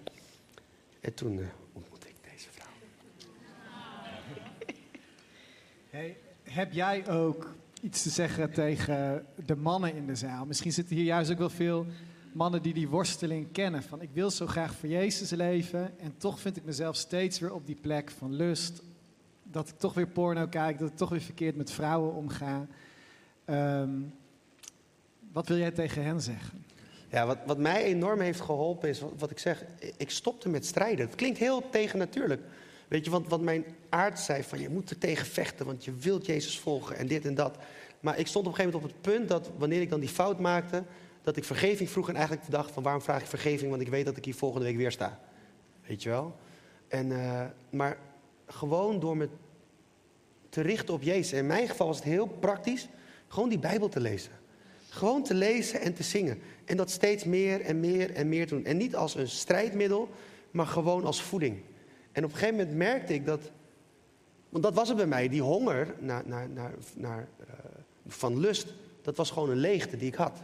En 1.00 1.14
toen 1.14 1.38
uh, 1.38 1.46
ontmoette 1.72 2.08
ik 2.08 2.14
deze 2.32 2.48
vrouw. 2.50 2.72
Heb 6.42 6.72
jij 6.72 7.08
ook 7.08 7.54
iets 7.80 8.02
te 8.02 8.10
zeggen 8.10 8.52
tegen 8.52 9.26
de 9.46 9.56
mannen 9.56 9.94
in 9.94 10.06
de 10.06 10.14
zaal? 10.14 10.46
Misschien 10.46 10.72
zitten 10.72 10.96
hier 10.96 11.04
juist 11.04 11.30
ook 11.30 11.38
wel 11.38 11.50
veel 11.50 11.86
mannen 12.32 12.62
die 12.62 12.74
die 12.74 12.88
worsteling 12.88 13.52
kennen. 13.52 13.82
Van 13.82 14.02
ik 14.02 14.10
wil 14.12 14.30
zo 14.30 14.46
graag 14.46 14.74
voor 14.74 14.88
Jezus 14.88 15.30
leven 15.30 15.98
en 15.98 16.14
toch 16.16 16.40
vind 16.40 16.56
ik 16.56 16.64
mezelf 16.64 16.96
steeds 16.96 17.38
weer 17.38 17.52
op 17.52 17.66
die 17.66 17.78
plek 17.80 18.10
van 18.10 18.34
lust. 18.34 18.82
Dat 19.42 19.68
ik 19.68 19.78
toch 19.78 19.94
weer 19.94 20.06
porno 20.06 20.46
kijk, 20.46 20.78
dat 20.78 20.88
ik 20.88 20.96
toch 20.96 21.08
weer 21.08 21.20
verkeerd 21.20 21.56
met 21.56 21.70
vrouwen 21.70 22.14
omga. 22.14 22.66
Um, 23.46 24.14
wat 25.32 25.48
wil 25.48 25.56
jij 25.56 25.70
tegen 25.70 26.04
hen 26.04 26.20
zeggen? 26.20 26.64
Ja, 27.10 27.26
wat, 27.26 27.38
wat 27.46 27.58
mij 27.58 27.84
enorm 27.84 28.20
heeft 28.20 28.40
geholpen 28.40 28.88
is, 28.88 29.00
wat, 29.00 29.12
wat, 29.18 29.30
ik 29.30 29.38
zeg, 29.38 29.64
ik 29.96 30.10
stopte 30.10 30.48
met 30.48 30.66
strijden. 30.66 31.06
Het 31.06 31.14
klinkt 31.14 31.38
heel 31.38 31.70
tegennatuurlijk. 31.70 32.42
Weet 32.88 33.04
je, 33.04 33.10
want 33.10 33.28
wat 33.28 33.40
mijn 33.40 33.64
aard 33.88 34.18
zei 34.18 34.42
van 34.42 34.60
je 34.60 34.68
moet 34.68 34.90
er 34.90 34.98
tegen 34.98 35.26
vechten, 35.26 35.66
want 35.66 35.84
je 35.84 35.94
wilt 35.94 36.26
Jezus 36.26 36.58
volgen 36.58 36.96
en 36.96 37.06
dit 37.06 37.24
en 37.24 37.34
dat. 37.34 37.56
Maar 38.00 38.18
ik 38.18 38.26
stond 38.26 38.46
op 38.46 38.52
een 38.52 38.58
gegeven 38.58 38.80
moment 38.80 38.94
op 38.94 39.04
het 39.04 39.12
punt 39.12 39.28
dat 39.28 39.50
wanneer 39.58 39.80
ik 39.80 39.90
dan 39.90 40.00
die 40.00 40.08
fout 40.08 40.40
maakte, 40.40 40.82
dat 41.22 41.36
ik 41.36 41.44
vergeving 41.44 41.90
vroeg 41.90 42.08
en 42.08 42.16
eigenlijk 42.16 42.50
dacht 42.50 42.70
van 42.70 42.82
waarom 42.82 43.02
vraag 43.02 43.20
ik 43.20 43.26
vergeving, 43.26 43.70
want 43.70 43.82
ik 43.82 43.88
weet 43.88 44.04
dat 44.04 44.16
ik 44.16 44.24
hier 44.24 44.34
volgende 44.34 44.66
week 44.66 44.76
weer 44.76 44.92
sta. 44.92 45.20
Weet 45.86 46.02
je 46.02 46.08
wel? 46.08 46.36
En, 46.88 47.10
uh, 47.10 47.44
maar 47.70 47.98
gewoon 48.46 49.00
door 49.00 49.16
me 49.16 49.28
te 50.48 50.60
richten 50.60 50.94
op 50.94 51.02
Jezus. 51.02 51.32
In 51.32 51.46
mijn 51.46 51.68
geval 51.68 51.86
was 51.86 51.96
het 51.96 52.04
heel 52.04 52.26
praktisch. 52.26 52.88
Gewoon 53.28 53.48
die 53.48 53.58
Bijbel 53.58 53.88
te 53.88 54.00
lezen. 54.00 54.32
Gewoon 54.88 55.22
te 55.22 55.34
lezen 55.34 55.80
en 55.80 55.94
te 55.94 56.02
zingen. 56.02 56.40
En 56.64 56.76
dat 56.76 56.90
steeds 56.90 57.24
meer 57.24 57.60
en 57.60 57.80
meer 57.80 58.14
en 58.14 58.28
meer 58.28 58.46
doen. 58.46 58.64
En 58.64 58.76
niet 58.76 58.96
als 58.96 59.14
een 59.14 59.28
strijdmiddel, 59.28 60.08
maar 60.50 60.66
gewoon 60.66 61.04
als 61.04 61.22
voeding. 61.22 61.62
En 62.16 62.24
op 62.24 62.30
een 62.30 62.36
gegeven 62.36 62.58
moment 62.58 62.76
merkte 62.76 63.14
ik 63.14 63.26
dat. 63.26 63.50
Want 64.48 64.64
dat 64.64 64.74
was 64.74 64.88
het 64.88 64.96
bij 64.96 65.06
mij, 65.06 65.28
die 65.28 65.42
honger 65.42 65.94
naar, 65.98 66.22
naar, 66.26 66.48
naar, 66.48 66.74
naar, 66.94 67.28
uh, 67.40 67.46
van 68.06 68.38
lust. 68.38 68.74
Dat 69.02 69.16
was 69.16 69.30
gewoon 69.30 69.50
een 69.50 69.56
leegte 69.56 69.96
die 69.96 70.08
ik 70.08 70.14
had. 70.14 70.38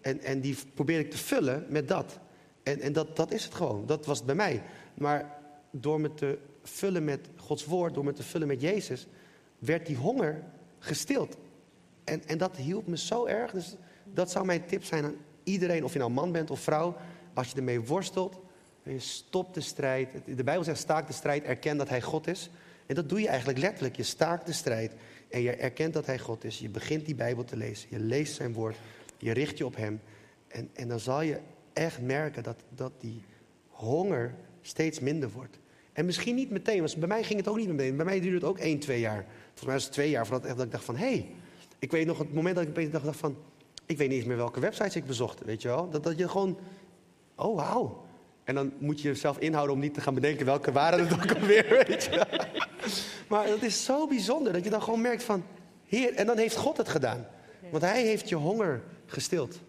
En, 0.00 0.20
en 0.20 0.40
die 0.40 0.56
probeerde 0.74 1.04
ik 1.04 1.10
te 1.10 1.16
vullen 1.16 1.66
met 1.68 1.88
dat. 1.88 2.18
En, 2.62 2.80
en 2.80 2.92
dat, 2.92 3.16
dat 3.16 3.32
is 3.32 3.44
het 3.44 3.54
gewoon. 3.54 3.86
Dat 3.86 4.06
was 4.06 4.16
het 4.16 4.26
bij 4.26 4.34
mij. 4.34 4.62
Maar 4.94 5.38
door 5.70 6.00
me 6.00 6.14
te 6.14 6.38
vullen 6.62 7.04
met 7.04 7.28
Gods 7.36 7.64
woord, 7.64 7.94
door 7.94 8.04
me 8.04 8.12
te 8.12 8.22
vullen 8.22 8.48
met 8.48 8.60
Jezus, 8.60 9.06
werd 9.58 9.86
die 9.86 9.96
honger 9.96 10.42
gestild. 10.78 11.36
En, 12.04 12.26
en 12.26 12.38
dat 12.38 12.56
hielp 12.56 12.86
me 12.86 12.96
zo 12.96 13.26
erg. 13.26 13.52
Dus 13.52 13.76
dat 14.04 14.30
zou 14.30 14.46
mijn 14.46 14.66
tip 14.66 14.84
zijn 14.84 15.04
aan 15.04 15.16
iedereen, 15.42 15.84
of 15.84 15.92
je 15.92 15.98
nou 15.98 16.10
man 16.10 16.32
bent 16.32 16.50
of 16.50 16.60
vrouw. 16.60 16.96
Als 17.34 17.50
je 17.50 17.56
ermee 17.56 17.80
worstelt, 17.80 18.40
stop 18.96 19.54
de 19.54 19.60
strijd. 19.60 20.08
De 20.24 20.44
Bijbel 20.44 20.64
zegt 20.64 20.78
staak 20.78 21.06
de 21.06 21.12
strijd, 21.12 21.44
erken 21.44 21.76
dat 21.76 21.88
hij 21.88 22.02
God 22.02 22.26
is. 22.26 22.50
En 22.86 22.94
dat 22.94 23.08
doe 23.08 23.20
je 23.20 23.28
eigenlijk 23.28 23.58
letterlijk. 23.58 23.96
Je 23.96 24.02
staakt 24.02 24.46
de 24.46 24.52
strijd 24.52 24.92
en 25.28 25.42
je 25.42 25.50
erkent 25.50 25.94
dat 25.94 26.06
hij 26.06 26.18
God 26.18 26.44
is. 26.44 26.58
Je 26.58 26.68
begint 26.68 27.06
die 27.06 27.14
Bijbel 27.14 27.44
te 27.44 27.56
lezen. 27.56 27.88
Je 27.90 27.98
leest 27.98 28.34
zijn 28.34 28.52
woord. 28.52 28.76
Je 29.18 29.32
richt 29.32 29.58
je 29.58 29.66
op 29.66 29.76
hem. 29.76 30.00
En, 30.48 30.70
en 30.72 30.88
dan 30.88 31.00
zal 31.00 31.22
je 31.22 31.38
echt 31.72 32.00
merken 32.00 32.42
dat, 32.42 32.62
dat 32.74 32.92
die 32.98 33.22
honger 33.68 34.34
steeds 34.62 35.00
minder 35.00 35.30
wordt. 35.30 35.58
En 35.92 36.04
misschien 36.04 36.34
niet 36.34 36.50
meteen, 36.50 36.78
want 36.78 36.96
bij 36.96 37.08
mij 37.08 37.22
ging 37.22 37.38
het 37.38 37.48
ook 37.48 37.56
niet 37.56 37.68
meteen. 37.68 37.96
Bij 37.96 38.04
mij 38.04 38.20
duurde 38.20 38.36
het 38.36 38.44
ook 38.44 38.58
één, 38.58 38.78
twee 38.78 39.00
jaar. 39.00 39.24
Volgens 39.44 39.64
mij 39.64 39.74
was 39.74 39.84
het 39.84 39.92
twee 39.92 40.10
jaar 40.10 40.26
voordat 40.26 40.56
dat 40.56 40.66
ik 40.66 40.72
dacht 40.72 40.84
van... 40.84 40.96
hé, 40.96 41.06
hey, 41.06 41.26
ik 41.78 41.90
weet 41.90 42.06
nog 42.06 42.18
het 42.18 42.34
moment 42.34 42.54
dat 42.54 42.64
ik 42.64 42.70
opeens 42.70 42.90
dacht 42.90 43.16
van... 43.16 43.36
Ik 43.86 43.96
weet 43.96 44.08
niet 44.08 44.18
eens 44.18 44.26
meer 44.26 44.36
welke 44.36 44.60
websites 44.60 44.96
ik 44.96 45.06
bezocht, 45.06 45.44
weet 45.44 45.62
je 45.62 45.68
wel. 45.68 45.90
Dat, 45.90 46.02
dat 46.02 46.18
je 46.18 46.28
gewoon... 46.28 46.58
Oh, 47.34 47.56
wauw. 47.56 48.06
En 48.48 48.54
dan 48.54 48.72
moet 48.78 49.00
je 49.00 49.08
jezelf 49.08 49.38
inhouden 49.38 49.74
om 49.74 49.80
niet 49.80 49.94
te 49.94 50.00
gaan 50.00 50.14
bedenken 50.14 50.46
welke 50.46 50.72
waren 50.72 51.06
het 51.06 51.12
ook 51.12 51.34
alweer, 51.34 51.68
weet 51.86 52.04
je. 52.04 52.26
Maar 53.28 53.46
het 53.46 53.62
is 53.62 53.84
zo 53.84 54.06
bijzonder 54.06 54.52
dat 54.52 54.64
je 54.64 54.70
dan 54.70 54.82
gewoon 54.82 55.00
merkt 55.00 55.22
van... 55.22 55.44
Heer, 55.86 56.14
en 56.14 56.26
dan 56.26 56.38
heeft 56.38 56.56
God 56.56 56.76
het 56.76 56.88
gedaan. 56.88 57.26
Want 57.70 57.82
hij 57.82 58.02
heeft 58.02 58.28
je 58.28 58.34
honger 58.34 58.82
gestild. 59.06 59.60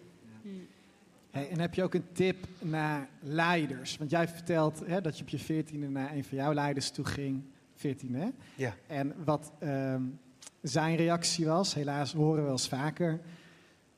Hey, 1.30 1.48
en 1.50 1.60
heb 1.60 1.74
je 1.74 1.82
ook 1.82 1.94
een 1.94 2.12
tip 2.12 2.46
naar 2.58 3.08
leiders? 3.20 3.96
Want 3.96 4.10
jij 4.10 4.28
vertelt 4.28 4.82
hè, 4.86 5.00
dat 5.00 5.16
je 5.16 5.22
op 5.22 5.28
je 5.28 5.38
veertiende 5.38 5.88
naar 5.88 6.12
een 6.12 6.24
van 6.24 6.36
jouw 6.36 6.52
leiders 6.52 6.90
toe 6.90 7.04
ging. 7.04 7.42
Veertiende, 7.74 8.18
hè? 8.18 8.28
Ja. 8.54 8.74
En 8.86 9.14
wat 9.24 9.52
um, 9.62 10.18
zijn 10.62 10.96
reactie 10.96 11.46
was. 11.46 11.74
Helaas 11.74 12.12
horen 12.12 12.36
we 12.36 12.42
wel 12.42 12.52
eens 12.52 12.68
vaker 12.68 13.20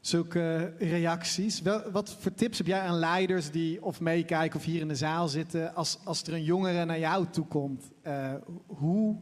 zulke 0.02 0.72
reacties. 0.78 1.60
Wel, 1.60 1.90
wat 1.90 2.16
voor 2.20 2.34
tips 2.34 2.58
heb 2.58 2.66
jij 2.66 2.80
aan 2.80 2.98
leiders 2.98 3.50
die 3.50 3.82
of 3.82 4.00
meekijken 4.00 4.58
of 4.58 4.64
hier 4.64 4.80
in 4.80 4.88
de 4.88 4.96
zaal 4.96 5.28
zitten... 5.28 5.74
als, 5.74 5.98
als 6.04 6.22
er 6.22 6.32
een 6.32 6.44
jongere 6.44 6.84
naar 6.84 6.98
jou 6.98 7.26
toe 7.30 7.46
komt? 7.46 7.90
Uh, 8.06 8.34
hoe 8.66 9.16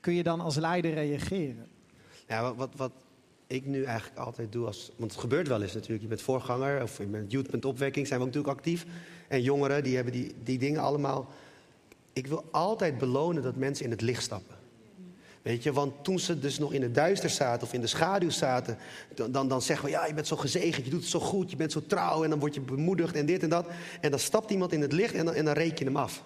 kun 0.00 0.14
je 0.14 0.22
dan 0.22 0.40
als 0.40 0.56
leider 0.56 0.94
reageren? 0.94 1.66
Ja, 2.28 2.42
wat, 2.42 2.56
wat, 2.56 2.70
wat 2.76 2.92
ik 3.46 3.66
nu 3.66 3.82
eigenlijk 3.82 4.18
altijd 4.18 4.52
doe 4.52 4.66
als... 4.66 4.92
Want 4.96 5.10
het 5.10 5.20
gebeurt 5.20 5.48
wel 5.48 5.62
eens 5.62 5.74
natuurlijk. 5.74 6.02
Je 6.02 6.08
bent 6.08 6.22
voorganger 6.22 6.82
of 6.82 6.98
je 6.98 7.06
bent 7.06 7.30
youth.opwekking, 7.30 8.06
zijn 8.06 8.20
we 8.20 8.26
ook 8.26 8.32
natuurlijk 8.32 8.58
actief. 8.58 8.86
En 9.28 9.42
jongeren, 9.42 9.82
die 9.82 9.94
hebben 9.94 10.12
die, 10.12 10.34
die 10.42 10.58
dingen 10.58 10.80
allemaal... 10.80 11.28
Ik 12.12 12.26
wil 12.26 12.44
altijd 12.50 12.98
belonen 12.98 13.42
dat 13.42 13.56
mensen 13.56 13.84
in 13.84 13.90
het 13.90 14.00
licht 14.00 14.22
stappen. 14.22 14.53
Weet 15.44 15.62
je, 15.62 15.72
want 15.72 16.04
toen 16.04 16.18
ze 16.18 16.38
dus 16.38 16.58
nog 16.58 16.72
in 16.72 16.82
het 16.82 16.94
duister 16.94 17.30
zaten 17.30 17.66
of 17.66 17.72
in 17.72 17.80
de 17.80 17.86
schaduw 17.86 18.30
zaten, 18.30 18.78
dan, 19.14 19.32
dan, 19.32 19.48
dan 19.48 19.62
zeggen 19.62 19.84
we, 19.84 19.90
ja, 19.90 20.06
je 20.06 20.14
bent 20.14 20.26
zo 20.26 20.36
gezegend, 20.36 20.84
je 20.84 20.90
doet 20.90 21.00
het 21.00 21.10
zo 21.10 21.20
goed, 21.20 21.50
je 21.50 21.56
bent 21.56 21.72
zo 21.72 21.82
trouw 21.86 22.24
en 22.24 22.30
dan 22.30 22.38
word 22.38 22.54
je 22.54 22.60
bemoedigd 22.60 23.14
en 23.14 23.26
dit 23.26 23.42
en 23.42 23.48
dat. 23.48 23.66
En 24.00 24.10
dan 24.10 24.18
stapt 24.18 24.50
iemand 24.50 24.72
in 24.72 24.80
het 24.80 24.92
licht 24.92 25.14
en 25.14 25.24
dan, 25.24 25.34
en 25.34 25.44
dan 25.44 25.54
reken 25.54 25.78
je 25.78 25.84
hem 25.84 25.96
af. 25.96 26.24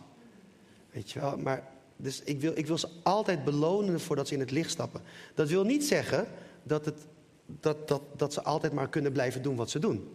Weet 0.91 1.11
je 1.11 1.21
wel, 1.21 1.37
maar 1.37 1.69
dus 1.97 2.23
ik 2.25 2.41
wil, 2.41 2.53
ik 2.55 2.67
wil 2.67 2.79
ze 2.79 2.89
altijd 3.03 3.45
belonen 3.45 4.01
voordat 4.01 4.29
ze 4.29 4.35
in 4.35 4.41
het 4.41 4.51
licht 4.51 4.71
stappen. 4.71 5.01
Dat 5.35 5.49
wil 5.49 5.65
niet 5.65 5.85
zeggen 5.85 6.27
dat, 6.63 6.85
het, 6.85 7.07
dat, 7.47 7.89
dat, 7.89 8.03
dat 8.17 8.33
ze 8.33 8.43
altijd 8.43 8.73
maar 8.73 8.89
kunnen 8.89 9.13
blijven 9.13 9.43
doen 9.43 9.57
wat 9.57 9.71
ze 9.71 9.79
doen. 9.79 10.09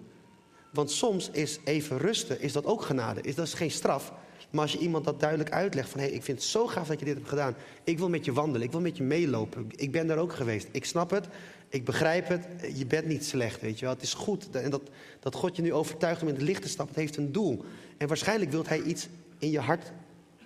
Want 0.72 0.92
soms 0.92 1.30
is 1.30 1.60
even 1.64 1.98
rusten, 1.98 2.42
is 2.42 2.54
dat 2.54 2.66
ook 2.66 2.82
genade, 2.82 3.22
is 3.22 3.36
dat 3.36 3.54
geen 3.54 3.72
straf. 3.72 4.14
Maar 4.54 4.62
als 4.62 4.72
je 4.72 4.80
iemand 4.80 5.06
dat 5.06 5.20
duidelijk 5.20 5.52
uitlegt 5.52 5.90
van... 5.90 6.00
hé, 6.00 6.06
hey, 6.06 6.16
ik 6.16 6.24
vind 6.24 6.38
het 6.38 6.48
zo 6.48 6.68
gaaf 6.68 6.88
dat 6.88 7.00
je 7.00 7.06
dit 7.06 7.16
hebt 7.16 7.30
gedaan. 7.30 7.56
Ik 7.84 7.98
wil 7.98 8.10
met 8.10 8.26
je 8.26 8.34
wandelen, 8.34 8.62
ik 8.62 8.72
wil 8.72 8.82
met 8.82 8.98
je 8.98 9.04
meelopen. 9.04 9.68
Ik 9.76 9.92
ben 9.92 10.08
daar 10.08 10.18
ook 10.18 10.34
geweest. 10.34 10.68
Ik 10.72 10.86
snap 10.86 11.10
het, 11.10 11.28
ik 11.70 11.86
begrijp 11.86 12.28
het. 12.28 12.48
Je 12.76 12.86
bent 12.86 13.06
niet 13.06 13.26
slecht, 13.26 13.62
weet 13.62 13.80
je 13.80 13.86
wel. 13.86 13.94
Het 13.94 14.04
is 14.04 14.14
goed. 14.14 14.50
En 14.50 14.70
dat, 14.70 14.82
dat 15.20 15.36
God 15.36 15.56
je 15.56 15.62
nu 15.62 15.74
overtuigt 15.74 16.22
om 16.22 16.28
in 16.28 16.34
het 16.34 16.44
licht 16.44 16.62
te 16.62 16.68
stappen, 16.68 16.96
het 16.96 17.04
heeft 17.04 17.18
een 17.18 17.32
doel. 17.32 17.64
En 17.98 18.08
waarschijnlijk 18.08 18.52
wil 18.52 18.64
hij 18.66 18.82
iets 18.82 19.08
in 19.40 19.50
je 19.50 19.60
hart 19.60 19.92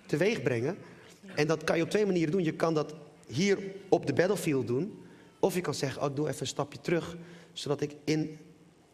teweeg 0.06 0.42
brengen. 0.42 0.76
En 1.34 1.46
dat 1.46 1.64
kan 1.64 1.76
je 1.76 1.82
op 1.82 1.90
twee 1.90 2.06
manieren 2.06 2.32
doen. 2.32 2.44
Je 2.44 2.54
kan 2.54 2.74
dat 2.74 2.94
hier 3.26 3.58
op 3.88 4.06
de 4.06 4.12
battlefield 4.12 4.66
doen. 4.66 5.02
Of 5.38 5.54
je 5.54 5.60
kan 5.60 5.74
zeggen, 5.74 6.02
oh, 6.02 6.14
doe 6.14 6.28
even 6.28 6.40
een 6.40 6.46
stapje 6.46 6.80
terug. 6.80 7.16
Zodat 7.52 7.80
ik 7.80 7.94
in 8.04 8.38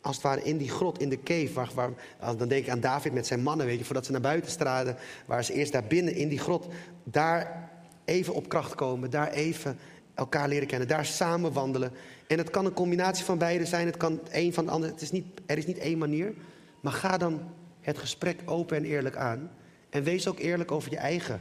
als 0.04 0.16
het 0.16 0.24
ware 0.24 0.42
in 0.42 0.56
die 0.56 0.70
grot, 0.70 1.00
in 1.00 1.08
de 1.08 1.22
cave. 1.22 1.52
Waar, 1.52 1.70
waar, 1.74 1.90
dan 2.36 2.48
denk 2.48 2.64
ik 2.64 2.70
aan 2.70 2.80
David 2.80 3.12
met 3.12 3.26
zijn 3.26 3.42
mannen, 3.42 3.66
weet 3.66 3.78
je, 3.78 3.84
voordat 3.84 4.06
ze 4.06 4.12
naar 4.12 4.20
buiten 4.20 4.50
straden. 4.50 4.96
Waar 5.26 5.44
ze 5.44 5.52
eerst 5.52 5.72
daar 5.72 5.84
binnen 5.84 6.14
in 6.14 6.28
die 6.28 6.38
grot, 6.38 6.66
daar 7.04 7.70
even 8.04 8.34
op 8.34 8.48
kracht 8.48 8.74
komen. 8.74 9.10
Daar 9.10 9.30
even 9.30 9.78
elkaar 10.14 10.48
leren 10.48 10.66
kennen, 10.66 10.88
daar 10.88 11.06
samen 11.06 11.52
wandelen. 11.52 11.92
En 12.26 12.38
het 12.38 12.50
kan 12.50 12.64
een 12.64 12.72
combinatie 12.72 13.24
van 13.24 13.38
beide 13.38 13.66
zijn, 13.66 13.86
het 13.86 13.96
kan 13.96 14.20
een 14.30 14.52
van 14.52 14.64
de 14.64 14.70
andere. 14.70 14.92
Het 14.92 15.02
is 15.02 15.10
niet, 15.10 15.26
er 15.46 15.58
is 15.58 15.66
niet 15.66 15.78
één 15.78 15.98
manier. 15.98 16.34
Maar 16.80 16.92
ga 16.92 17.18
dan 17.18 17.40
het 17.80 17.98
gesprek 17.98 18.40
open 18.44 18.76
en 18.76 18.84
eerlijk 18.84 19.16
aan. 19.16 19.50
En 19.90 20.02
wees 20.02 20.28
ook 20.28 20.38
eerlijk 20.38 20.70
over 20.70 20.90
je 20.90 20.96
eigen 20.96 21.40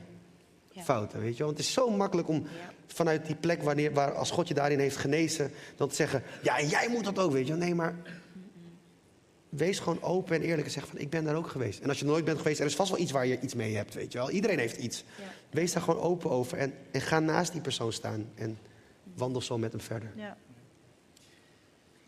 fouten, 0.73 1.19
weet 1.19 1.38
je 1.38 1.43
Want 1.43 1.58
het 1.58 1.65
is 1.65 1.73
zo 1.73 1.89
makkelijk 1.89 2.28
om 2.28 2.43
vanuit 2.88 3.26
die 3.26 3.36
plek, 3.36 3.63
wanneer, 3.63 3.93
waar, 3.93 4.13
als 4.13 4.32
God 4.32 4.47
je 4.47 4.54
daarin 4.54 4.80
heeft 4.80 4.97
genezen, 4.97 5.52
dan 5.76 5.89
te 5.89 5.95
zeggen, 5.95 6.23
ja, 6.41 6.58
en 6.58 6.67
jij 6.67 6.88
moet 6.89 7.04
dat 7.04 7.19
ook, 7.19 7.32
weet 7.32 7.47
je 7.47 7.54
Nee, 7.54 7.76
maar 7.76 7.95
wees 9.56 9.80
gewoon 9.80 10.02
open 10.02 10.36
en 10.36 10.42
eerlijk 10.42 10.66
en 10.66 10.72
zeg 10.74 10.88
van 10.88 10.98
ik 10.98 11.10
ben 11.10 11.24
daar 11.24 11.36
ook 11.36 11.48
geweest. 11.48 11.80
En 11.80 11.89
als 11.89 12.00
je 12.00 12.06
nooit 12.06 12.26
bent 12.26 12.38
geweest, 12.38 12.60
er 12.60 12.66
is 12.66 12.76
vast 12.76 12.92
wel 12.92 13.00
iets 13.00 13.12
waar 13.12 13.28
je 13.28 13.39
iets 13.39 13.54
mee 13.54 13.76
hebt, 13.76 13.94
weet 13.94 14.12
je 14.12 14.18
wel. 14.18 14.30
Iedereen 14.30 14.60
heeft 14.60 14.78
iets. 14.78 15.04
Wees 15.50 15.74
daar 15.74 15.84
gewoon 15.84 16.02
open 16.02 16.30
over 16.30 16.58
en, 16.58 16.74
en 16.92 17.02
ga 17.02 17.20
naast 17.20 17.52
die 17.52 17.62
persoon 17.62 17.94
staan 17.94 18.30
en 18.36 18.58
wandel 19.16 19.42
zo 19.42 19.58
met 19.58 19.72
hem 19.72 19.82
verder. 19.82 20.12
Ja. 20.16 20.38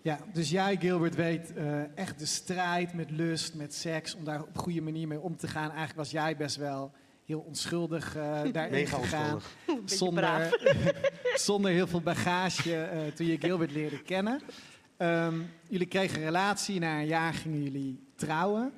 Ja, 0.02 0.20
dus 0.34 0.50
jij, 0.50 0.78
Gilbert, 0.78 1.16
weet 1.16 1.54
uh, 1.58 1.98
echt 1.98 2.20
de 2.20 2.26
strijd 2.26 2.94
met 2.94 3.12
lust, 3.12 3.56
met 3.56 3.74
seks, 3.74 4.16
om 4.16 4.24
daar 4.24 4.42
op 4.42 4.50
een 4.54 4.62
goede 4.62 4.82
manier 4.82 5.08
mee 5.08 5.20
om 5.20 5.38
te 5.38 5.48
gaan. 5.48 5.68
Eigenlijk 5.70 5.98
was 5.98 6.12
jij 6.12 6.38
best 6.38 6.56
wel 6.56 6.92
heel 7.26 7.40
onschuldig 7.40 8.16
uh, 8.16 8.42
daarin 8.52 8.72
Mega 8.72 8.98
gegaan. 8.98 9.42
Zonder, 9.86 10.60
zonder 11.48 11.72
heel 11.72 11.88
veel 11.88 12.02
bagage 12.02 12.90
uh, 12.94 13.14
toen 13.14 13.26
je 13.26 13.38
Gilbert 13.38 13.72
leerde 13.72 14.02
kennen. 14.02 14.42
Um, 14.98 15.50
jullie 15.68 15.88
kregen 15.88 16.18
een 16.18 16.26
relatie, 16.26 16.80
na 16.80 17.00
een 17.00 17.06
jaar 17.06 17.34
gingen 17.34 17.64
jullie 17.64 18.00
trouwen. 18.16 18.72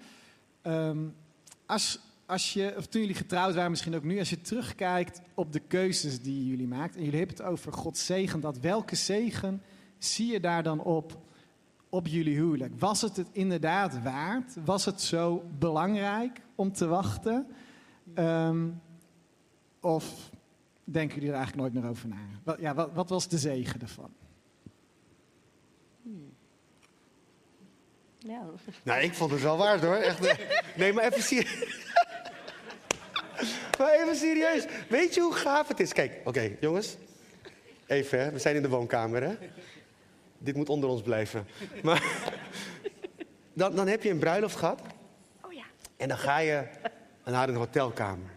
Um, 0.64 1.16
als, 1.66 2.00
als 2.26 2.54
je, 2.54 2.74
of 2.78 2.86
toen 2.86 3.02
jullie 3.02 3.16
getrouwd 3.16 3.54
waren, 3.56 3.70
misschien 3.70 3.96
ook 3.96 4.04
nu, 4.04 4.20
als 4.20 4.30
je 4.30 4.42
terugkijkt 4.42 5.22
op 5.34 5.54
de 5.54 5.60
keuzes 5.60 6.22
die 6.22 6.48
jullie 6.48 6.68
maakt, 6.68 6.96
en 6.96 7.04
jullie 7.04 7.20
hebben 7.20 7.38
het 7.38 7.46
over 7.46 7.74
Gods 7.74 8.06
zegen, 8.06 8.40
dat 8.40 8.60
welke 8.60 8.96
zegen 8.96 9.62
zie 9.98 10.32
je 10.32 10.40
daar 10.40 10.64
dan 10.64 10.80
op, 10.80 11.22
op 11.90 12.08
jullie 12.08 12.36
huwelijk? 12.36 12.80
Was 12.80 13.02
het 13.02 13.18
het 13.18 13.30
inderdaad 13.32 14.04
waard? 14.04 14.56
Was 14.66 14.86
het 14.86 15.02
zo 15.02 15.44
belangrijk 15.60 16.42
om 16.56 16.72
te 16.72 16.88
wachten? 16.88 17.48
Um, 18.16 18.82
of 19.80 20.30
denken 20.84 21.16
jullie 21.16 21.30
er 21.30 21.36
eigenlijk 21.36 21.64
nooit 21.64 21.84
meer 21.84 21.92
over 21.92 22.08
na? 22.08 22.56
Ja, 22.60 22.74
wat, 22.74 22.94
wat 22.94 23.10
was 23.10 23.28
de 23.28 23.38
zegen 23.38 23.82
ervan? 23.82 24.10
Ja. 28.18 28.42
Nou, 28.84 29.02
ik 29.02 29.14
vond 29.14 29.32
het 29.32 29.42
wel 29.42 29.58
waard 29.58 29.82
hoor. 29.82 29.96
Echt, 29.96 30.20
nee, 30.76 30.94
maar 30.94 31.04
even 31.04 31.24
serieus. 31.24 31.84
maar 33.80 33.94
even 33.94 34.16
serieus. 34.16 34.66
Weet 34.90 35.14
je 35.14 35.22
hoe 35.22 35.34
gaaf 35.34 35.68
het 35.68 35.80
is? 35.80 35.94
Kijk, 35.94 36.22
oké, 36.24 36.58
jongens. 36.60 36.98
Even, 37.88 38.20
hè. 38.20 38.32
we 38.32 38.40
zijn 38.40 38.56
in 38.56 38.62
de 38.62 38.70
woonkamer, 38.70 39.24
hè. 39.24 39.36
Dit 40.38 40.56
moet 40.56 40.70
onder 40.70 40.90
ons 40.90 41.02
blijven. 41.02 41.48
Maar 41.84 42.04
dan, 43.54 43.76
dan 43.76 43.88
heb 43.88 44.04
je 44.04 44.10
een 44.10 44.20
bruiloft 44.20 44.56
gehad. 44.56 44.82
Oh 45.42 45.54
ja. 45.54 45.64
En 45.98 46.08
dan 46.08 46.18
ga 46.18 46.38
je 46.38 46.64
naar 47.26 47.50
een 47.50 47.56
hotelkamer. 47.56 48.30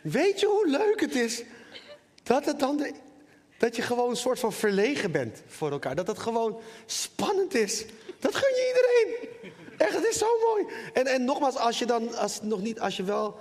Weet 0.00 0.40
je 0.40 0.46
hoe 0.46 0.68
leuk 0.68 1.00
het 1.00 1.14
is 1.14 1.42
dat 2.22 2.44
het 2.44 2.58
dan 2.58 2.76
de, 2.76 2.92
dat 3.58 3.76
je 3.76 3.82
gewoon 3.82 4.10
een 4.10 4.16
soort 4.16 4.38
van 4.38 4.52
verlegen 4.52 5.10
bent 5.10 5.42
voor 5.46 5.70
elkaar. 5.70 5.94
Dat 5.94 6.06
het 6.06 6.18
gewoon 6.18 6.60
spannend 6.86 7.54
is. 7.54 7.84
Dat 8.22 8.34
gun 8.34 8.54
je 8.54 8.66
iedereen. 8.66 9.28
Echt, 9.78 9.94
het 9.94 10.06
is 10.06 10.18
zo 10.18 10.26
mooi. 10.48 10.66
En, 10.92 11.06
en 11.06 11.24
nogmaals, 11.24 11.56
als 11.56 11.78
je 11.78 11.86
dan 11.86 12.16
als, 12.16 12.42
nog 12.42 12.60
niet, 12.60 12.80
als 12.80 12.96
je 12.96 13.02
wel 13.02 13.38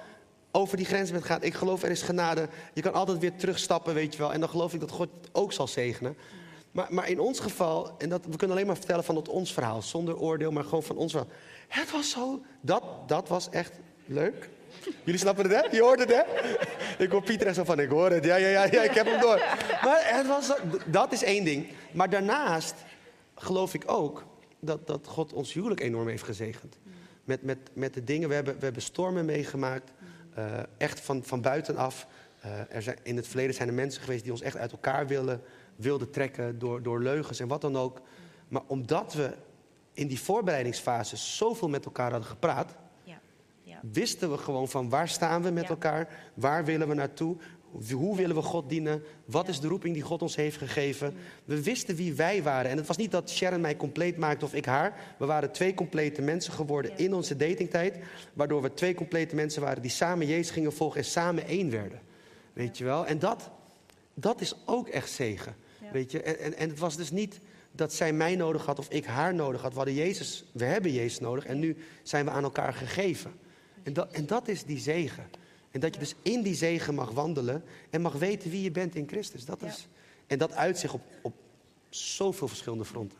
over 0.51 0.77
die 0.77 0.85
grens 0.85 1.11
bent 1.11 1.25
gaan. 1.25 1.43
Ik 1.43 1.53
geloof 1.53 1.83
er 1.83 1.89
is 1.89 2.01
genade. 2.01 2.47
Je 2.73 2.81
kan 2.81 2.93
altijd 2.93 3.19
weer 3.19 3.35
terugstappen, 3.35 3.93
weet 3.93 4.13
je 4.13 4.19
wel. 4.19 4.33
En 4.33 4.39
dan 4.39 4.49
geloof 4.49 4.73
ik 4.73 4.79
dat 4.79 4.91
God 4.91 5.09
ook 5.31 5.53
zal 5.53 5.67
zegenen. 5.67 6.17
Maar, 6.71 6.87
maar 6.89 7.09
in 7.09 7.19
ons 7.19 7.39
geval, 7.39 7.91
en 7.97 8.09
dat, 8.09 8.21
we 8.25 8.37
kunnen 8.37 8.55
alleen 8.55 8.67
maar 8.67 8.75
vertellen 8.75 9.03
van 9.03 9.15
het 9.15 9.29
ons 9.29 9.53
verhaal. 9.53 9.81
Zonder 9.81 10.17
oordeel, 10.17 10.51
maar 10.51 10.63
gewoon 10.63 10.83
van 10.83 10.97
ons 10.97 11.11
verhaal. 11.11 11.31
Het 11.67 11.91
was 11.91 12.09
zo, 12.09 12.41
dat, 12.61 12.83
dat 13.07 13.27
was 13.27 13.49
echt 13.49 13.71
leuk. 14.05 14.49
Jullie 15.03 15.19
snappen 15.19 15.49
het, 15.49 15.53
hè? 15.53 15.75
Je 15.75 15.81
hoort 15.81 15.99
het, 15.99 16.09
hè? 16.09 16.21
Ik 17.03 17.11
hoor 17.11 17.23
Pieter 17.23 17.47
en 17.47 17.53
zo 17.53 17.63
van, 17.63 17.79
ik 17.79 17.89
hoor 17.89 18.11
het. 18.11 18.25
Ja, 18.25 18.35
ja, 18.35 18.47
ja, 18.47 18.65
ja 18.71 18.83
ik 18.83 18.91
heb 18.91 19.05
hem 19.05 19.19
door. 19.19 19.37
Maar 19.83 20.01
het 20.03 20.27
was, 20.27 20.51
dat 20.85 21.11
is 21.11 21.23
één 21.23 21.43
ding. 21.43 21.67
Maar 21.91 22.09
daarnaast 22.09 22.73
geloof 23.35 23.73
ik 23.73 23.83
ook 23.85 24.23
dat, 24.61 24.87
dat 24.87 25.07
God 25.07 25.33
ons 25.33 25.53
huwelijk 25.53 25.79
enorm 25.79 26.07
heeft 26.07 26.23
gezegend. 26.23 26.77
Met, 27.23 27.43
met, 27.43 27.57
met 27.73 27.93
de 27.93 28.03
dingen, 28.03 28.29
we 28.29 28.35
hebben, 28.35 28.53
we 28.57 28.63
hebben 28.63 28.81
stormen 28.81 29.25
meegemaakt. 29.25 29.91
Uh, 30.37 30.59
echt 30.77 30.99
van, 30.99 31.23
van 31.23 31.41
buitenaf. 31.41 32.07
Uh, 32.45 32.75
er 32.75 32.81
zijn, 32.81 32.97
in 33.03 33.15
het 33.15 33.27
verleden 33.27 33.55
zijn 33.55 33.67
er 33.67 33.73
mensen 33.73 34.01
geweest 34.01 34.23
die 34.23 34.31
ons 34.31 34.41
echt 34.41 34.57
uit 34.57 34.71
elkaar 34.71 35.07
willen, 35.07 35.41
wilden 35.75 36.09
trekken 36.09 36.59
door, 36.59 36.83
door 36.83 37.01
leugens 37.01 37.39
en 37.39 37.47
wat 37.47 37.61
dan 37.61 37.77
ook. 37.77 38.01
Maar 38.47 38.61
omdat 38.67 39.13
we 39.13 39.33
in 39.93 40.07
die 40.07 40.19
voorbereidingsfase 40.19 41.17
zoveel 41.17 41.69
met 41.69 41.85
elkaar 41.85 42.11
hadden 42.11 42.29
gepraat, 42.29 42.75
wisten 43.81 44.31
we 44.31 44.37
gewoon 44.37 44.69
van 44.69 44.89
waar 44.89 45.07
staan 45.07 45.41
we 45.41 45.49
met 45.49 45.69
elkaar, 45.69 46.31
waar 46.33 46.65
willen 46.65 46.87
we 46.87 46.93
naartoe, 46.93 47.37
hoe 47.91 48.15
willen 48.15 48.35
we 48.35 48.41
God 48.41 48.69
dienen, 48.69 49.03
wat 49.25 49.47
is 49.47 49.59
de 49.59 49.67
roeping 49.67 49.93
die 49.93 50.03
God 50.03 50.21
ons 50.21 50.35
heeft 50.35 50.57
gegeven. 50.57 51.13
We 51.45 51.63
wisten 51.63 51.95
wie 51.95 52.13
wij 52.13 52.43
waren 52.43 52.71
en 52.71 52.77
het 52.77 52.87
was 52.87 52.97
niet 52.97 53.11
dat 53.11 53.29
Sharon 53.29 53.61
mij 53.61 53.75
compleet 53.75 54.17
maakte 54.17 54.45
of 54.45 54.53
ik 54.53 54.65
haar. 54.65 55.15
We 55.17 55.25
waren 55.25 55.51
twee 55.51 55.73
complete 55.73 56.21
mensen 56.21 56.53
geworden 56.53 56.97
in 56.97 57.13
onze 57.13 57.35
datingtijd, 57.35 57.97
waardoor 58.33 58.61
we 58.61 58.73
twee 58.73 58.93
complete 58.93 59.35
mensen 59.35 59.61
waren 59.61 59.81
die 59.81 59.91
samen 59.91 60.27
Jezus 60.27 60.51
gingen 60.51 60.73
volgen 60.73 60.99
en 60.99 61.05
samen 61.05 61.45
één 61.45 61.69
werden. 61.69 61.99
Weet 62.53 62.77
je 62.77 62.83
wel? 62.83 63.05
En 63.05 63.19
dat, 63.19 63.49
dat 64.13 64.41
is 64.41 64.55
ook 64.65 64.87
echt 64.87 65.11
zegen. 65.11 65.55
Weet 65.91 66.11
je? 66.11 66.21
En, 66.21 66.39
en, 66.39 66.57
en 66.57 66.69
het 66.69 66.79
was 66.79 66.97
dus 66.97 67.11
niet 67.11 67.39
dat 67.71 67.93
zij 67.93 68.13
mij 68.13 68.35
nodig 68.35 68.65
had 68.65 68.79
of 68.79 68.89
ik 68.89 69.05
haar 69.05 69.33
nodig 69.33 69.61
had. 69.61 69.71
We, 69.71 69.77
hadden 69.77 69.95
Jezus, 69.95 70.45
we 70.51 70.65
hebben 70.65 70.91
Jezus 70.91 71.19
nodig 71.19 71.45
en 71.45 71.59
nu 71.59 71.77
zijn 72.03 72.25
we 72.25 72.31
aan 72.31 72.43
elkaar 72.43 72.73
gegeven. 72.73 73.31
En 73.83 73.93
dat, 73.93 74.11
en 74.11 74.25
dat 74.25 74.47
is 74.47 74.63
die 74.63 74.79
zegen. 74.79 75.29
En 75.71 75.79
dat 75.79 75.93
je 75.93 75.99
dus 75.99 76.15
in 76.21 76.41
die 76.41 76.55
zegen 76.55 76.93
mag 76.93 77.11
wandelen 77.11 77.63
en 77.89 78.01
mag 78.01 78.13
weten 78.13 78.49
wie 78.49 78.61
je 78.61 78.71
bent 78.71 78.95
in 78.95 79.07
Christus. 79.07 79.45
Dat 79.45 79.61
is, 79.61 79.87
En 80.27 80.37
dat 80.37 80.53
uitzicht 80.53 80.93
op, 80.93 81.01
op 81.21 81.33
zoveel 81.89 82.47
verschillende 82.47 82.85
fronten. 82.85 83.17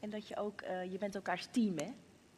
En 0.00 0.10
dat 0.10 0.28
je 0.28 0.36
ook, 0.36 0.62
uh, 0.62 0.92
je 0.92 0.98
bent 0.98 1.14
elkaars 1.14 1.48
team, 1.50 1.78
hè? 1.78 1.88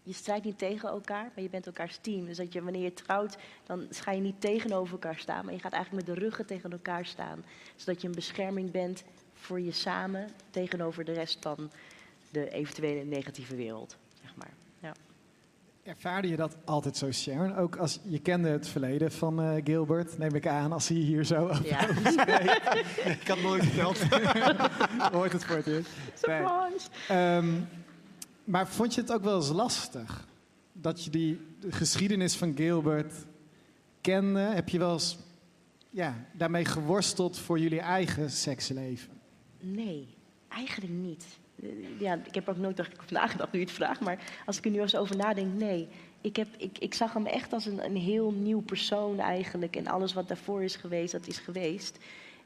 Je 0.03 0.13
strijdt 0.13 0.45
niet 0.45 0.59
tegen 0.59 0.89
elkaar, 0.89 1.31
maar 1.35 1.43
je 1.43 1.49
bent 1.49 1.67
elkaars 1.67 1.99
team. 2.01 2.27
Dus 2.27 2.37
dat 2.37 2.53
je, 2.53 2.63
wanneer 2.63 2.83
je 2.83 2.93
trouwt, 2.93 3.37
dan 3.65 3.87
ga 3.91 4.11
je 4.11 4.21
niet 4.21 4.41
tegenover 4.41 4.93
elkaar 4.93 5.19
staan, 5.19 5.45
maar 5.45 5.55
je 5.55 5.61
gaat 5.61 5.73
eigenlijk 5.73 6.07
met 6.07 6.17
de 6.17 6.23
ruggen 6.23 6.47
tegen 6.47 6.73
elkaar 6.73 7.07
staan. 7.07 7.45
Zodat 7.77 8.01
je 8.01 8.09
een 8.09 8.15
bescherming 8.15 8.71
bent 8.71 9.05
voor 9.33 9.61
je 9.61 9.73
samen 9.73 10.31
tegenover 10.51 11.05
de 11.05 11.13
rest 11.13 11.39
van 11.41 11.71
de 12.31 12.51
eventuele 12.51 13.05
negatieve 13.05 13.57
wereld. 13.57 13.97
Ervaarde 15.87 16.29
je 16.29 16.37
dat 16.37 16.57
altijd 16.65 16.97
zo, 16.97 17.13
Sharon? 17.13 17.57
Ook 17.57 17.77
als 17.77 18.01
je 18.03 18.19
kende 18.19 18.49
het 18.49 18.69
verleden 18.69 19.13
van 19.13 19.41
uh, 19.41 19.63
Gilbert, 19.65 20.19
neem 20.19 20.35
ik 20.35 20.47
aan, 20.47 20.73
als 20.73 20.89
hij 20.89 20.97
hier 20.97 21.25
zo 21.25 21.49
over 21.49 21.67
ja. 21.67 21.89
Ik 23.21 23.29
had 23.29 23.43
nooit 23.43 23.65
verteld. 23.65 23.99
Hoort 25.13 25.33
het 25.33 25.45
voor 25.45 25.57
het 25.57 25.67
eerst. 25.67 26.91
Um, 27.11 27.69
maar 28.45 28.69
vond 28.69 28.95
je 28.95 29.01
het 29.01 29.13
ook 29.13 29.23
wel 29.23 29.37
eens 29.37 29.49
lastig? 29.49 30.27
Dat 30.73 31.05
je 31.05 31.11
die 31.11 31.41
geschiedenis 31.69 32.37
van 32.37 32.57
Gilbert 32.57 33.15
kende? 34.01 34.41
Heb 34.41 34.69
je 34.69 34.79
wel 34.79 34.93
eens 34.93 35.19
ja, 35.91 36.15
daarmee 36.33 36.65
geworsteld 36.65 37.39
voor 37.39 37.59
jullie 37.59 37.81
eigen 37.81 38.31
seksleven? 38.31 39.21
Nee, 39.61 40.15
eigenlijk 40.49 40.93
niet. 40.93 41.25
Eh, 41.63 41.69
ja, 41.99 42.21
ik 42.25 42.35
heb 42.35 42.49
ook 42.49 42.57
nooit 42.57 42.81
over 42.81 42.93
nagedacht 43.09 43.53
nu 43.53 43.59
je 43.59 43.65
het 43.65 43.75
vraagt, 43.75 44.01
maar 44.01 44.19
als 44.47 44.59
ik 44.59 44.65
er 44.65 44.71
nu 44.71 44.81
eens 44.81 44.97
over 44.97 45.17
nadenk, 45.17 45.55
nee. 45.55 45.89
Ik, 46.21 46.37
heb, 46.37 46.49
ik, 46.59 46.79
ik 46.79 46.95
zag 46.95 47.13
hem 47.13 47.27
echt 47.27 47.53
als 47.53 47.67
een, 47.67 47.85
een 47.85 47.97
heel 47.97 48.31
nieuw 48.31 48.61
persoon 48.61 49.19
eigenlijk. 49.19 49.77
En 49.77 49.87
alles 49.87 50.13
wat 50.13 50.29
daarvoor 50.29 50.63
is 50.63 50.77
geweest, 50.77 51.13
dat 51.13 51.27
is 51.27 51.39
geweest. 51.39 51.99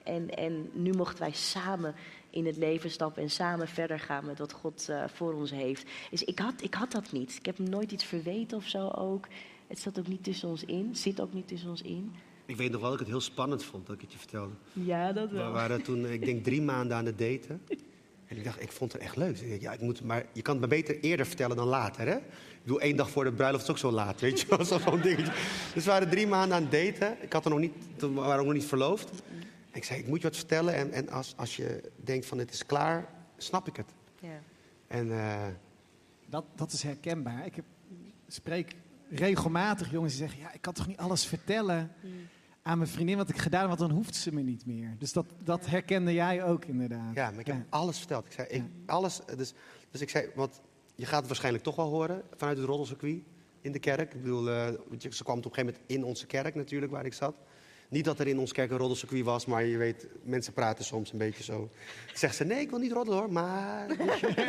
En, 0.03 0.31
en 0.31 0.71
nu 0.73 0.93
mochten 0.93 1.19
wij 1.19 1.33
samen 1.33 1.95
in 2.31 2.47
het 2.47 2.57
leven 2.57 2.91
stappen 2.91 3.23
en 3.23 3.31
samen 3.31 3.69
verder 3.69 3.99
gaan 3.99 4.27
met 4.27 4.39
wat 4.39 4.53
God 4.53 4.87
uh, 4.91 5.05
voor 5.09 5.33
ons 5.33 5.51
heeft. 5.51 5.91
Dus 6.11 6.25
ik 6.25 6.39
had, 6.39 6.63
ik 6.63 6.75
had 6.75 6.93
dat 6.93 7.13
niet. 7.13 7.37
Ik 7.37 7.47
heb 7.47 7.57
hem 7.57 7.69
nooit 7.69 7.93
iets 7.93 8.05
verweten 8.05 8.57
of 8.57 8.69
zo 8.69 8.89
ook. 8.89 9.27
Het 9.67 9.79
zat 9.79 9.99
ook 9.99 10.07
niet 10.07 10.25
tussen 10.25 10.49
ons 10.49 10.65
in, 10.65 10.97
zit 10.97 11.21
ook 11.21 11.33
niet 11.33 11.49
tussen 11.49 11.71
ons 11.71 11.83
in. 11.83 12.13
Ik 12.47 12.57
weet 12.57 12.71
nog 12.71 12.81
wel 12.81 12.91
dat 12.91 13.01
ik 13.01 13.07
het 13.07 13.15
heel 13.15 13.25
spannend 13.25 13.65
vond 13.65 13.87
dat 13.87 13.95
ik 13.95 14.01
het 14.01 14.13
je 14.13 14.19
vertelde. 14.19 14.53
Ja, 14.73 15.13
dat 15.13 15.31
We 15.31 15.37
wel. 15.37 15.53
waren 15.53 15.83
toen, 15.83 16.07
ik 16.07 16.25
denk, 16.25 16.45
drie 16.45 16.63
maanden 16.63 16.97
aan 16.97 17.07
het 17.07 17.19
daten. 17.19 17.63
En 18.31 18.37
ik 18.37 18.45
dacht, 18.45 18.63
ik 18.63 18.73
vond 18.73 18.93
het 18.93 19.03
echt 19.03 19.17
leuk. 19.17 19.39
Ik 19.39 19.49
dacht, 19.51 19.61
ja, 19.61 19.73
ik 19.73 19.81
moet, 19.81 20.03
maar 20.03 20.25
je 20.33 20.43
kan 20.43 20.53
het 20.57 20.61
maar 20.69 20.79
beter 20.79 21.01
eerder 21.01 21.27
vertellen 21.27 21.57
dan 21.57 21.67
later, 21.67 22.07
hè? 22.07 22.17
Ik 22.17 22.63
bedoel, 22.63 22.81
één 22.81 22.97
dag 22.97 23.11
voor 23.11 23.25
de 23.25 23.33
bruiloft 23.33 23.65
is 23.65 23.71
ook 23.71 23.79
zo 23.79 23.91
laat, 23.91 24.21
weet 24.21 24.41
je 24.41 24.47
wel? 24.49 24.65
Zo- 24.71 24.79
Zo'n 24.79 25.01
dingetje. 25.01 25.33
Dus 25.75 25.85
we 25.85 25.91
waren 25.91 26.11
drie 26.11 26.27
maanden 26.27 26.57
aan 26.57 26.63
het 26.63 26.73
daten. 26.73 27.17
Ik 27.23 27.33
had 27.33 27.45
er 27.45 27.51
nog 27.51 27.59
niet, 27.59 27.73
toen 27.97 28.15
waren 28.15 28.33
we 28.35 28.39
ook 28.41 28.45
nog 28.47 28.55
niet 28.55 28.65
verloofd. 28.65 29.11
En 29.71 29.77
ik 29.77 29.85
zei, 29.85 29.99
ik 30.01 30.07
moet 30.07 30.21
je 30.23 30.27
wat 30.29 30.37
vertellen. 30.37 30.75
En, 30.75 30.93
en 30.93 31.09
als, 31.11 31.35
als 31.37 31.57
je 31.57 31.91
denkt 31.97 32.27
van, 32.27 32.39
het 32.39 32.53
is 32.53 32.67
klaar, 32.67 33.07
snap 33.37 33.69
ik 33.69 33.77
het. 33.77 33.87
Ja. 34.21 34.41
En 34.87 35.13
eh, 35.13 35.47
Dat, 36.27 36.45
dat 36.57 36.73
is 36.73 36.83
herkenbaar. 36.83 37.47
Ik 37.47 37.55
heb, 37.57 37.65
spreek 38.29 38.75
regelmatig 39.11 39.91
jongens 39.91 40.17
die 40.17 40.27
zeggen... 40.27 40.41
ja, 40.43 40.53
ik 40.53 40.61
kan 40.63 40.73
toch 40.73 40.87
niet 40.87 40.97
alles 40.99 41.27
vertellen 41.27 41.93
aan 42.63 42.79
mijn 42.79 42.91
vriendin 42.91 43.17
wat 43.17 43.29
ik 43.29 43.39
gedaan 43.39 43.61
heb... 43.69 43.79
want 43.79 43.81
dan 43.91 43.91
hoeft 43.99 44.15
ze 44.15 44.35
me 44.35 44.41
niet 44.43 44.67
meer. 44.67 44.95
Dus 44.99 45.13
dat, 45.13 45.27
dat 45.45 45.67
herkende 45.67 46.13
jij 46.13 46.45
ook 46.45 46.65
inderdaad. 46.65 47.15
ja, 47.15 47.31
maar 47.31 47.41
ik 47.41 47.47
heb 47.47 47.57
Ja. 47.57 47.67
alles 47.69 47.99
verteld. 47.99 48.27
Ik 48.27 48.33
zei, 48.33 48.49
ik, 48.49 48.63
Ja. 48.63 48.93
alles, 48.93 49.21
dus, 49.37 49.53
dus 49.91 50.01
ik 50.01 50.11
zei, 50.11 50.29
want 50.35 50.61
je 50.95 51.07
gaat 51.07 51.19
het 51.19 51.27
waarschijnlijk 51.27 51.65
toch 51.65 51.77
wel 51.77 51.89
horen 51.89 52.23
vanuit 52.37 52.57
het 52.57 52.67
roddelcircuit 52.67 53.23
in 53.61 53.73
de 53.73 53.79
kerk. 53.79 54.15
Ik 54.15 54.23
bedoel, 54.23 54.51
eh, 54.51 54.67
ze 55.11 55.25
kwam 55.25 55.39
op 55.39 55.45
een 55.45 55.51
gegeven 55.51 55.65
moment 55.65 55.79
in 55.87 56.05
onze 56.05 56.27
kerk 56.27 56.55
natuurlijk, 56.55 56.93
waar 56.93 57.05
ik 57.05 57.13
zat. 57.15 57.35
Niet 57.89 58.05
dat 58.05 58.19
er 58.19 58.27
in 58.27 58.39
onze 58.39 58.53
kerk 58.55 58.71
een 58.71 58.77
roddelcircuit 58.77 59.25
was, 59.25 59.47
maar 59.47 59.65
je 59.65 59.77
weet, 59.77 60.07
mensen 60.23 60.53
praten 60.53 60.85
soms 60.85 61.13
een 61.13 61.19
beetje 61.19 61.43
zo. 61.43 61.69
Zegt 62.15 62.37
ze, 62.37 62.45
nee, 62.45 62.61
ik 62.61 62.71
wil 62.71 62.79
niet 62.79 62.93
roddelen 62.93 63.19
hoor, 63.19 63.33
maar... 63.33 63.87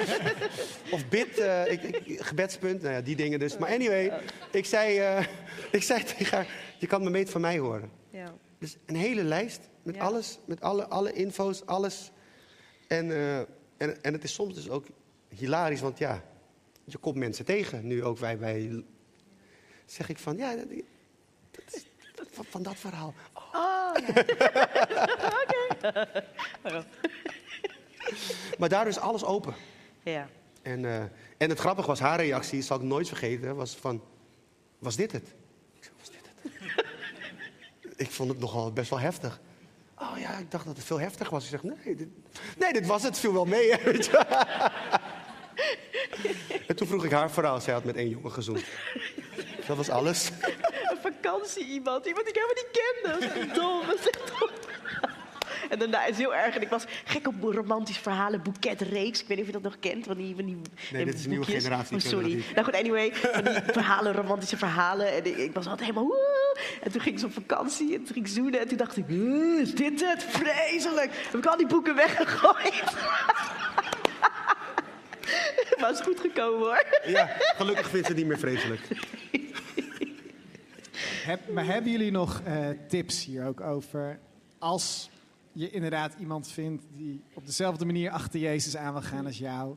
of 0.92 1.08
bid, 1.10 1.38
eh, 1.40 1.72
ik, 1.72 1.82
ik- 1.84 2.22
gebedspunt, 2.22 2.82
nou 2.82 2.94
ja, 2.94 3.02
die 3.02 3.16
dingen 3.16 3.40
dus. 3.40 3.58
Maar 3.58 3.70
anyway, 3.70 4.12
ik 4.52 4.66
zei, 4.66 4.98
eh, 4.98 5.26
ik 5.72 5.84
zei 5.84 6.04
tegen 6.04 6.38
haar, 6.38 6.48
je 6.80 6.88
kan 6.88 7.04
me 7.04 7.10
meet 7.10 7.30
van 7.30 7.42
mij 7.42 7.60
horen. 7.60 7.90
Ja. 8.12 8.34
Dus 8.58 8.78
een 8.86 8.96
hele 8.96 9.24
lijst 9.24 9.62
met 9.84 9.96
Ja. 9.96 10.02
alles, 10.04 10.40
met 10.46 10.62
alle, 10.62 10.88
alle 10.88 11.14
info's, 11.14 11.66
alles. 11.66 12.12
En, 12.88 13.12
eh, 13.12 13.38
en, 13.78 14.04
en 14.04 14.14
het 14.14 14.24
is 14.24 14.34
soms 14.34 14.54
dus 14.54 14.70
ook 14.70 14.86
hilarisch, 15.30 15.82
want 15.82 15.98
ja, 15.98 16.24
je 16.84 16.98
komt 16.98 17.16
mensen 17.16 17.46
tegen. 17.46 17.88
Nu 17.88 18.04
ook 18.04 18.18
wij 18.18 18.38
bij. 18.38 18.84
Zeg 19.86 20.10
ik 20.10 20.18
van, 20.18 20.38
ja, 20.38 20.56
dat, 20.56 20.66
dat 21.52 21.64
is, 21.74 21.86
dat- 22.16 22.28
van, 22.32 22.46
van 22.46 22.64
dat 22.64 22.76
verhaal. 22.76 23.14
Oh, 23.54 23.94
Maar 28.60 28.70
daar 28.70 28.88
is 28.88 28.98
alles 29.00 29.24
open. 29.24 29.54
ja. 30.04 30.28
En, 30.62 30.86
eh, 30.86 31.04
en 31.38 31.50
het 31.50 31.60
grappige 31.60 31.88
was, 31.88 32.00
haar 32.00 32.20
reactie, 32.20 32.62
zal 32.62 32.78
ik 32.78 32.84
nooit 32.84 33.08
vergeten, 33.08 33.56
was 33.56 33.76
van, 33.76 34.04
was 34.80 34.96
dit 34.96 35.12
het? 35.12 35.28
Ik 35.74 35.84
zei, 35.84 35.96
was 36.00 36.10
dit 36.10 36.22
het? 37.82 37.91
Ik 38.02 38.12
vond 38.12 38.30
het 38.30 38.40
nogal 38.40 38.72
best 38.72 38.90
wel 38.90 39.00
heftig. 39.00 39.40
Oh 39.98 40.18
ja, 40.18 40.38
ik 40.38 40.52
dacht 40.52 40.66
dat 40.66 40.76
het 40.78 40.86
veel 40.86 41.00
heftiger 41.00 41.32
was. 41.32 41.44
Ik 41.44 41.50
zeg, 41.50 41.64
nee, 41.64 41.96
dit, 41.96 42.08
nee, 42.58 42.74
dit 42.74 42.88
was 42.88 43.04
het, 43.04 43.20
viel 43.20 43.34
wel 43.34 43.46
mee. 43.46 43.72
hè, 43.72 43.84
weet 43.92 44.06
je. 44.06 44.18
en 46.68 46.76
toen 46.76 46.88
vroeg 46.88 47.06
ik 47.06 47.12
haar 47.12 47.32
verhaal, 47.32 47.62
zij 47.62 47.74
had 47.74 47.84
met 47.84 47.96
één 47.96 48.10
jongen 48.10 48.32
gezoend. 48.32 48.64
Dat 49.68 49.78
was 49.78 49.90
alles. 49.90 50.32
Een 50.90 51.14
vakantie 51.14 51.66
iemand, 51.66 52.06
iemand 52.06 52.26
die 52.26 52.34
ik 52.34 52.42
helemaal 52.42 52.64
niet 52.64 52.72
kende. 52.72 53.26
Dat 53.26 53.48
is 53.48 53.56
dom, 53.56 53.86
dat 53.88 53.96
is 53.96 54.12
dom. 54.40 54.50
En 55.70 55.80
daarna 55.80 56.06
is 56.06 56.18
heel 56.18 56.36
erg. 56.36 56.56
En 56.56 56.62
ik 56.62 56.70
was 56.70 56.86
gek 57.06 57.28
op 57.28 57.36
romantisch 57.42 57.98
verhalen, 57.98 58.42
boeketreeks. 58.42 59.22
Ik 59.22 59.28
weet 59.28 59.38
niet 59.38 59.48
of 59.48 59.54
je 59.54 59.62
dat 59.62 59.72
nog 59.72 59.80
kent. 59.80 60.06
Van 60.06 60.18
die, 60.18 60.36
van 60.36 60.46
die 60.46 60.62
Nee, 60.92 61.06
dit 61.06 61.14
is 61.14 61.24
een 61.24 61.30
nieuwe 61.30 61.46
generatie, 61.46 61.96
Oh, 61.96 62.02
sorry. 62.02 62.44
Nou 62.54 62.66
goed, 62.66 62.76
anyway. 62.76 63.16
Van 63.16 63.44
die 63.44 63.54
verhalen, 63.54 64.14
romantische 64.14 64.58
verhalen. 64.58 65.12
En 65.12 65.26
ik, 65.26 65.38
ik 65.38 65.54
was 65.54 65.68
altijd 65.68 65.90
helemaal... 65.90 66.08
woe. 66.08 66.31
En 66.82 66.92
toen 66.92 67.02
ging 67.02 67.20
ze 67.20 67.26
op 67.26 67.34
vakantie 67.34 67.94
en 67.96 68.04
toen 68.04 68.14
ging 68.14 68.26
ik 68.26 68.32
zoenen. 68.32 68.60
En 68.60 68.68
toen 68.68 68.78
dacht 68.78 68.98
ik, 68.98 69.06
"Oeh, 69.10 69.62
is 69.62 69.76
dit 69.76 70.06
het? 70.06 70.24
Vreselijk. 70.24 71.12
Heb 71.14 71.36
ik 71.36 71.46
al 71.46 71.58
die 71.58 71.68
boeken 71.68 71.96
weggegooid. 71.96 72.84
maar 75.80 75.90
het 75.90 76.00
is 76.00 76.06
goed 76.06 76.20
gekomen 76.20 76.60
hoor. 76.60 76.86
Ja, 77.06 77.30
gelukkig 77.56 77.90
vindt 77.90 78.06
ze 78.06 78.12
het 78.12 78.22
niet 78.22 78.28
meer 78.28 78.40
vreselijk. 78.40 78.82
Heb, 81.26 81.50
maar 81.50 81.66
hebben 81.66 81.92
jullie 81.92 82.12
nog 82.12 82.42
eh, 82.46 82.70
tips 82.88 83.26
hier 83.26 83.46
ook 83.46 83.62
over... 83.62 84.20
als 84.60 85.10
je 85.52 85.70
inderdaad 85.70 86.16
iemand 86.20 86.48
vindt 86.48 86.84
die 86.96 87.24
op 87.34 87.46
dezelfde 87.46 87.86
manier 87.86 88.12
achter 88.12 88.40
Jezus 88.40 88.78
aan 88.78 88.94
wil 88.94 89.02
gaan 89.02 89.26
als 89.26 89.38
jou... 89.38 89.76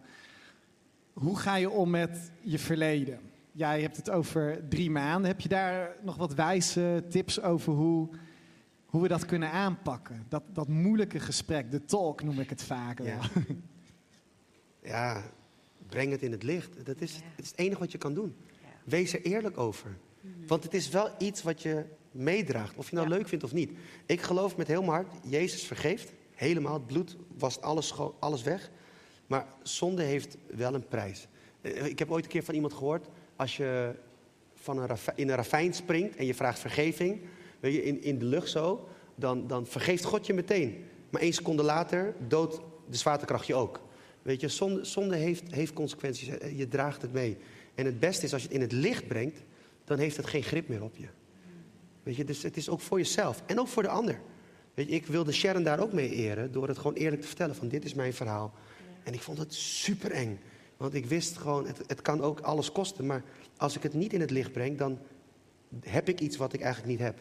hoe 1.12 1.38
ga 1.38 1.56
je 1.56 1.70
om 1.70 1.90
met 1.90 2.30
je 2.40 2.58
verleden? 2.58 3.20
Jij 3.56 3.80
hebt 3.80 3.96
het 3.96 4.10
over 4.10 4.68
drie 4.68 4.90
maanden. 4.90 5.30
Heb 5.30 5.40
je 5.40 5.48
daar 5.48 5.96
nog 6.02 6.16
wat 6.16 6.34
wijze 6.34 7.04
tips 7.08 7.40
over 7.42 7.72
hoe, 7.72 8.08
hoe 8.86 9.02
we 9.02 9.08
dat 9.08 9.26
kunnen 9.26 9.50
aanpakken? 9.50 10.26
Dat, 10.28 10.42
dat 10.52 10.68
moeilijke 10.68 11.20
gesprek, 11.20 11.70
de 11.70 11.84
talk 11.84 12.22
noem 12.22 12.40
ik 12.40 12.50
het 12.50 12.62
vaak 12.62 12.98
wel. 12.98 13.06
Ja. 13.06 13.20
Ja, 14.82 15.22
breng 15.88 16.10
het 16.10 16.22
in 16.22 16.32
het 16.32 16.42
licht. 16.42 16.86
Dat 16.86 17.00
is, 17.00 17.14
het 17.14 17.44
is 17.44 17.50
het 17.50 17.58
enige 17.58 17.78
wat 17.80 17.92
je 17.92 17.98
kan 17.98 18.14
doen. 18.14 18.36
Wees 18.84 19.12
er 19.14 19.22
eerlijk 19.22 19.58
over. 19.58 19.96
Want 20.46 20.62
het 20.64 20.74
is 20.74 20.88
wel 20.88 21.08
iets 21.18 21.42
wat 21.42 21.62
je 21.62 21.84
meedraagt, 22.10 22.76
of 22.76 22.90
je 22.90 22.96
nou 22.96 23.08
Ja. 23.08 23.14
leuk 23.16 23.28
vindt 23.28 23.44
of 23.44 23.52
niet. 23.52 23.72
Ik 24.06 24.20
geloof 24.20 24.56
met 24.56 24.66
heel 24.66 24.80
mijn 24.82 24.92
hart, 24.92 25.12
Jezus 25.28 25.62
vergeeft. 25.66 26.12
Helemaal, 26.34 26.72
het 26.74 26.86
bloed 26.86 27.16
was 27.38 27.60
alles, 27.60 27.94
alles 28.20 28.42
weg. 28.42 28.70
Maar 29.26 29.46
zonde 29.62 30.02
heeft 30.02 30.36
wel 30.54 30.74
een 30.74 30.88
prijs. 30.88 31.26
Eh, 31.60 31.86
Ik 31.86 31.98
heb 31.98 32.10
ooit 32.10 32.24
een 32.24 32.30
keer 32.30 32.44
van 32.44 32.54
iemand 32.54 32.72
gehoord, 32.72 33.08
als 33.36 33.56
je 33.56 33.94
van 34.54 34.78
een 34.78 34.86
raf- 34.86 35.12
in 35.14 35.28
een 35.28 35.36
ravijn 35.36 35.74
springt 35.74 36.16
en 36.16 36.26
je 36.26 36.34
vraagt 36.34 36.58
vergeving, 36.58 37.20
weet 37.60 37.74
je, 37.74 37.82
in, 37.82 38.02
in 38.02 38.18
de 38.18 38.24
lucht 38.24 38.50
zo, 38.50 38.88
dan, 39.14 39.46
dan 39.46 39.66
vergeeft 39.66 40.04
God 40.04 40.26
je 40.26 40.34
meteen. 40.34 40.84
Maar 41.10 41.20
één 41.20 41.32
seconde 41.32 41.62
later 41.62 42.14
doodt 42.28 42.60
de 42.90 42.96
zwaartekracht 42.96 43.46
je 43.46 43.54
ook. 43.54 43.80
Weet 44.22 44.40
je, 44.40 44.48
zonde, 44.48 44.84
zonde 44.84 45.16
heeft, 45.16 45.54
heeft 45.54 45.72
consequenties. 45.72 46.30
Je 46.56 46.68
draagt 46.68 47.02
het 47.02 47.12
mee. 47.12 47.36
En 47.74 47.84
het 47.84 48.00
beste 48.00 48.24
is 48.24 48.32
als 48.32 48.42
je 48.42 48.48
het 48.48 48.56
in 48.56 48.62
het 48.62 48.72
licht 48.72 49.06
brengt, 49.06 49.42
dan 49.84 49.98
heeft 49.98 50.16
het 50.16 50.26
geen 50.26 50.42
grip 50.42 50.68
meer 50.68 50.82
op 50.82 50.96
je. 50.96 51.06
Weet 52.02 52.16
je, 52.16 52.24
dus 52.24 52.42
het 52.42 52.56
is 52.56 52.68
ook 52.68 52.80
voor 52.80 52.98
jezelf 52.98 53.42
en 53.46 53.60
ook 53.60 53.68
voor 53.68 53.82
de 53.82 53.88
ander. 53.88 54.20
Weet 54.74 54.88
je, 54.88 54.94
ik 54.94 55.06
wilde 55.06 55.32
Sharon 55.32 55.62
daar 55.62 55.80
ook 55.80 55.92
mee 55.92 56.10
eren 56.10 56.52
door 56.52 56.68
het 56.68 56.78
gewoon 56.78 56.94
eerlijk 56.94 57.20
te 57.20 57.26
vertellen 57.26 57.54
van 57.54 57.68
dit 57.68 57.84
is 57.84 57.94
mijn 57.94 58.12
verhaal. 58.12 58.54
En 59.02 59.12
ik 59.12 59.20
vond 59.20 59.38
het 59.38 59.54
super 59.54 60.10
eng. 60.10 60.40
Want 60.76 60.94
ik 60.94 61.06
wist 61.06 61.36
gewoon, 61.36 61.66
het, 61.66 61.78
het 61.86 62.02
kan 62.02 62.20
ook 62.20 62.40
alles 62.40 62.72
kosten. 62.72 63.06
Maar 63.06 63.22
als 63.56 63.76
ik 63.76 63.82
het 63.82 63.94
niet 63.94 64.12
in 64.12 64.20
het 64.20 64.30
licht 64.30 64.52
breng, 64.52 64.78
dan 64.78 64.98
heb 65.80 66.08
ik 66.08 66.20
iets 66.20 66.36
wat 66.36 66.52
ik 66.52 66.60
eigenlijk 66.60 66.92
niet 66.92 67.00
heb. 67.00 67.20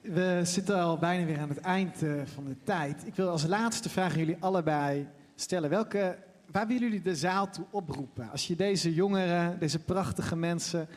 We 0.00 0.40
zitten 0.44 0.80
al 0.80 0.98
bijna 0.98 1.26
weer 1.26 1.38
aan 1.38 1.48
het 1.48 1.58
eind 1.58 2.02
eh, 2.02 2.22
van 2.24 2.44
de 2.44 2.56
tijd. 2.62 3.06
Ik 3.06 3.14
wil 3.14 3.28
als 3.28 3.46
laatste 3.46 3.88
vraag 3.88 4.12
aan 4.12 4.18
jullie 4.18 4.36
allebei 4.40 5.08
stellen. 5.34 5.70
Welke, 5.70 6.18
waar 6.50 6.66
willen 6.66 6.82
jullie 6.82 7.02
de 7.02 7.16
zaal 7.16 7.50
toe 7.50 7.64
oproepen? 7.70 8.30
Als 8.30 8.46
je 8.46 8.56
deze 8.56 8.94
jongeren, 8.94 9.58
deze 9.58 9.78
prachtige 9.78 10.36
mensen 10.36 10.88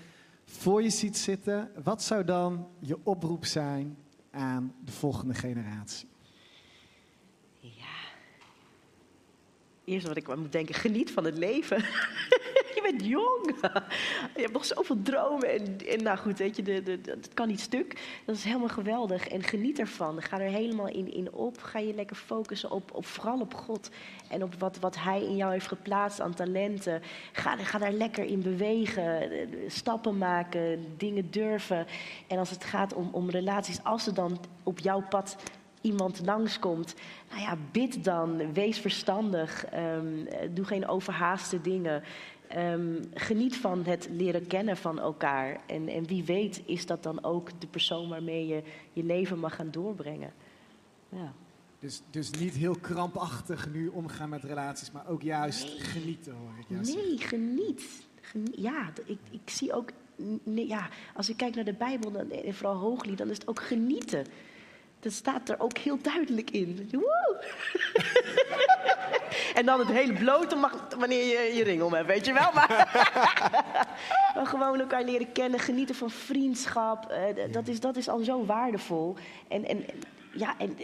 voor 0.46 0.84
je 0.84 0.90
ziet 0.90 1.18
zitten, 1.18 1.72
wat 1.84 2.04
zou 2.04 2.24
dan 2.24 2.68
je 2.80 2.98
oproep 3.04 3.46
zijn 3.46 3.98
aan 4.32 4.74
de 4.86 4.92
volgende 4.92 5.34
generatie? 5.34 6.11
Eerst 9.92 10.08
wat 10.08 10.18
ik 10.18 10.36
moet 10.36 10.52
denken, 10.52 10.76
geniet 10.76 11.12
van 11.12 11.26
het 11.26 11.38
leven. 11.38 11.78
je 12.76 12.80
bent 12.82 13.06
jong. 13.06 13.56
je 14.36 14.42
hebt 14.42 14.52
nog 14.52 14.66
zoveel 14.66 15.02
dromen. 15.04 15.50
En, 15.50 15.88
en 15.88 16.04
nou 16.04 16.18
goed, 16.18 16.38
weet 16.38 16.56
je, 16.56 16.64
de, 16.64 16.84
de, 16.84 17.00
het 17.04 17.34
kan 17.34 17.48
niet 17.48 17.60
stuk. 17.60 18.00
Dat 18.26 18.36
is 18.36 18.44
helemaal 18.44 18.68
geweldig. 18.68 19.28
En 19.28 19.44
geniet 19.44 19.80
ervan. 19.80 20.22
Ga 20.22 20.40
er 20.40 20.50
helemaal 20.50 20.88
in, 20.88 21.14
in 21.14 21.32
op. 21.32 21.62
Ga 21.62 21.80
je 21.80 21.94
lekker 21.94 22.16
focussen 22.16 22.72
op, 22.72 22.92
op 22.94 23.06
vooral 23.06 23.40
op 23.40 23.54
God. 23.54 23.90
En 24.30 24.44
op 24.44 24.54
wat, 24.60 24.80
wat 24.80 24.96
Hij 24.96 25.22
in 25.22 25.36
jou 25.36 25.52
heeft 25.52 25.68
geplaatst 25.68 26.22
aan 26.22 26.34
talenten. 26.34 27.02
Ga, 27.32 27.58
ga 27.58 27.78
daar 27.78 27.92
lekker 27.92 28.24
in 28.24 28.42
bewegen. 28.42 29.30
Stappen 29.68 30.18
maken. 30.18 30.86
Dingen 30.98 31.32
durven. 31.32 31.86
En 32.28 32.38
als 32.38 32.50
het 32.50 32.64
gaat 32.64 32.94
om, 32.94 33.10
om 33.12 33.30
relaties, 33.30 33.84
als 33.84 34.04
ze 34.04 34.14
dan 34.14 34.40
op 34.64 34.80
jouw 34.80 35.04
pad 35.10 35.36
iemand 35.82 36.22
langskomt, 36.26 36.96
nou 37.30 37.42
ja, 37.42 37.58
bid 37.72 38.04
dan, 38.04 38.54
wees 38.54 38.80
verstandig, 38.80 39.66
ehm, 39.66 40.26
eh, 40.26 40.50
doe 40.52 40.66
geen 40.66 40.88
overhaaste 40.88 41.62
dingen. 41.62 42.04
Ehm, 42.48 43.04
geniet 43.14 43.58
van 43.58 43.86
het 43.86 44.08
leren 44.12 44.48
kennen 44.48 44.78
van 44.78 45.00
elkaar. 45.00 45.62
En, 45.68 45.88
en 45.88 46.06
wie 46.06 46.24
weet 46.24 46.62
is 46.66 46.86
dat 46.86 47.04
dan 47.04 47.24
ook 47.24 47.50
de 47.60 47.68
persoon 47.68 48.10
waarmee 48.10 48.48
je 48.48 48.64
je 48.94 49.04
leven 49.04 49.40
mag 49.40 49.56
gaan 49.56 49.72
doorbrengen. 49.72 50.34
Ja. 51.10 51.34
Dus, 51.80 52.02
dus 52.10 52.32
niet 52.32 52.54
heel 52.54 52.76
krampachtig 52.76 53.72
nu 53.72 53.88
omgaan 53.88 54.30
met 54.30 54.44
relaties, 54.44 54.92
maar 54.92 55.08
ook 55.08 55.22
juist 55.22 55.84
genieten 55.84 56.34
hoor 56.34 56.52
ik 56.60 56.86
zeggen. 56.86 57.08
Nee, 57.08 57.18
geniet. 57.18 57.84
Genie- 58.22 58.62
ja, 58.62 58.92
ik, 59.06 59.20
ik 59.30 59.50
zie 59.50 59.74
ook, 59.74 59.90
nee, 60.44 60.68
ja, 60.68 60.90
als 61.16 61.30
ik 61.30 61.38
kijk 61.38 61.56
naar 61.56 61.64
de 61.64 61.74
Bijbel, 61.74 62.12
dan, 62.12 62.32
en 62.32 62.54
vooral 62.54 62.76
Hooglied, 62.76 63.18
dan 63.18 63.30
is 63.30 63.38
het 63.38 63.48
ook 63.48 63.62
genieten. 63.62 64.26
Dat 65.02 65.12
staat 65.12 65.50
er 65.50 65.60
ook 65.60 65.78
heel 65.78 65.98
duidelijk 66.02 66.52
in. 66.52 66.90
Woe! 66.92 67.44
en 69.60 69.66
dan 69.66 69.80
het 69.80 69.88
hele 69.88 70.14
blote 70.14 70.56
mag 70.56 70.88
wanneer 70.98 71.26
je 71.26 71.56
je 71.56 71.64
ring 71.64 71.82
om 71.82 71.94
hebt, 71.94 72.08
weet 72.08 72.26
je 72.26 72.34
wel. 72.34 72.50
Maar, 74.34 74.48
gewoon 74.48 74.80
elkaar 74.80 75.04
leren 75.04 75.32
kennen, 75.32 75.60
genieten 75.60 75.96
van 75.96 76.10
vriendschap. 76.10 77.06
eh, 77.06 77.54
dat, 77.54 77.68
is, 77.68 77.80
dat 77.80 77.98
is 77.98 78.10
al 78.10 78.20
zo 78.20 78.46
waardevol. 78.46 79.16
En, 79.48 79.66
en, 79.66 79.86
ja, 80.32 80.56
en, 80.58 80.78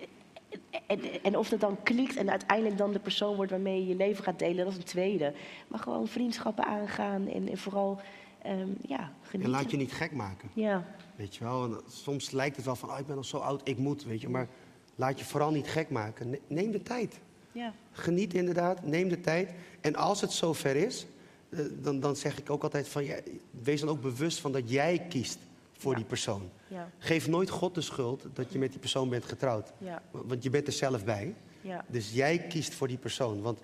en, 0.88 1.02
en 1.24 1.38
of 1.38 1.50
dat 1.50 1.60
dan 1.60 1.84
klikt 1.84 2.16
en 2.16 2.30
uiteindelijk 2.30 2.78
dan 2.78 2.92
de 2.92 3.00
persoon 3.00 3.36
wordt 3.36 3.52
waarmee 3.52 3.80
je 3.80 3.88
je 3.88 3.96
leven 3.96 4.24
gaat 4.24 4.40
delen, 4.40 4.64
dat 4.64 4.74
is 4.74 4.80
een 4.80 4.84
tweede. 4.84 5.34
Maar 5.68 5.80
gewoon 5.80 6.08
vriendschappen 6.08 6.66
aangaan 6.66 7.28
en 7.28 7.58
vooral 7.58 8.00
ehm, 8.48 8.70
ja, 8.88 9.12
En 9.32 9.50
laat 9.50 9.72
je 9.72 9.78
niet 9.78 9.92
gek 9.92 10.12
maken. 10.12 10.50
Ja, 10.54 10.86
Weet 11.16 11.36
je 11.36 11.44
wel, 11.44 11.64
en 11.64 11.82
soms 11.90 12.32
lijkt 12.32 12.56
het 12.56 12.66
wel 12.66 12.76
van, 12.76 12.90
oh, 12.90 13.00
ik 13.00 13.06
ben 13.08 13.18
al 13.18 13.24
zo 13.24 13.38
oud, 13.38 13.62
ik 13.68 13.78
moet, 13.78 14.04
weet 14.04 14.22
je. 14.22 14.30
Maar 14.30 14.48
laat 14.96 15.20
je 15.20 15.26
vooral 15.26 15.52
niet 15.52 15.68
gek 15.68 15.90
maken. 15.90 16.30
Ne- 16.30 16.40
Neem 16.48 16.72
de 16.72 16.82
tijd. 16.84 17.20
ja, 17.52 17.74
Geniet 17.92 18.34
inderdaad, 18.34 18.86
neem 18.86 19.10
de 19.10 19.20
tijd. 19.22 19.52
En 19.82 19.96
als 19.96 20.22
het 20.22 20.32
zover 20.32 20.76
is, 20.76 21.06
eh, 21.50 21.60
dan, 21.82 22.00
dan 22.00 22.16
zeg 22.16 22.38
ik 22.40 22.50
ook 22.50 22.64
altijd 22.64 22.88
van, 22.88 23.06
ja, 23.06 23.16
wees 23.64 23.80
dan 23.80 23.90
ook 23.90 24.02
bewust 24.02 24.40
van 24.40 24.52
dat 24.52 24.70
jij 24.70 25.06
kiest 25.10 25.38
voor 25.78 25.92
Ja. 25.92 25.98
die 25.98 26.06
persoon. 26.08 26.50
ja, 26.68 26.90
Geef 26.98 27.28
nooit 27.28 27.50
God 27.50 27.76
de 27.76 27.82
schuld 27.82 28.26
dat 28.34 28.52
je 28.52 28.60
met 28.60 28.70
die 28.72 28.80
persoon 28.80 29.10
bent 29.10 29.26
getrouwd. 29.26 29.74
ja, 29.78 30.02
Want 30.12 30.44
je 30.44 30.50
bent 30.50 30.68
er 30.68 30.74
zelf 30.74 31.06
bij. 31.06 31.36
ja. 31.62 31.86
Dus 31.88 32.12
jij 32.14 32.38
kiest 32.40 32.74
voor 32.74 32.88
die 32.88 32.98
persoon. 32.98 33.42
Want 33.42 33.60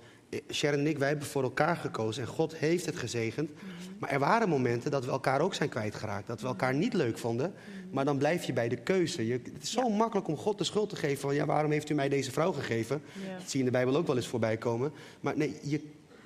Sharon 0.52 0.80
en 0.80 0.88
ik, 0.88 0.98
wij 0.98 1.08
hebben 1.08 1.28
voor 1.28 1.44
elkaar 1.44 1.76
gekozen 1.76 2.24
en 2.24 2.30
God 2.30 2.56
heeft 2.56 2.86
het 2.86 2.96
gezegend. 2.96 3.50
Maar 4.00 4.10
er 4.12 4.20
waren 4.20 4.50
momenten 4.50 4.92
dat 4.92 5.06
we 5.06 5.12
elkaar 5.12 5.42
ook 5.42 5.54
zijn 5.54 5.70
kwijtgeraakt. 5.70 6.28
Dat 6.28 6.42
we 6.42 6.48
elkaar 6.48 6.74
niet 6.74 6.94
leuk 6.94 7.18
vonden. 7.18 7.54
Maar 7.92 8.06
dan 8.06 8.18
blijf 8.18 8.44
je 8.44 8.54
bij 8.54 8.70
de 8.70 8.76
keuze. 8.76 9.28
Je, 9.28 9.34
het 9.54 9.64
is 9.64 9.72
zo 9.72 9.90
makkelijk 9.90 10.28
om 10.28 10.38
God 10.38 10.58
de 10.58 10.64
schuld 10.64 10.90
te 10.90 10.96
geven 10.96 11.18
van... 11.18 11.36
ja, 11.36 11.46
waarom 11.46 11.72
heeft 11.72 11.90
u 11.90 11.94
mij 11.94 12.10
deze 12.10 12.32
vrouw 12.32 12.52
gegeven? 12.52 13.02
Ja. 13.28 13.38
Dat 13.38 13.50
zie 13.50 13.60
je 13.60 13.66
in 13.66 13.66
de 13.66 13.78
Bijbel 13.78 13.96
ook 13.96 14.08
wel 14.08 14.16
eens 14.16 14.28
voorbij 14.28 14.58
komen. 14.58 14.92
Maar 15.20 15.38
nee, 15.38 15.56
je 15.62 15.82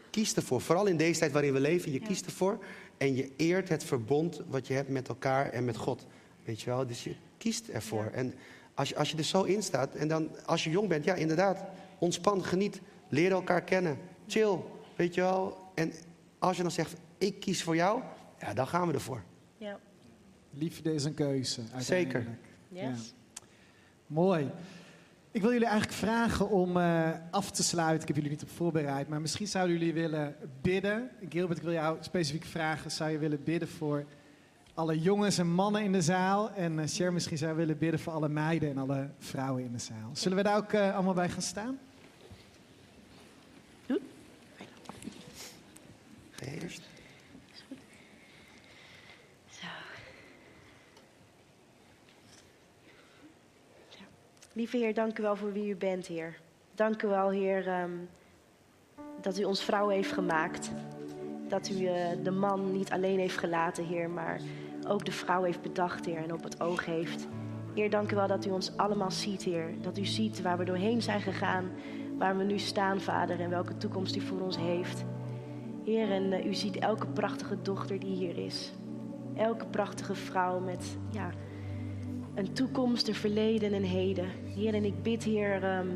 kiest 0.10 0.38
ervoor. 0.38 0.62
Vooral 0.62 0.86
in 0.86 0.97
deze 0.97 1.20
tijd 1.20 1.32
waarin 1.32 1.53
we 1.53 1.60
leven. 1.60 1.91
Je 1.91 1.99
Ja. 1.99 2.08
kiest 2.08 2.26
ervoor. 2.26 2.60
En 2.97 3.16
je 3.16 3.30
eert 3.36 3.70
het 3.70 3.84
verbond 3.84 4.41
wat 4.47 4.68
je 4.68 4.74
hebt 4.74 4.89
met 4.89 5.08
elkaar 5.08 5.49
en 5.49 5.66
met 5.66 5.78
God. 5.78 6.05
Weet 6.43 6.62
je 6.62 6.70
wel? 6.70 6.88
Dus 6.88 7.03
je 7.03 7.16
kiest 7.38 7.68
ervoor. 7.68 8.10
En 8.14 8.34
als 8.74 8.89
je, 8.89 8.95
als 8.95 9.12
je 9.12 9.18
er 9.18 9.24
zo 9.24 9.43
in 9.43 9.64
staat... 9.64 9.95
en 9.95 10.08
dan 10.08 10.30
als 10.45 10.64
je 10.64 10.70
jong 10.70 10.88
bent, 10.88 11.03
ja, 11.03 11.14
inderdaad... 11.14 11.64
ontspan, 11.99 12.43
geniet, 12.43 12.82
leer 13.10 13.32
elkaar 13.32 13.62
kennen. 13.62 13.97
Chill, 14.28 14.58
weet 14.95 15.14
je 15.14 15.22
wel? 15.22 15.72
En 15.76 15.93
als 16.39 16.55
je 16.55 16.62
dan 16.62 16.72
zegt, 16.72 16.95
ik 17.18 17.39
kies 17.39 17.64
voor 17.64 17.76
jou... 17.76 18.01
ja, 18.39 18.53
dan 18.53 18.68
gaan 18.68 18.88
we 18.88 18.93
ervoor. 18.93 19.24
ja. 19.58 19.80
Liefde 20.49 20.93
is 20.93 21.03
een 21.03 21.14
keuze. 21.14 21.62
uiteindelijk. 21.74 22.28
Yes. 22.70 23.14
Mooi. 24.08 24.51
Ik 25.32 25.41
wil 25.41 25.51
jullie 25.51 25.68
eigenlijk 25.68 25.97
vragen 25.97 26.49
om 26.49 26.78
eh, 26.78 27.10
af 27.32 27.51
te 27.51 27.64
sluiten. 27.64 28.01
Ik 28.01 28.08
heb 28.08 28.16
jullie 28.16 28.32
niet 28.32 28.43
op 28.43 28.49
voorbereid, 28.49 29.08
maar 29.08 29.22
misschien 29.22 29.47
zouden 29.47 29.78
jullie 29.78 29.93
willen 29.93 30.36
bidden. 30.62 31.10
Gilbert, 31.30 31.58
ik 31.58 31.64
wil 31.64 31.74
jou 31.74 31.97
specifiek 32.01 32.43
vragen: 32.45 32.91
zou 32.91 33.10
je 33.12 33.18
willen 33.18 33.43
bidden 33.43 33.68
voor 33.68 34.05
alle 34.74 34.99
jongens 34.99 35.38
en 35.38 35.47
mannen 35.51 35.84
in 35.84 35.91
de 35.91 36.01
zaal? 36.01 36.51
En 36.51 36.78
uh, 36.78 36.86
Cher, 36.86 37.14
misschien 37.14 37.38
zou 37.38 37.51
je 37.51 37.58
willen 37.58 37.78
bidden 37.78 37.99
voor 37.99 38.14
alle 38.14 38.30
meiden 38.30 38.70
en 38.70 38.78
alle 38.78 39.10
vrouwen 39.20 39.64
in 39.64 39.72
de 39.72 39.80
zaal. 39.80 40.10
Zullen 40.14 40.38
we 40.38 40.43
daar 40.43 40.58
ook 40.58 40.74
eh, 40.74 40.93
allemaal 40.95 41.14
bij 41.14 41.30
gaan 41.30 41.41
staan? 41.41 41.80
Ga 46.32 46.45
jij 46.45 46.60
eerst? 46.62 46.82
Zo. 49.49 49.66
Ja. 53.89 54.05
Lieve 54.58 54.78
Heer, 54.78 54.93
dank 54.93 55.20
u 55.20 55.22
wel 55.22 55.36
voor 55.36 55.53
wie 55.53 55.70
u 55.70 55.76
bent, 55.76 56.08
Heer. 56.08 56.38
Dank 56.76 57.01
u 57.03 57.08
wel, 57.08 57.30
Heer, 57.30 57.68
ehm, 57.68 57.91
dat 59.22 59.39
u 59.39 59.43
ons 59.43 59.64
vrouw 59.64 59.88
heeft 59.88 60.12
gemaakt. 60.12 60.72
Dat 61.47 61.70
u 61.70 61.86
eh, 61.86 62.08
de 62.24 62.32
man 62.32 62.72
niet 62.72 62.91
alleen 62.91 63.20
heeft 63.20 63.38
gelaten, 63.38 63.86
Heer, 63.86 64.10
maar 64.10 64.41
ook 64.88 65.05
de 65.05 65.12
vrouw 65.12 65.43
heeft 65.43 65.62
bedacht, 65.62 66.05
Heer, 66.05 66.24
en 66.24 66.34
op 66.34 66.43
het 66.43 66.62
oog 66.62 66.86
heeft. 66.86 67.28
Heer, 67.74 67.89
dank 67.89 68.12
u 68.12 68.16
wel 68.16 68.28
dat 68.28 68.45
u 68.45 68.49
ons 68.49 68.78
allemaal 68.78 69.12
ziet, 69.12 69.43
Heer. 69.43 69.74
Dat 69.82 69.97
u 69.97 70.05
ziet 70.05 70.41
waar 70.41 70.58
we 70.58 70.66
doorheen 70.66 71.01
zijn 71.01 71.22
gegaan, 71.22 71.72
waar 72.18 72.38
we 72.38 72.43
nu 72.43 72.60
staan, 72.60 73.01
Vader, 73.01 73.39
en 73.39 73.49
welke 73.49 73.78
toekomst 73.78 74.16
u 74.16 74.20
voor 74.20 74.41
ons 74.41 74.58
heeft. 74.58 75.03
Heer, 75.86 76.12
en 76.12 76.34
eh, 76.34 76.45
u 76.45 76.53
ziet 76.53 76.78
elke 76.78 77.08
prachtige 77.08 77.62
dochter 77.62 77.99
die 77.99 78.16
hier 78.16 78.38
is. 78.38 78.74
Elke 79.36 79.66
prachtige 79.66 80.16
vrouw 80.16 80.60
met 80.60 80.97
ja, 81.12 81.30
een 82.38 82.54
toekomst, 82.54 83.08
een 83.08 83.16
verleden 83.16 83.68
en 83.68 83.76
een 83.76 83.90
heden. 83.90 84.30
Heer, 84.56 84.74
en 84.74 84.86
ik 84.86 85.04
bid, 85.04 85.24
Heer, 85.24 85.64
ehm, 85.64 85.88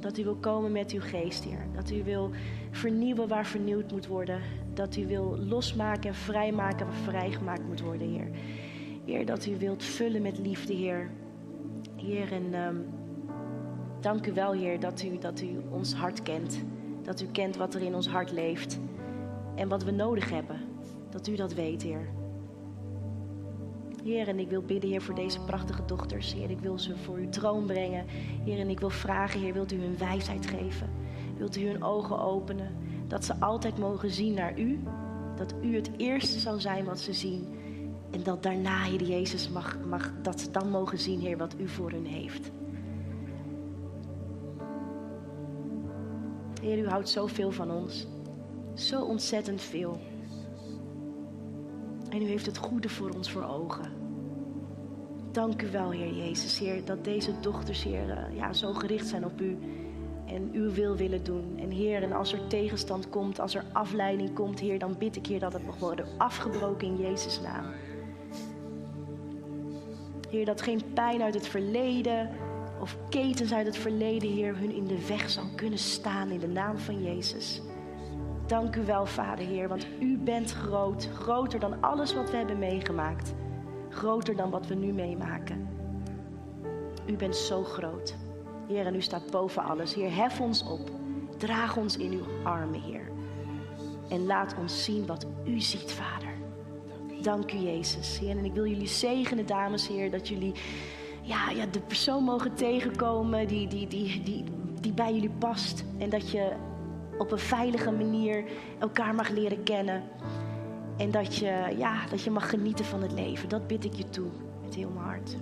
dat 0.00 0.18
u 0.18 0.24
wil 0.24 0.36
komen 0.36 0.72
met 0.72 0.92
uw 0.92 1.00
geest, 1.00 1.44
Heer. 1.44 1.66
Dat 1.74 1.90
u 1.90 2.04
wil 2.04 2.30
vernieuwen 2.70 3.28
waar 3.28 3.46
vernieuwd 3.46 3.90
moet 3.90 4.06
worden. 4.06 4.40
Dat 4.74 4.96
u 4.96 5.06
wil 5.06 5.38
losmaken 5.38 6.08
en 6.08 6.14
vrijmaken 6.14 6.86
waar 6.86 6.94
vrijgemaakt 6.94 7.66
moet 7.66 7.80
worden, 7.80 8.08
Heer. 8.08 8.28
Heer, 9.04 9.26
dat 9.26 9.46
u 9.46 9.56
wilt 9.58 9.84
vullen 9.84 10.22
met 10.22 10.38
liefde, 10.38 10.74
Heer. 10.74 11.10
Heer, 11.96 12.32
en 12.32 12.54
ehm, 12.54 12.76
dank 14.00 14.26
u 14.26 14.32
wel, 14.32 14.52
Heer, 14.52 14.80
dat 14.80 15.02
u, 15.02 15.18
dat 15.18 15.40
u 15.40 15.60
ons 15.70 15.94
hart 15.94 16.22
kent. 16.22 16.62
Dat 17.02 17.20
u 17.20 17.26
kent 17.26 17.56
wat 17.56 17.74
er 17.74 17.82
in 17.82 17.94
ons 17.94 18.08
hart 18.08 18.32
leeft. 18.32 18.78
En 19.54 19.68
wat 19.68 19.84
we 19.84 19.90
nodig 19.90 20.30
hebben. 20.30 20.60
Dat 21.10 21.28
u 21.28 21.34
dat 21.36 21.54
weet, 21.54 21.82
Heer. 21.82 22.19
Heer, 24.04 24.28
en 24.28 24.38
ik 24.38 24.50
wil 24.50 24.62
bidden, 24.62 24.90
Heer, 24.90 25.02
voor 25.02 25.14
deze 25.14 25.40
prachtige 25.40 25.84
dochters. 25.84 26.32
Heer, 26.32 26.50
ik 26.50 26.60
wil 26.60 26.78
ze 26.78 26.96
voor 26.96 27.16
uw 27.16 27.28
troon 27.28 27.66
brengen. 27.66 28.04
Heer, 28.44 28.58
en 28.58 28.68
ik 28.68 28.80
wil 28.80 28.90
vragen, 28.90 29.40
Heer, 29.40 29.52
wilt 29.52 29.72
u 29.72 29.80
hun 29.80 29.98
wijsheid 29.98 30.46
geven? 30.46 30.90
Wilt 31.36 31.56
u 31.56 31.66
hun 31.66 31.82
ogen 31.82 32.18
openen? 32.18 32.76
Dat 33.08 33.24
ze 33.24 33.40
altijd 33.40 33.78
mogen 33.78 34.10
zien 34.10 34.34
naar 34.34 34.58
u. 34.58 34.82
Dat 35.36 35.54
u 35.62 35.74
het 35.76 35.90
eerste 35.96 36.38
zal 36.38 36.60
zijn 36.60 36.84
wat 36.84 37.00
ze 37.00 37.12
zien. 37.12 37.48
En 38.10 38.22
dat 38.22 38.42
daarna, 38.42 38.82
Heer 38.82 39.02
Jezus, 39.02 39.48
mag, 39.48 39.78
mag, 39.88 40.12
dat 40.22 40.40
ze 40.40 40.50
dan 40.50 40.70
mogen 40.70 40.98
zien, 40.98 41.20
Heer, 41.20 41.36
wat 41.36 41.54
u 41.58 41.68
voor 41.68 41.90
hun 41.90 42.06
heeft. 42.06 42.50
Heer, 46.62 46.78
u 46.78 46.88
houdt 46.88 47.08
zoveel 47.08 47.52
van 47.52 47.70
ons. 47.70 48.06
Zo 48.74 49.04
ontzettend 49.04 49.62
veel. 49.62 50.00
En 52.10 52.22
u 52.22 52.24
heeft 52.24 52.46
het 52.46 52.56
goede 52.56 52.88
voor 52.88 53.10
ons 53.10 53.30
voor 53.30 53.44
ogen. 53.44 53.92
Dank 55.32 55.62
u 55.62 55.70
wel, 55.70 55.90
Heer 55.90 56.14
Jezus, 56.14 56.58
Heer, 56.58 56.84
dat 56.84 57.04
deze 57.04 57.40
dochters, 57.40 57.82
Heer, 57.82 58.10
eh, 58.10 58.36
ja, 58.36 58.52
zo 58.52 58.72
gericht 58.72 59.06
zijn 59.06 59.24
op 59.24 59.40
u. 59.40 59.58
En 60.26 60.50
uw 60.52 60.72
wil 60.72 60.96
willen 60.96 61.24
doen. 61.24 61.58
En 61.58 61.70
Heer, 61.70 62.02
en 62.02 62.12
als 62.12 62.32
er 62.32 62.46
tegenstand 62.46 63.08
komt, 63.08 63.40
als 63.40 63.54
er 63.54 63.64
afleiding 63.72 64.32
komt, 64.32 64.60
Heer, 64.60 64.78
dan 64.78 64.94
bid 64.98 65.16
ik, 65.16 65.26
Heer, 65.26 65.40
dat 65.40 65.52
het 65.52 65.66
mag 65.66 65.78
worden 65.78 66.06
afgebroken 66.16 66.86
in 66.86 66.96
Jezus' 66.96 67.40
naam. 67.40 67.64
Heer, 70.30 70.44
dat 70.44 70.62
geen 70.62 70.82
pijn 70.94 71.22
uit 71.22 71.34
het 71.34 71.46
verleden 71.46 72.30
of 72.80 72.96
ketens 73.08 73.52
uit 73.52 73.66
het 73.66 73.76
verleden, 73.76 74.30
Heer, 74.30 74.56
hun 74.56 74.74
in 74.74 74.86
de 74.86 75.06
weg 75.06 75.30
zal 75.30 75.44
kunnen 75.56 75.78
staan 75.78 76.30
in 76.30 76.40
de 76.40 76.48
naam 76.48 76.78
van 76.78 77.02
Jezus. 77.02 77.62
Dank 78.50 78.76
u 78.76 78.84
wel, 78.84 79.06
Vader 79.06 79.46
Heer, 79.46 79.68
want 79.68 79.86
u 80.00 80.16
bent 80.16 80.52
groot. 80.52 81.08
Groter 81.14 81.60
dan 81.60 81.82
alles 81.82 82.14
wat 82.14 82.30
we 82.30 82.36
hebben 82.36 82.58
meegemaakt. 82.58 83.34
Groter 83.88 84.36
dan 84.36 84.50
wat 84.50 84.66
we 84.66 84.74
nu 84.74 84.92
meemaken. 84.92 85.68
U 87.06 87.16
bent 87.16 87.36
zo 87.36 87.64
groot. 87.64 88.16
Heer, 88.68 88.86
en 88.86 88.94
u 88.94 89.02
staat 89.02 89.30
boven 89.30 89.62
alles. 89.62 89.94
Heer, 89.94 90.14
hef 90.14 90.40
ons 90.40 90.62
op. 90.62 90.90
Draag 91.36 91.76
ons 91.76 91.96
in 91.96 92.12
uw 92.12 92.24
armen, 92.44 92.80
Heer. 92.80 93.10
En 94.08 94.26
laat 94.26 94.54
ons 94.58 94.84
zien 94.84 95.06
wat 95.06 95.26
u 95.44 95.60
ziet, 95.60 95.92
Vader. 95.92 96.34
Dank 97.22 97.52
u, 97.52 97.56
Jezus. 97.56 98.18
Heer, 98.18 98.38
en 98.38 98.44
ik 98.44 98.52
wil 98.52 98.66
jullie 98.66 98.88
zegenen, 98.88 99.46
dames, 99.46 99.88
Heer, 99.88 100.10
dat 100.10 100.28
jullie 100.28 100.54
ja, 101.22 101.50
ja, 101.50 101.66
de 101.66 101.80
persoon 101.80 102.24
mogen 102.24 102.54
tegenkomen 102.54 103.48
die, 103.48 103.68
die, 103.68 103.86
die, 103.86 104.22
die, 104.22 104.44
die 104.80 104.92
bij 104.92 105.12
jullie 105.12 105.30
past. 105.38 105.84
En 105.98 106.10
dat 106.10 106.30
je 106.30 106.68
op 107.20 107.32
een 107.32 107.38
veilige 107.38 107.90
manier 107.90 108.44
elkaar 108.78 109.14
mag 109.14 109.28
leren 109.28 109.62
kennen. 109.62 110.02
En 110.96 111.10
dat 111.10 111.36
je, 111.36 111.74
ja, 111.76 112.06
dat 112.06 112.22
je 112.22 112.30
mag 112.30 112.50
genieten 112.50 112.84
van 112.84 113.02
het 113.02 113.12
leven. 113.12 113.48
Dat 113.48 113.66
bid 113.66 113.84
ik 113.84 113.92
je 113.92 114.08
toe 114.08 114.30
met 114.62 114.74
heel 114.74 114.90
mijn 114.90 115.04
hart. 115.04 115.36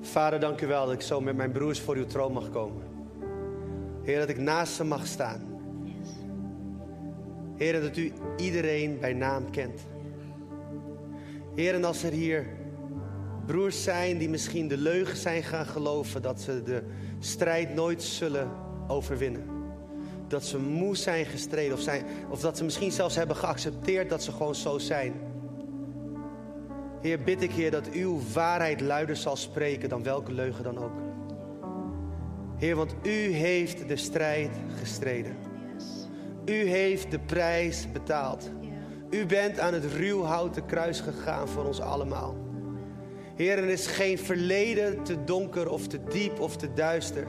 Vader, 0.00 0.40
dank 0.40 0.60
u 0.60 0.66
wel 0.66 0.84
dat 0.84 0.94
ik 0.94 1.00
zo 1.00 1.20
met 1.20 1.36
mijn 1.36 1.52
broers 1.52 1.80
voor 1.80 1.96
uw 1.96 2.06
troon 2.06 2.32
mag 2.32 2.50
komen. 2.50 2.82
Heer, 4.02 4.18
dat 4.18 4.28
ik 4.28 4.38
naast 4.38 4.72
ze 4.72 4.84
mag 4.84 5.06
staan. 5.06 5.40
Heer, 7.56 7.80
dat 7.80 7.96
u 7.96 8.12
iedereen 8.36 8.98
bij 9.00 9.12
naam 9.12 9.50
kent. 9.50 9.80
Heer, 11.54 11.74
en 11.74 11.84
als 11.84 12.02
er 12.02 12.12
hier 12.12 12.46
broers 13.46 13.82
zijn 13.82 14.18
die 14.18 14.28
misschien 14.28 14.68
de 14.68 14.76
leugen 14.76 15.16
zijn 15.16 15.42
gaan 15.42 15.66
geloven 15.66 16.22
dat 16.22 16.40
ze 16.40 16.62
de 16.62 16.82
strijd 17.24 17.74
nooit 17.74 18.02
zullen 18.02 18.50
overwinnen. 18.88 19.46
Dat 20.28 20.44
ze 20.44 20.58
moe 20.58 20.96
zijn 20.96 21.26
gestreden 21.26 21.72
of, 21.76 21.80
zijn, 21.80 22.04
of 22.30 22.40
dat 22.40 22.56
ze 22.56 22.64
misschien 22.64 22.92
zelfs 22.92 23.14
hebben 23.14 23.36
geaccepteerd 23.36 24.10
dat 24.10 24.22
ze 24.22 24.32
gewoon 24.32 24.54
zo 24.54 24.78
zijn. 24.78 25.14
Heer, 27.00 27.22
bid 27.22 27.42
ik, 27.42 27.50
Heer, 27.50 27.70
dat 27.70 27.90
uw 27.90 28.20
waarheid 28.32 28.80
luider 28.80 29.16
zal 29.16 29.36
spreken 29.36 29.88
dan 29.88 30.02
welke 30.02 30.32
leugen 30.32 30.64
dan 30.64 30.78
ook. 30.78 30.92
Heer, 32.56 32.76
want 32.76 32.94
u 33.02 33.32
heeft 33.32 33.88
de 33.88 33.96
strijd 33.96 34.50
gestreden. 34.78 35.36
U 36.44 36.64
heeft 36.64 37.10
de 37.10 37.18
prijs 37.18 37.92
betaald. 37.92 38.50
U 39.10 39.26
bent 39.26 39.58
aan 39.58 39.74
het 39.74 39.84
ruwhouten 39.84 40.66
kruis 40.66 41.00
gegaan 41.00 41.48
voor 41.48 41.64
ons 41.64 41.80
allemaal. 41.80 42.41
Heer, 43.36 43.58
er 43.58 43.68
is 43.68 43.86
geen 43.86 44.18
verleden 44.18 45.02
te 45.02 45.24
donker 45.24 45.70
of 45.70 45.86
te 45.86 46.04
diep 46.04 46.40
of 46.40 46.56
te 46.56 46.72
duister. 46.72 47.26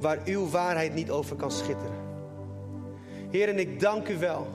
Waar 0.00 0.18
uw 0.24 0.48
waarheid 0.48 0.94
niet 0.94 1.10
over 1.10 1.36
kan 1.36 1.50
schitteren. 1.50 2.04
Heer, 3.30 3.48
en 3.48 3.58
ik 3.58 3.80
dank 3.80 4.08
u 4.08 4.18
wel. 4.18 4.46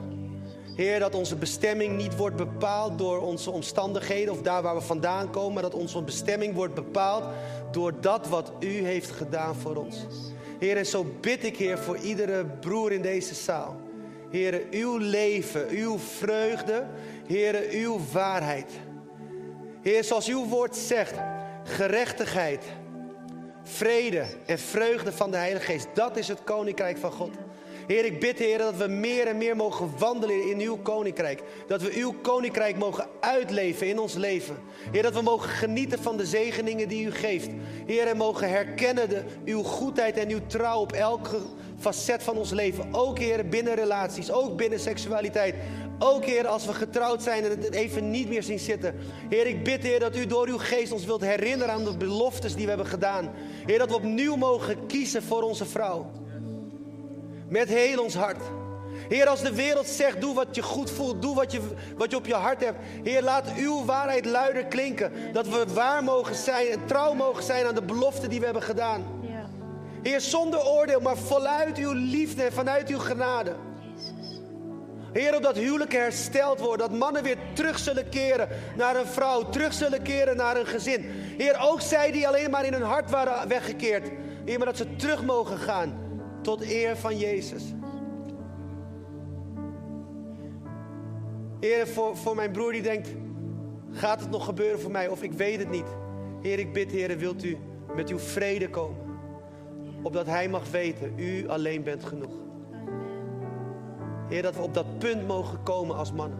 Heer, 0.76 0.98
dat 0.98 1.14
onze 1.14 1.36
bestemming 1.36 1.96
niet 1.96 2.16
wordt 2.16 2.36
bepaald 2.36 2.98
door 2.98 3.20
onze 3.20 3.50
omstandigheden 3.50 4.34
of 4.34 4.42
daar 4.42 4.62
waar 4.62 4.74
we 4.74 4.80
vandaan 4.80 5.30
komen, 5.30 5.52
maar 5.52 5.62
dat 5.62 5.74
onze 5.74 6.02
bestemming 6.02 6.54
wordt 6.54 6.74
bepaald 6.74 7.24
door 7.70 7.92
dat 8.00 8.28
wat 8.28 8.52
u 8.60 8.84
heeft 8.84 9.10
gedaan 9.10 9.54
voor 9.54 9.76
ons. 9.76 10.06
Heer, 10.58 10.76
en 10.76 10.86
zo 10.86 11.06
bid 11.20 11.44
ik, 11.44 11.56
Heer, 11.56 11.78
voor 11.78 11.96
iedere 11.96 12.44
broer 12.44 12.92
in 12.92 13.02
deze 13.02 13.34
zaal. 13.34 13.76
Heer, 14.30 14.62
uw 14.70 14.96
leven, 14.96 15.68
uw 15.68 15.98
vreugde, 15.98 16.84
Heer, 17.26 17.66
uw 17.70 18.00
waarheid. 18.12 18.72
Heer, 19.82 20.04
zoals 20.04 20.28
uw 20.28 20.44
woord 20.44 20.76
zegt, 20.76 21.14
gerechtigheid, 21.64 22.64
vrede 23.62 24.24
en 24.46 24.58
vreugde 24.58 25.12
van 25.12 25.30
de 25.30 25.36
Heilige 25.36 25.64
Geest. 25.64 25.86
Dat 25.94 26.16
is 26.16 26.28
het 26.28 26.44
koninkrijk 26.44 26.98
van 26.98 27.12
God. 27.12 27.30
Heer, 27.86 28.04
ik 28.04 28.20
bid, 28.20 28.38
Heer, 28.38 28.58
dat 28.58 28.76
we 28.76 28.86
meer 28.86 29.26
en 29.26 29.38
meer 29.38 29.56
mogen 29.56 29.90
wandelen 29.98 30.50
in 30.50 30.60
uw 30.60 30.76
koninkrijk. 30.76 31.42
Dat 31.66 31.82
we 31.82 31.92
uw 31.94 32.14
koninkrijk 32.22 32.78
mogen 32.78 33.06
uitleven 33.20 33.88
in 33.88 33.98
ons 33.98 34.14
leven. 34.14 34.56
Heer, 34.92 35.02
dat 35.02 35.14
we 35.14 35.22
mogen 35.22 35.48
genieten 35.48 35.98
van 35.98 36.16
de 36.16 36.26
zegeningen 36.26 36.88
die 36.88 37.06
u 37.06 37.10
geeft. 37.10 37.48
Heer, 37.86 38.06
en 38.06 38.16
mogen 38.16 38.48
herkennen 38.48 39.08
de, 39.08 39.22
uw 39.44 39.62
goedheid 39.62 40.16
en 40.16 40.30
uw 40.30 40.46
trouw 40.46 40.80
op 40.80 40.92
elke 40.92 41.38
facet 41.78 42.22
van 42.22 42.36
ons 42.36 42.50
leven. 42.50 42.88
Ook, 42.94 43.18
Heer, 43.18 43.48
binnen 43.48 43.74
relaties, 43.74 44.32
ook 44.32 44.56
binnen 44.56 44.80
seksualiteit. 44.80 45.54
Ook, 45.98 46.24
Heer, 46.24 46.46
als 46.46 46.66
we 46.66 46.72
getrouwd 46.72 47.22
zijn 47.22 47.44
en 47.44 47.50
het 47.50 47.74
even 47.74 48.10
niet 48.10 48.28
meer 48.28 48.42
zien 48.42 48.58
zitten. 48.58 48.94
Heer, 49.28 49.46
ik 49.46 49.64
bid, 49.64 49.82
Heer, 49.82 50.00
dat 50.00 50.16
u 50.16 50.26
door 50.26 50.46
uw 50.46 50.58
geest 50.58 50.92
ons 50.92 51.04
wilt 51.04 51.20
herinneren 51.20 51.74
aan 51.74 51.84
de 51.84 51.96
beloftes 51.96 52.54
die 52.54 52.62
we 52.62 52.68
hebben 52.68 52.86
gedaan. 52.86 53.30
Heer, 53.66 53.78
dat 53.78 53.88
we 53.88 53.94
opnieuw 53.94 54.36
mogen 54.36 54.86
kiezen 54.86 55.22
voor 55.22 55.42
onze 55.42 55.64
vrouw. 55.64 56.10
Met 57.52 57.68
heel 57.68 58.02
ons 58.02 58.14
hart. 58.14 58.42
Heer, 59.08 59.26
als 59.26 59.40
de 59.40 59.54
wereld 59.54 59.86
zegt, 59.86 60.20
doe 60.20 60.34
wat 60.34 60.54
je 60.54 60.62
goed 60.62 60.90
voelt, 60.90 61.22
doe 61.22 61.34
wat 61.34 61.52
je, 61.52 61.60
wat 61.96 62.10
je 62.10 62.16
op 62.16 62.26
je 62.26 62.34
hart 62.34 62.64
hebt. 62.64 62.78
Heer, 63.02 63.22
laat 63.22 63.54
uw 63.56 63.84
waarheid 63.84 64.24
luider 64.24 64.64
klinken. 64.64 65.12
Dat 65.32 65.48
we 65.48 65.64
waar 65.74 66.04
mogen 66.04 66.34
zijn 66.34 66.66
en 66.66 66.86
trouw 66.86 67.14
mogen 67.14 67.42
zijn 67.42 67.66
aan 67.66 67.74
de 67.74 67.82
beloften 67.82 68.30
die 68.30 68.38
we 68.38 68.44
hebben 68.44 68.62
gedaan. 68.62 69.04
Ja. 69.20 69.48
Heer, 70.02 70.20
zonder 70.20 70.66
oordeel, 70.66 71.00
maar 71.00 71.16
voluit 71.16 71.78
uw 71.78 71.92
liefde 71.92 72.42
en 72.42 72.52
vanuit 72.52 72.88
uw 72.88 72.98
genade. 72.98 73.54
Heer, 75.12 75.36
opdat 75.36 75.56
huwelijken 75.56 76.00
hersteld 76.00 76.60
worden. 76.60 76.88
Dat 76.88 76.98
mannen 76.98 77.22
weer 77.22 77.38
terug 77.54 77.78
zullen 77.78 78.08
keren 78.08 78.48
naar 78.76 78.96
een 78.96 79.06
vrouw. 79.06 79.48
Terug 79.48 79.72
zullen 79.72 80.02
keren 80.02 80.36
naar 80.36 80.56
een 80.56 80.66
gezin. 80.66 81.04
Heer, 81.38 81.58
ook 81.60 81.80
zij 81.80 82.12
die 82.12 82.26
alleen 82.28 82.50
maar 82.50 82.64
in 82.64 82.72
hun 82.72 82.82
hart 82.82 83.10
waren 83.10 83.48
weggekeerd. 83.48 84.10
Heer, 84.44 84.58
maar 84.58 84.66
dat 84.66 84.76
ze 84.76 84.96
terug 84.96 85.24
mogen 85.24 85.58
gaan 85.58 86.10
tot 86.42 86.62
eer 86.62 86.96
van 86.96 87.18
Jezus. 87.18 87.62
Heer, 91.60 91.86
voor, 91.86 92.16
voor 92.16 92.34
mijn 92.34 92.52
broer 92.52 92.72
die 92.72 92.82
denkt, 92.82 93.08
gaat 93.90 94.20
het 94.20 94.30
nog 94.30 94.44
gebeuren 94.44 94.80
voor 94.80 94.90
mij 94.90 95.08
of 95.08 95.22
ik 95.22 95.32
weet 95.32 95.58
het 95.58 95.70
niet. 95.70 95.96
Heer, 96.40 96.58
ik 96.58 96.72
bid, 96.72 96.90
Heer, 96.90 97.18
wilt 97.18 97.44
u 97.44 97.56
met 97.94 98.08
uw 98.08 98.18
vrede 98.18 98.70
komen. 98.70 98.96
Opdat 100.02 100.26
hij 100.26 100.48
mag 100.48 100.70
weten, 100.70 101.12
u 101.16 101.48
alleen 101.48 101.82
bent 101.82 102.04
genoeg. 102.04 102.32
Heer, 104.28 104.42
dat 104.42 104.56
we 104.56 104.62
op 104.62 104.74
dat 104.74 104.98
punt 104.98 105.26
mogen 105.26 105.62
komen 105.62 105.96
als 105.96 106.12
mannen. 106.12 106.38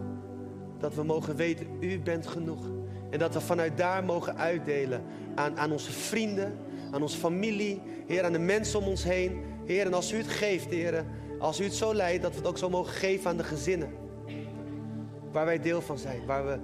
Dat 0.77 0.95
we 0.95 1.03
mogen 1.03 1.35
weten, 1.35 1.67
u 1.79 1.99
bent 1.99 2.27
genoeg. 2.27 2.65
En 3.09 3.19
dat 3.19 3.33
we 3.33 3.41
vanuit 3.41 3.77
daar 3.77 4.03
mogen 4.03 4.37
uitdelen 4.37 5.03
aan, 5.35 5.57
aan 5.57 5.71
onze 5.71 5.91
vrienden, 5.91 6.57
aan 6.91 7.01
onze 7.01 7.17
familie, 7.17 7.81
Heer, 8.07 8.23
aan 8.23 8.31
de 8.31 8.39
mensen 8.39 8.79
om 8.79 8.87
ons 8.87 9.03
heen. 9.03 9.43
Heer, 9.65 9.85
en 9.85 9.93
als 9.93 10.11
u 10.11 10.17
het 10.17 10.27
geeft, 10.27 10.69
Heer, 10.69 11.05
als 11.39 11.59
u 11.59 11.63
het 11.63 11.73
zo 11.73 11.93
leidt, 11.93 12.21
dat 12.21 12.31
we 12.31 12.37
het 12.37 12.47
ook 12.47 12.57
zo 12.57 12.69
mogen 12.69 12.93
geven 12.93 13.29
aan 13.29 13.37
de 13.37 13.43
gezinnen. 13.43 13.89
Waar 15.31 15.45
wij 15.45 15.59
deel 15.59 15.81
van 15.81 15.97
zijn, 15.97 16.25
waar 16.25 16.45
we 16.45 16.59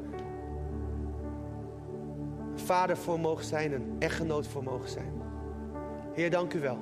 vader 2.56 2.98
voor 2.98 3.20
mogen 3.20 3.46
zijn, 3.46 3.74
een 3.74 3.96
echtgenoot 4.00 4.48
voor 4.48 4.64
mogen 4.64 4.90
zijn. 4.90 5.12
Heer, 6.14 6.30
dank 6.30 6.54
u 6.54 6.60
wel 6.60 6.78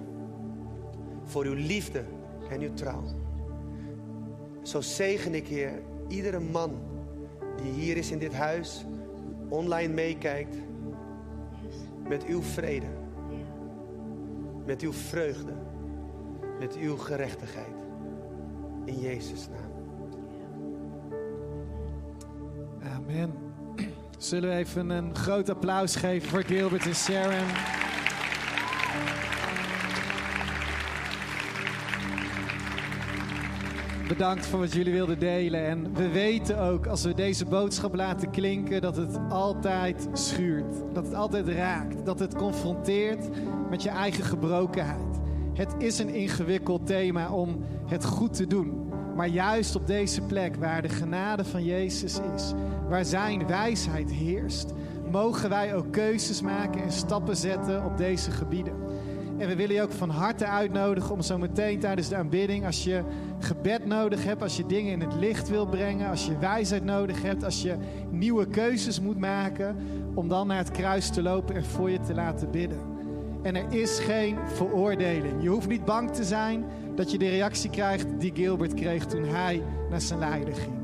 voor 1.23 1.45
uw 1.45 1.53
liefde 1.53 2.03
en 2.49 2.61
uw 2.61 2.73
trouw. 2.73 3.03
Zo 4.61 4.81
zegen 4.81 5.35
ik, 5.35 5.47
Heer, 5.47 5.81
iedere 6.07 6.39
man 6.39 6.71
die 7.61 7.71
hier 7.71 7.97
is 7.97 8.11
in 8.11 8.19
dit 8.19 8.33
huis, 8.33 8.85
online 9.49 9.93
meekijkt, 9.93 10.55
met 12.07 12.25
uw 12.25 12.41
vrede, 12.41 12.87
met 14.65 14.81
uw 14.81 14.93
vreugde, 14.93 15.53
met 16.59 16.75
uw 16.75 16.97
gerechtigheid. 16.97 17.75
In 18.85 18.99
Jezus' 18.99 19.47
naam. 19.47 19.71
Amen. 22.93 23.33
Zullen 24.17 24.49
we 24.49 24.55
even 24.55 24.89
een 24.89 25.15
groot 25.15 25.49
applaus 25.49 25.95
geven 25.95 26.29
voor 26.29 26.43
Gilbert 26.43 26.85
en 26.85 26.95
Sharon? 26.95 27.47
Bedankt 34.07 34.45
voor 34.45 34.59
wat 34.59 34.73
jullie 34.73 34.93
wilden 34.93 35.19
delen. 35.19 35.65
En 35.65 35.93
we 35.93 36.09
weten 36.09 36.59
ook, 36.59 36.87
als 36.87 37.03
we 37.03 37.13
deze 37.13 37.45
boodschap 37.45 37.95
laten 37.95 38.31
klinken, 38.31 38.81
dat 38.81 38.95
het 38.95 39.19
altijd 39.29 40.07
schuurt. 40.13 40.75
Dat 40.93 41.05
het 41.05 41.13
altijd 41.13 41.47
raakt. 41.47 42.05
Dat 42.05 42.19
het 42.19 42.35
confronteert 42.35 43.29
met 43.69 43.83
je 43.83 43.89
eigen 43.89 44.23
gebrokenheid. 44.23 45.06
Het 45.57 45.75
is 45.77 45.99
een 45.99 46.09
ingewikkeld 46.09 46.85
thema 46.85 47.31
om 47.31 47.63
het 47.85 48.05
goed 48.05 48.33
te 48.33 48.47
doen. 48.47 48.89
Maar 49.15 49.27
juist 49.27 49.75
op 49.75 49.87
deze 49.87 50.21
plek 50.21 50.55
waar 50.55 50.81
de 50.81 50.89
genade 50.89 51.45
van 51.45 51.63
Jezus 51.63 52.19
is, 52.35 52.53
waar 52.89 53.05
zijn 53.05 53.47
wijsheid 53.47 54.11
heerst, 54.11 54.73
mogen 55.11 55.49
wij 55.49 55.75
ook 55.75 55.91
keuzes 55.91 56.41
maken 56.41 56.83
en 56.83 56.91
stappen 56.91 57.35
zetten 57.35 57.85
op 57.85 57.97
deze 57.97 58.31
gebieden. 58.31 58.73
En 59.37 59.47
we 59.47 59.55
willen 59.55 59.75
je 59.75 59.81
ook 59.81 59.91
van 59.91 60.09
harte 60.09 60.45
uitnodigen 60.45 61.13
om 61.13 61.21
zo 61.21 61.37
meteen 61.37 61.79
tijdens 61.79 62.07
de 62.07 62.15
aanbidding, 62.15 62.65
als 62.65 62.83
je 62.83 63.03
gebed 63.39 63.85
nodig 63.85 64.23
hebt, 64.23 64.41
als 64.41 64.57
je 64.57 64.65
dingen 64.65 64.91
in 64.91 65.01
het 65.01 65.13
licht 65.13 65.49
wil 65.49 65.65
brengen, 65.65 66.09
als 66.09 66.25
je 66.25 66.37
wijsheid 66.37 66.83
nodig 66.83 67.21
hebt, 67.21 67.43
als 67.43 67.61
je 67.61 67.77
nieuwe 68.09 68.47
keuzes 68.47 69.01
moet 69.01 69.17
maken, 69.17 69.75
om 70.13 70.27
dan 70.27 70.47
naar 70.47 70.57
het 70.57 70.71
kruis 70.71 71.09
te 71.09 71.21
lopen 71.21 71.55
en 71.55 71.65
voor 71.65 71.89
je 71.89 71.99
te 71.99 72.13
laten 72.13 72.51
bidden. 72.51 72.96
En 73.47 73.55
er 73.55 73.65
is 73.69 73.99
geen 73.99 74.37
veroordeling. 74.53 75.41
Je 75.41 75.49
hoeft 75.49 75.67
niet 75.67 75.85
bang 75.85 76.11
te 76.11 76.23
zijn 76.23 76.65
dat 76.95 77.11
je 77.11 77.17
de 77.17 77.29
reactie 77.29 77.69
krijgt 77.69 78.05
die 78.19 78.31
Gilbert 78.35 78.73
kreeg 78.73 79.05
toen 79.05 79.23
hij 79.23 79.63
naar 79.89 80.01
zijn 80.01 80.19
leider 80.19 80.55
ging. 80.55 80.75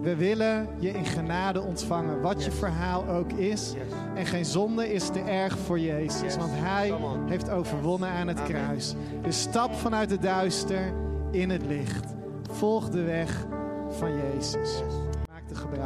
We 0.00 0.16
willen 0.16 0.68
je 0.78 0.88
in 0.88 1.04
genade 1.04 1.60
ontvangen, 1.60 2.20
wat 2.20 2.44
je 2.44 2.50
verhaal 2.50 3.08
ook 3.08 3.32
is. 3.32 3.74
En 4.14 4.26
geen 4.26 4.44
zonde 4.44 4.92
is 4.92 5.08
te 5.08 5.20
erg 5.20 5.58
voor 5.58 5.78
Jezus, 5.78 6.36
want 6.36 6.50
Hij 6.54 6.94
heeft 7.26 7.50
overwonnen 7.50 8.08
aan 8.08 8.28
het 8.28 8.42
kruis. 8.42 8.94
Dus 9.22 9.40
stap 9.40 9.74
vanuit 9.74 10.10
het 10.10 10.22
duister 10.22 10.92
in 11.30 11.50
het 11.50 11.66
licht. 11.66 12.04
Volg 12.50 12.90
de 12.90 13.02
weg 13.02 13.46
van 13.90 14.10
Jezus. 14.16 14.82
Maak 15.30 15.48
de 15.48 15.54
gebruik. 15.54 15.66